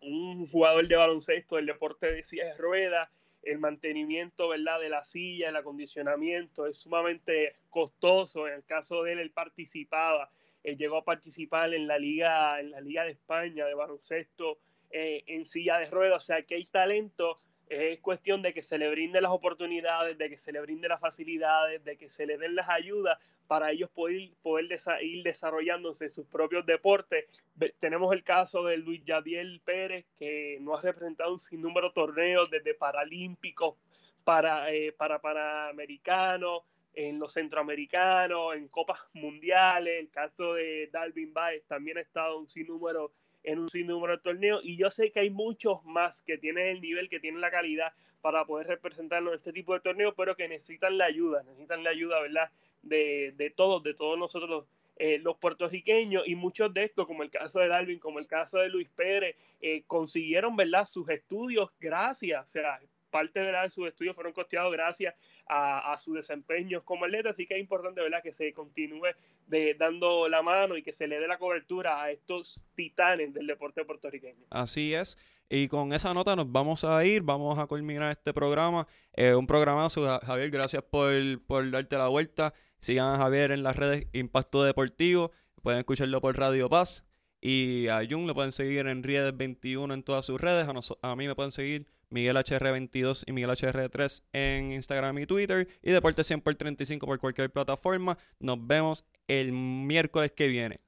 un 0.00 0.46
jugador 0.46 0.86
de 0.86 0.96
baloncesto 0.96 1.56
del 1.56 1.66
deporte 1.66 2.12
de 2.12 2.24
silla 2.24 2.46
de 2.46 2.56
ruedas, 2.56 3.08
el 3.42 3.58
mantenimiento, 3.58 4.48
¿verdad? 4.48 4.80
De 4.80 4.88
la 4.88 5.04
silla, 5.04 5.48
el 5.48 5.56
acondicionamiento 5.56 6.66
es 6.66 6.78
sumamente 6.78 7.56
costoso. 7.70 8.48
En 8.48 8.54
el 8.54 8.64
caso 8.64 9.02
de 9.02 9.12
él, 9.12 9.18
él 9.20 9.30
participaba, 9.30 10.30
él 10.62 10.76
llegó 10.76 10.98
a 10.98 11.04
participar 11.04 11.72
en 11.72 11.86
la 11.86 11.98
liga, 11.98 12.60
en 12.60 12.70
la 12.70 12.80
liga 12.80 13.04
de 13.04 13.12
España 13.12 13.64
de 13.66 13.74
baloncesto 13.74 14.58
en 14.90 15.44
silla 15.44 15.78
de 15.78 15.86
ruedas, 15.86 16.22
o 16.22 16.26
sea 16.26 16.42
que 16.42 16.54
hay 16.54 16.64
talento 16.64 17.36
es 17.68 18.00
cuestión 18.00 18.42
de 18.42 18.52
que 18.52 18.62
se 18.62 18.78
le 18.78 18.90
brinden 18.90 19.22
las 19.22 19.32
oportunidades, 19.32 20.16
de 20.18 20.28
que 20.28 20.36
se 20.36 20.52
le 20.52 20.60
brinden 20.60 20.88
las 20.88 21.00
facilidades, 21.00 21.84
de 21.84 21.96
que 21.96 22.08
se 22.08 22.26
le 22.26 22.38
den 22.38 22.54
las 22.54 22.68
ayudas 22.68 23.18
para 23.46 23.70
ellos 23.70 23.90
poder, 23.90 24.30
poder 24.42 24.66
ir 25.02 25.22
desarrollándose 25.22 26.10
sus 26.10 26.26
propios 26.26 26.66
deportes. 26.66 27.26
Tenemos 27.80 28.12
el 28.12 28.22
caso 28.24 28.64
de 28.64 28.76
Luis 28.76 29.04
Yadiel 29.04 29.60
Pérez, 29.64 30.06
que 30.18 30.58
no 30.60 30.76
ha 30.76 30.82
representado 30.82 31.32
un 31.32 31.40
sinnúmero 31.40 31.88
de 31.88 31.94
torneos 31.94 32.50
desde 32.50 32.74
Paralímpicos 32.74 33.76
para, 34.24 34.70
eh, 34.72 34.92
para 34.92 35.20
en 36.94 37.18
los 37.18 37.32
centroamericanos, 37.32 38.56
en 38.56 38.68
copas 38.68 38.98
mundiales. 39.12 40.00
El 40.00 40.10
caso 40.10 40.54
de 40.54 40.88
Dalvin 40.92 41.32
Baez 41.32 41.64
también 41.66 41.98
ha 41.98 42.00
estado 42.00 42.38
un 42.38 42.48
sinnúmero 42.48 43.12
en 43.44 43.58
un 43.60 43.68
sinnúmero 43.68 44.16
de 44.16 44.22
torneos 44.22 44.60
y 44.64 44.76
yo 44.76 44.90
sé 44.90 45.10
que 45.10 45.20
hay 45.20 45.30
muchos 45.30 45.84
más 45.84 46.22
que 46.22 46.38
tienen 46.38 46.66
el 46.66 46.80
nivel, 46.80 47.08
que 47.08 47.20
tienen 47.20 47.40
la 47.40 47.50
calidad 47.50 47.92
para 48.20 48.44
poder 48.44 48.66
representarnos 48.66 49.32
en 49.32 49.38
este 49.38 49.52
tipo 49.52 49.74
de 49.74 49.80
torneos, 49.80 50.14
pero 50.16 50.36
que 50.36 50.48
necesitan 50.48 50.98
la 50.98 51.06
ayuda, 51.06 51.42
necesitan 51.44 51.84
la 51.84 51.90
ayuda, 51.90 52.20
¿verdad? 52.20 52.50
De, 52.82 53.32
de 53.36 53.50
todos, 53.50 53.82
de 53.82 53.94
todos 53.94 54.18
nosotros 54.18 54.66
eh, 54.96 55.18
los 55.18 55.36
puertorriqueños 55.36 56.26
y 56.26 56.34
muchos 56.34 56.74
de 56.74 56.84
estos, 56.84 57.06
como 57.06 57.22
el 57.22 57.30
caso 57.30 57.60
de 57.60 57.68
Darwin, 57.68 58.00
como 58.00 58.18
el 58.18 58.26
caso 58.26 58.58
de 58.58 58.68
Luis 58.68 58.88
Pérez, 58.88 59.36
eh, 59.60 59.84
consiguieron, 59.86 60.56
¿verdad? 60.56 60.86
Sus 60.86 61.08
estudios 61.08 61.70
gracias, 61.78 62.44
o 62.44 62.48
sea, 62.48 62.80
parte 63.08 63.40
la, 63.40 63.62
de 63.62 63.70
sus 63.70 63.86
estudios 63.86 64.14
fueron 64.14 64.32
costeados 64.32 64.72
gracias 64.72 65.14
a, 65.48 65.92
a, 65.92 65.98
su 65.98 66.14
desempeño 66.14 66.84
como 66.84 67.04
atleta, 67.04 67.30
así 67.30 67.46
que 67.46 67.54
es 67.54 67.60
importante 67.60 68.00
¿verdad? 68.00 68.22
que 68.22 68.32
se 68.32 68.52
continúe 68.52 69.08
de, 69.46 69.74
dando 69.74 70.28
la 70.28 70.42
mano 70.42 70.76
y 70.76 70.82
que 70.82 70.92
se 70.92 71.06
le 71.06 71.18
dé 71.18 71.26
la 71.26 71.38
cobertura 71.38 72.02
a 72.02 72.10
estos 72.10 72.60
titanes 72.74 73.32
del 73.34 73.46
deporte 73.46 73.84
puertorriqueño. 73.84 74.46
Así 74.50 74.94
es. 74.94 75.18
Y 75.50 75.68
con 75.68 75.92
esa 75.94 76.12
nota 76.12 76.36
nos 76.36 76.52
vamos 76.52 76.84
a 76.84 77.04
ir, 77.06 77.22
vamos 77.22 77.58
a 77.58 77.66
culminar 77.66 78.10
este 78.10 78.34
programa. 78.34 78.86
Eh, 79.14 79.34
un 79.34 79.46
programazo, 79.46 80.20
Javier, 80.20 80.50
gracias 80.50 80.82
por, 80.82 81.10
por 81.46 81.70
darte 81.70 81.96
la 81.96 82.08
vuelta. 82.08 82.52
Sigan 82.80 83.14
a 83.14 83.18
Javier 83.18 83.52
en 83.52 83.62
las 83.62 83.76
redes 83.76 84.06
Impacto 84.12 84.62
Deportivo. 84.62 85.32
Pueden 85.62 85.78
escucharlo 85.78 86.20
por 86.20 86.36
Radio 86.36 86.68
Paz. 86.68 87.04
Y 87.40 87.88
a 87.88 88.00
Jun 88.08 88.26
lo 88.26 88.34
pueden 88.34 88.52
seguir 88.52 88.86
en 88.88 89.02
Riedes21 89.02 89.94
en 89.94 90.02
todas 90.02 90.26
sus 90.26 90.38
redes. 90.38 90.68
A, 90.68 91.10
a 91.10 91.16
mí 91.16 91.26
me 91.26 91.34
pueden 91.34 91.52
seguir 91.52 91.86
Miguel 92.10 92.36
HR22 92.36 93.24
y 93.26 93.32
Miguel 93.32 93.50
HR3 93.50 94.22
en 94.32 94.72
Instagram 94.72 95.18
y 95.18 95.26
Twitter. 95.26 95.68
Y 95.82 95.92
Deporte 95.92 96.24
100 96.24 96.40
por 96.40 96.54
35 96.54 97.06
por 97.06 97.18
cualquier 97.18 97.50
plataforma. 97.50 98.18
Nos 98.40 98.66
vemos 98.66 99.04
el 99.26 99.52
miércoles 99.52 100.32
que 100.32 100.48
viene. 100.48 100.80